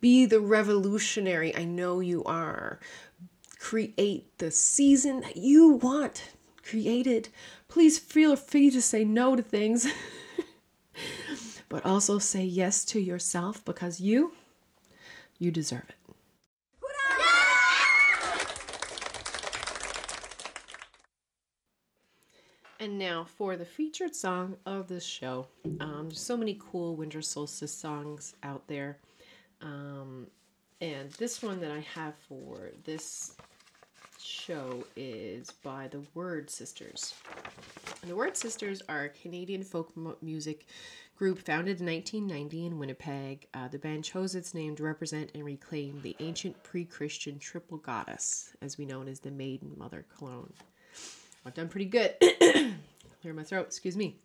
Be 0.00 0.26
the 0.26 0.40
revolutionary 0.40 1.54
I 1.56 1.64
know 1.64 2.00
you 2.00 2.24
are. 2.24 2.80
Create 3.58 4.36
the 4.38 4.50
season 4.50 5.20
that 5.20 5.36
you 5.36 5.68
want 5.68 6.30
created. 6.62 7.28
Please 7.68 7.98
feel 7.98 8.36
free 8.36 8.70
to 8.70 8.80
say 8.80 9.04
no 9.04 9.36
to 9.36 9.42
things, 9.42 9.86
but 11.68 11.84
also 11.84 12.18
say 12.18 12.44
yes 12.44 12.84
to 12.86 13.00
yourself 13.00 13.64
because 13.64 14.00
you, 14.00 14.32
you 15.38 15.50
deserve 15.50 15.84
it. 15.88 16.01
And 22.82 22.98
now 22.98 23.22
for 23.22 23.56
the 23.56 23.64
featured 23.64 24.12
song 24.12 24.56
of 24.66 24.88
this 24.88 25.04
show. 25.04 25.46
Um, 25.78 26.06
there's 26.08 26.20
so 26.20 26.36
many 26.36 26.58
cool 26.60 26.96
winter 26.96 27.22
solstice 27.22 27.72
songs 27.72 28.34
out 28.42 28.66
there. 28.66 28.98
Um, 29.60 30.26
and 30.80 31.12
this 31.12 31.44
one 31.44 31.60
that 31.60 31.70
I 31.70 31.78
have 31.94 32.16
for 32.28 32.72
this 32.82 33.36
show 34.20 34.84
is 34.96 35.52
by 35.62 35.86
the 35.86 36.02
Wyrd 36.16 36.50
Sisters. 36.50 37.14
And 38.02 38.10
the 38.10 38.16
Wyrd 38.16 38.36
Sisters 38.36 38.82
are 38.88 39.04
a 39.04 39.10
Canadian 39.10 39.62
folk 39.62 39.92
music 40.20 40.66
group 41.14 41.38
founded 41.38 41.78
in 41.78 41.86
1990 41.86 42.66
in 42.66 42.78
Winnipeg. 42.80 43.46
Uh, 43.54 43.68
the 43.68 43.78
band 43.78 44.02
chose 44.02 44.34
its 44.34 44.54
name 44.54 44.74
to 44.74 44.82
represent 44.82 45.30
and 45.36 45.44
reclaim 45.44 46.00
the 46.02 46.16
ancient 46.18 46.60
pre 46.64 46.84
Christian 46.84 47.38
triple 47.38 47.78
goddess, 47.78 48.56
as 48.60 48.76
we 48.76 48.86
know 48.86 49.02
it 49.02 49.08
as 49.08 49.20
the 49.20 49.30
Maiden 49.30 49.72
Mother 49.76 50.04
Crone. 50.08 50.52
I've 51.44 51.54
done 51.54 51.68
pretty 51.68 51.86
good. 51.86 52.14
Clear 53.22 53.34
my 53.34 53.42
throat, 53.42 53.66
excuse 53.66 53.96
me. 53.96 54.16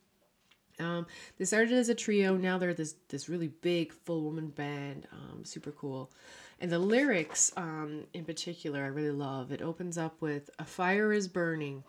Um, 0.80 1.08
they 1.38 1.46
started 1.46 1.74
as 1.74 1.90
a 1.90 1.96
trio. 1.96 2.38
Now 2.38 2.58
they're 2.58 2.74
this 2.74 2.96
this 3.10 3.30
really 3.30 3.48
big 3.48 3.94
full 3.94 4.22
woman 4.22 4.50
band. 4.50 5.08
Um, 5.12 5.44
super 5.44 5.72
cool. 5.72 6.12
And 6.60 6.72
the 6.72 6.80
lyrics, 6.80 7.52
um, 7.58 8.06
in 8.14 8.26
particular, 8.26 8.84
I 8.84 8.88
really 8.88 9.12
love. 9.12 9.52
It 9.52 9.62
opens 9.62 9.98
up 9.98 10.22
with 10.22 10.50
"A 10.60 10.66
fire 10.66 11.12
is 11.12 11.28
burning, 11.28 11.84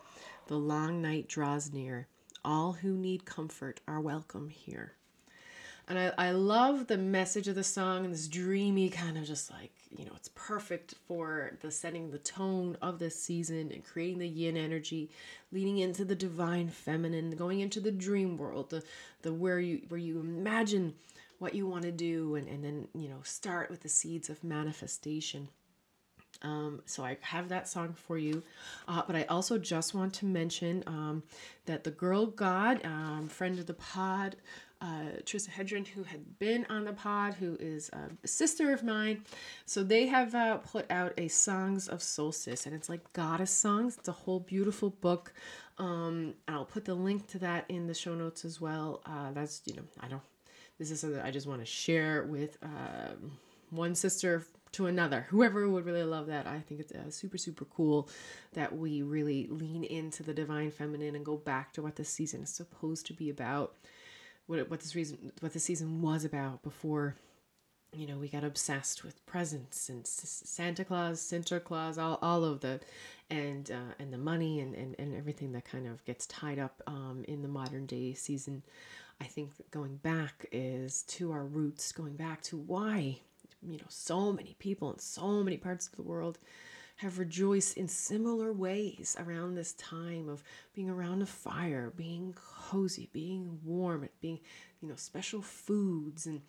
the 0.46 0.56
long 0.56 1.02
night 1.02 1.28
draws 1.28 1.72
near. 1.72 2.06
All 2.44 2.72
who 2.72 2.96
need 2.96 3.26
comfort 3.26 3.80
are 3.86 4.00
welcome 4.00 4.48
here." 4.48 4.94
And 5.86 5.98
I, 5.98 6.12
I 6.18 6.30
love 6.32 6.86
the 6.86 6.98
message 6.98 7.48
of 7.48 7.54
the 7.54 7.64
song 7.64 8.04
and 8.04 8.12
this 8.12 8.28
dreamy 8.28 8.90
kind 8.90 9.16
of 9.16 9.24
just 9.24 9.50
like, 9.50 9.72
you 9.96 10.04
know, 10.04 10.12
it's 10.14 10.30
perfect 10.34 10.94
for 11.06 11.56
the 11.60 11.70
setting 11.70 12.10
the 12.10 12.18
tone 12.18 12.76
of 12.82 12.98
this 12.98 13.20
season 13.20 13.70
and 13.72 13.84
creating 13.84 14.18
the 14.18 14.28
yin 14.28 14.56
energy, 14.56 15.10
leading 15.52 15.78
into 15.78 16.04
the 16.04 16.14
divine 16.14 16.68
feminine, 16.68 17.30
going 17.36 17.60
into 17.60 17.80
the 17.80 17.90
dream 17.90 18.36
world, 18.36 18.70
the 18.70 18.82
the 19.22 19.32
where 19.32 19.60
you 19.60 19.82
where 19.88 20.00
you 20.00 20.20
imagine 20.20 20.94
what 21.38 21.54
you 21.54 21.66
want 21.66 21.82
to 21.84 21.92
do 21.92 22.34
and, 22.34 22.48
and 22.48 22.64
then, 22.64 22.88
you 22.94 23.08
know, 23.08 23.20
start 23.22 23.70
with 23.70 23.80
the 23.80 23.88
seeds 23.88 24.28
of 24.28 24.42
manifestation. 24.42 25.48
Um, 26.42 26.82
so 26.84 27.04
I 27.04 27.16
have 27.20 27.48
that 27.48 27.68
song 27.68 27.94
for 27.94 28.18
you. 28.18 28.42
Uh, 28.86 29.02
but 29.06 29.16
I 29.16 29.24
also 29.24 29.58
just 29.58 29.94
want 29.94 30.14
to 30.14 30.26
mention 30.26 30.84
um, 30.86 31.22
that 31.66 31.84
the 31.84 31.90
Girl 31.90 32.26
God, 32.26 32.84
um, 32.84 33.28
friend 33.28 33.58
of 33.58 33.66
the 33.66 33.74
pod, 33.74 34.36
uh, 34.80 35.48
Hendren, 35.50 35.84
who 35.84 36.02
had 36.04 36.38
been 36.38 36.66
on 36.68 36.84
the 36.84 36.92
pod, 36.92 37.34
who 37.34 37.56
is 37.58 37.90
a 37.90 38.26
sister 38.26 38.72
of 38.72 38.82
mine. 38.82 39.24
So 39.66 39.82
they 39.82 40.06
have 40.06 40.34
uh, 40.34 40.58
put 40.58 40.90
out 40.90 41.12
a 41.18 41.28
Songs 41.28 41.88
of 41.88 42.02
Solstice, 42.02 42.66
and 42.66 42.74
it's 42.74 42.88
like 42.88 43.12
goddess 43.12 43.50
songs. 43.50 43.96
It's 43.98 44.08
a 44.08 44.12
whole 44.12 44.40
beautiful 44.40 44.90
book. 44.90 45.32
Um, 45.78 46.34
I'll 46.46 46.64
put 46.64 46.84
the 46.84 46.94
link 46.94 47.26
to 47.28 47.38
that 47.40 47.64
in 47.68 47.86
the 47.86 47.94
show 47.94 48.14
notes 48.14 48.44
as 48.44 48.60
well. 48.60 49.02
Uh, 49.04 49.32
that's 49.32 49.62
you 49.64 49.74
know 49.74 49.84
I 50.00 50.08
don't. 50.08 50.22
This 50.78 50.90
is 50.90 51.00
something 51.00 51.20
I 51.20 51.32
just 51.32 51.46
want 51.46 51.60
to 51.60 51.66
share 51.66 52.24
with 52.24 52.56
uh, 52.62 53.14
one 53.70 53.94
sister 53.94 54.46
to 54.72 54.86
another. 54.86 55.26
Whoever 55.30 55.68
would 55.68 55.86
really 55.86 56.04
love 56.04 56.26
that. 56.26 56.46
I 56.46 56.60
think 56.60 56.80
it's 56.80 56.92
uh, 56.92 57.10
super, 57.10 57.38
super 57.38 57.64
cool 57.64 58.08
that 58.52 58.76
we 58.76 59.02
really 59.02 59.48
lean 59.50 59.82
into 59.84 60.22
the 60.22 60.34
divine 60.34 60.70
feminine 60.70 61.16
and 61.16 61.24
go 61.24 61.36
back 61.36 61.72
to 61.74 61.82
what 61.82 61.96
the 61.96 62.04
season 62.04 62.42
is 62.42 62.50
supposed 62.50 63.06
to 63.06 63.12
be 63.12 63.30
about 63.30 63.74
what 64.48 64.68
what 64.68 64.80
this 64.80 64.96
reason 64.96 65.30
what 65.40 65.52
the 65.52 65.60
season 65.60 66.02
was 66.02 66.24
about 66.24 66.62
before 66.62 67.14
you 67.92 68.06
know 68.06 68.18
we 68.18 68.28
got 68.28 68.42
obsessed 68.42 69.04
with 69.04 69.24
presents 69.26 69.88
and 69.88 70.06
Santa 70.06 70.84
Claus, 70.84 71.20
Santa 71.20 71.60
Claus, 71.60 71.96
all, 71.96 72.18
all 72.20 72.44
of 72.44 72.60
the 72.60 72.80
and 73.30 73.70
uh, 73.70 73.94
and 73.98 74.12
the 74.12 74.18
money 74.18 74.60
and, 74.60 74.74
and, 74.74 74.96
and 74.98 75.14
everything 75.16 75.52
that 75.52 75.64
kind 75.64 75.86
of 75.86 76.04
gets 76.04 76.26
tied 76.26 76.58
up 76.58 76.82
um, 76.86 77.24
in 77.28 77.42
the 77.42 77.48
modern 77.48 77.86
day 77.86 78.14
season. 78.14 78.62
I 79.20 79.24
think 79.24 79.50
going 79.70 79.96
back 79.96 80.46
is 80.52 81.02
to 81.02 81.32
our 81.32 81.44
roots, 81.44 81.92
going 81.92 82.16
back 82.16 82.42
to 82.42 82.56
why 82.56 83.20
you 83.62 83.78
know 83.78 83.86
so 83.88 84.32
many 84.32 84.56
people 84.58 84.92
in 84.92 84.98
so 84.98 85.42
many 85.42 85.56
parts 85.56 85.86
of 85.86 85.96
the 85.96 86.02
world 86.02 86.38
have 86.98 87.18
rejoiced 87.18 87.76
in 87.76 87.86
similar 87.86 88.52
ways 88.52 89.16
around 89.20 89.54
this 89.54 89.72
time 89.74 90.28
of 90.28 90.42
being 90.74 90.90
around 90.90 91.22
a 91.22 91.26
fire, 91.26 91.92
being 91.96 92.34
cozy, 92.36 93.08
being 93.12 93.58
warm, 93.64 94.08
being, 94.20 94.40
you 94.82 94.88
know, 94.88 94.96
special 94.96 95.40
foods. 95.40 96.26
And 96.26 96.42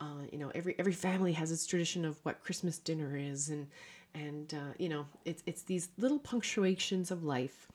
uh, 0.00 0.26
you 0.30 0.38
know, 0.38 0.50
every 0.54 0.74
every 0.78 0.92
family 0.92 1.32
has 1.32 1.50
its 1.50 1.66
tradition 1.66 2.04
of 2.04 2.18
what 2.24 2.42
Christmas 2.42 2.78
dinner 2.78 3.16
is, 3.16 3.48
and 3.48 3.66
and 4.14 4.52
uh, 4.52 4.74
you 4.78 4.88
know, 4.88 5.06
it's 5.24 5.42
it's 5.46 5.62
these 5.62 5.88
little 5.96 6.18
punctuations 6.18 7.10
of 7.10 7.24
life 7.24 7.68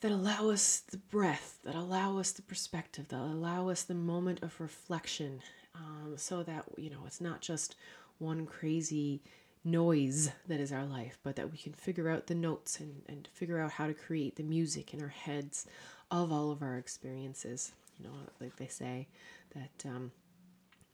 that 0.00 0.10
allow 0.10 0.50
us 0.50 0.80
the 0.90 0.96
breath, 0.96 1.58
that 1.64 1.74
allow 1.74 2.18
us 2.18 2.30
the 2.32 2.42
perspective, 2.42 3.08
that 3.08 3.20
allow 3.20 3.68
us 3.68 3.82
the 3.82 3.94
moment 3.94 4.42
of 4.42 4.58
reflection, 4.60 5.40
um, 5.74 6.14
so 6.16 6.42
that 6.42 6.64
you 6.78 6.90
know 6.90 7.00
it's 7.06 7.20
not 7.20 7.40
just 7.40 7.76
one 8.18 8.46
crazy 8.46 9.20
noise 9.66 10.30
that 10.46 10.60
is 10.60 10.72
our 10.72 10.84
life, 10.86 11.18
but 11.22 11.36
that 11.36 11.50
we 11.50 11.58
can 11.58 11.72
figure 11.72 12.08
out 12.08 12.28
the 12.28 12.34
notes 12.34 12.80
and, 12.80 13.02
and 13.08 13.28
figure 13.32 13.60
out 13.60 13.72
how 13.72 13.86
to 13.86 13.94
create 13.94 14.36
the 14.36 14.42
music 14.42 14.94
in 14.94 15.02
our 15.02 15.08
heads 15.08 15.66
of 16.10 16.32
all 16.32 16.50
of 16.50 16.62
our 16.62 16.78
experiences. 16.78 17.72
You 17.98 18.06
know, 18.06 18.14
like 18.40 18.56
they 18.56 18.68
say 18.68 19.08
that 19.54 19.88
um, 19.88 20.12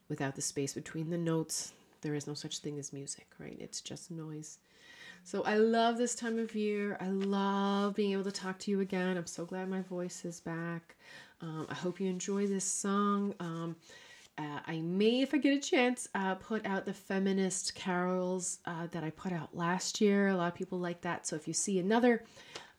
without 0.08 0.34
the 0.34 0.42
space 0.42 0.72
between 0.72 1.10
the 1.10 1.18
notes, 1.18 1.72
there 2.00 2.14
is 2.14 2.26
no 2.26 2.34
such 2.34 2.58
thing 2.58 2.78
as 2.78 2.92
music, 2.92 3.26
right? 3.38 3.56
It's 3.60 3.80
just 3.80 4.10
noise. 4.10 4.58
So 5.24 5.42
I 5.44 5.54
love 5.54 5.98
this 5.98 6.14
time 6.14 6.38
of 6.38 6.54
year. 6.54 6.96
I 7.00 7.08
love 7.08 7.94
being 7.94 8.12
able 8.12 8.24
to 8.24 8.32
talk 8.32 8.58
to 8.60 8.70
you 8.70 8.80
again. 8.80 9.16
I'm 9.16 9.26
so 9.26 9.44
glad 9.44 9.68
my 9.68 9.82
voice 9.82 10.24
is 10.24 10.40
back. 10.40 10.96
Um, 11.40 11.66
I 11.68 11.74
hope 11.74 12.00
you 12.00 12.08
enjoy 12.08 12.46
this 12.46 12.64
song. 12.64 13.34
Um, 13.38 13.76
uh, 14.38 14.60
I 14.66 14.80
may, 14.80 15.20
if 15.20 15.34
I 15.34 15.38
get 15.38 15.56
a 15.56 15.60
chance, 15.60 16.08
uh, 16.14 16.34
put 16.36 16.64
out 16.66 16.86
the 16.86 16.94
feminist 16.94 17.74
carols 17.74 18.58
uh, 18.64 18.86
that 18.92 19.04
I 19.04 19.10
put 19.10 19.32
out 19.32 19.54
last 19.56 20.00
year. 20.00 20.28
A 20.28 20.36
lot 20.36 20.48
of 20.48 20.54
people 20.54 20.78
like 20.78 21.02
that. 21.02 21.26
So 21.26 21.36
if 21.36 21.46
you 21.46 21.54
see 21.54 21.78
another 21.78 22.24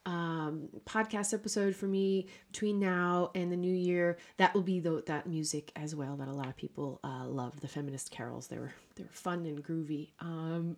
um, 0.06 0.68
podcast 0.84 1.32
episode 1.32 1.74
for 1.74 1.86
me 1.86 2.26
between 2.50 2.78
now 2.78 3.30
and 3.34 3.50
the 3.50 3.56
new 3.56 3.72
year, 3.72 4.18
that 4.36 4.52
will 4.54 4.62
be 4.62 4.80
the, 4.80 5.02
that 5.06 5.26
music 5.26 5.72
as 5.76 5.94
well. 5.94 6.16
That 6.16 6.28
a 6.28 6.32
lot 6.32 6.48
of 6.48 6.56
people 6.56 7.00
uh, 7.04 7.26
love 7.26 7.60
the 7.60 7.68
feminist 7.68 8.10
carols. 8.10 8.48
They 8.48 8.58
were 8.58 8.72
they 8.96 9.04
were 9.04 9.10
fun 9.10 9.46
and 9.46 9.64
groovy, 9.64 10.10
um, 10.20 10.76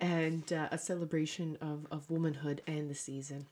and 0.00 0.52
uh, 0.52 0.68
a 0.70 0.78
celebration 0.78 1.58
of 1.60 1.86
of 1.90 2.08
womanhood 2.10 2.62
and 2.66 2.88
the 2.88 2.94
season. 2.94 3.46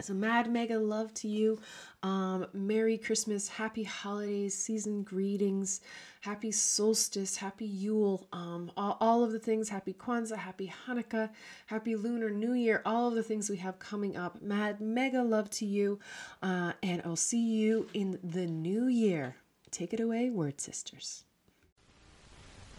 So, 0.00 0.14
mad 0.14 0.50
mega 0.50 0.78
love 0.78 1.14
to 1.14 1.28
you. 1.28 1.60
Um, 2.02 2.46
Merry 2.52 2.98
Christmas, 2.98 3.46
happy 3.46 3.84
holidays, 3.84 4.56
season 4.56 5.04
greetings, 5.04 5.80
happy 6.22 6.50
solstice, 6.50 7.36
happy 7.36 7.66
Yule, 7.66 8.26
um, 8.32 8.72
all, 8.76 8.96
all 9.00 9.22
of 9.22 9.32
the 9.32 9.38
things, 9.38 9.68
happy 9.68 9.92
Kwanzaa, 9.92 10.38
happy 10.38 10.72
Hanukkah, 10.86 11.30
happy 11.66 11.94
Lunar 11.94 12.30
New 12.30 12.54
Year, 12.54 12.82
all 12.84 13.08
of 13.08 13.14
the 13.14 13.22
things 13.22 13.48
we 13.48 13.58
have 13.58 13.78
coming 13.78 14.16
up. 14.16 14.42
Mad 14.42 14.80
mega 14.80 15.22
love 15.22 15.50
to 15.50 15.66
you, 15.66 16.00
uh, 16.42 16.72
and 16.82 17.02
I'll 17.04 17.14
see 17.14 17.44
you 17.44 17.86
in 17.94 18.18
the 18.24 18.46
new 18.46 18.86
year. 18.86 19.36
Take 19.70 19.92
it 19.92 20.00
away, 20.00 20.30
Wyrd 20.30 20.60
Sisters. 20.60 21.24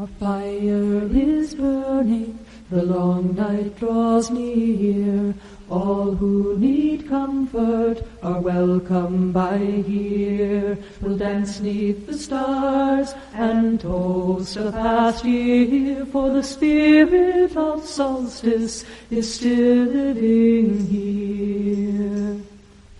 A 0.04 0.08
fire 0.20 1.08
is 1.16 1.56
burning, 1.56 2.38
the 2.70 2.84
long 2.84 3.36
night 3.36 3.80
draws 3.80 4.30
near. 4.30 5.34
All 5.70 6.14
who 6.16 6.58
need 6.58 7.08
comfort 7.08 8.01
are 8.22 8.41
welcome 8.41 9.32
by 9.32 9.60
here. 9.60 10.78
We'll 10.99 11.18
dance 11.18 11.62
neath 11.62 12.06
the 12.06 12.18
stars 12.18 13.16
and 13.34 13.80
toast 13.80 14.58
a 14.58 14.74
past 14.74 15.24
year, 15.24 16.06
for 16.08 16.32
the 16.32 16.43
spirit 16.43 17.56
of 17.56 17.86
solstice 17.86 18.84
is 19.10 19.34
still 19.34 19.86
living 19.86 20.86
here. 20.88 22.53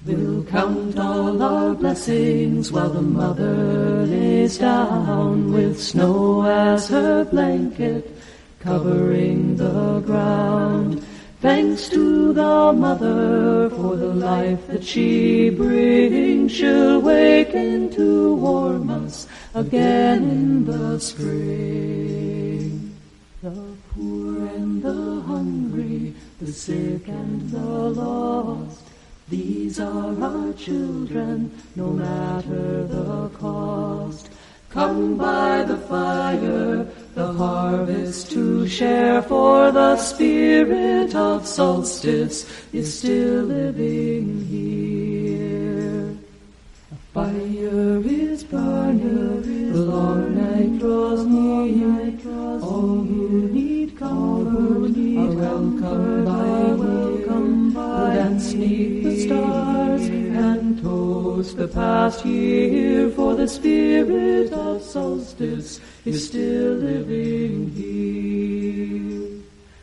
We'll 0.06 0.44
count 0.44 1.00
all 1.00 1.42
our 1.42 1.74
blessings 1.74 2.74
while 2.74 2.90
the 2.90 3.02
mother 3.02 4.06
lays 4.06 4.58
down 4.58 5.54
with 5.54 5.82
snow 5.82 6.44
as 6.46 6.90
her 6.90 7.24
blanket 7.24 8.14
covering 8.60 9.56
the 9.56 10.02
ground. 10.02 11.06
Thanks 11.40 11.88
to 11.90 12.34
the 12.34 12.74
mother 12.74 13.70
for 13.70 13.96
the 13.96 14.14
life 14.14 14.68
that 14.68 14.84
she 14.84 15.50
brings, 15.50 16.52
she'll 16.52 17.00
waken 17.00 17.90
to 17.92 18.36
warm 18.36 18.90
us 18.90 19.26
again 19.54 20.24
in 20.24 20.66
the 20.66 21.00
spring. 21.00 22.94
The 23.42 23.76
poor 23.92 24.48
and 24.48 24.84
the 24.84 25.22
hungry, 25.22 26.14
the 26.42 26.52
sick 26.52 27.08
and 27.08 27.50
the 27.50 27.60
lost, 27.60 28.93
these 29.30 29.80
are 29.80 30.16
our 30.22 30.54
children, 30.54 31.52
no 31.76 31.88
matter 31.88 32.86
the 32.88 33.30
cost. 33.30 34.30
Come 34.70 35.18
by 35.18 35.64
the 35.64 35.78
fire, 35.78 36.88
the 37.14 37.28
harvest 37.34 38.32
to 38.32 38.68
share, 38.68 39.22
for 39.22 39.72
the 39.72 39.98
spirit 39.98 41.14
of 41.16 41.46
solstice 41.46 42.46
is 42.74 42.98
still 43.00 43.44
living 43.44 44.46
here. 44.46 46.18
A 46.92 46.96
fire 47.14 48.02
is 48.04 48.44
burning, 48.44 49.72
the 49.72 49.80
long 49.80 50.36
night 50.36 50.80
draws 50.80 51.26
near. 51.26 51.94
All 52.62 53.04
who 53.04 53.50
need 53.50 53.98
comfort 53.98 54.98
are 55.18 55.36
welcome 55.36 56.26
by 56.26 57.13
Dance 57.74 58.54
neath 58.54 59.04
the 59.04 59.20
stars 59.22 60.02
and 60.08 60.80
toast 60.82 61.58
the 61.58 61.68
past 61.68 62.24
year, 62.24 63.10
for 63.10 63.34
the 63.34 63.48
spirit 63.48 64.54
of 64.54 64.82
solstice 64.84 65.80
is 66.06 66.28
still 66.28 66.74
living 66.74 67.72
here. 67.72 69.42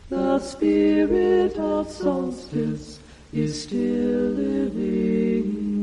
The 0.08 0.38
spirit 0.38 1.56
of 1.56 1.90
solstice 1.90 3.00
is 3.32 3.62
still 3.64 4.30
living 4.38 5.79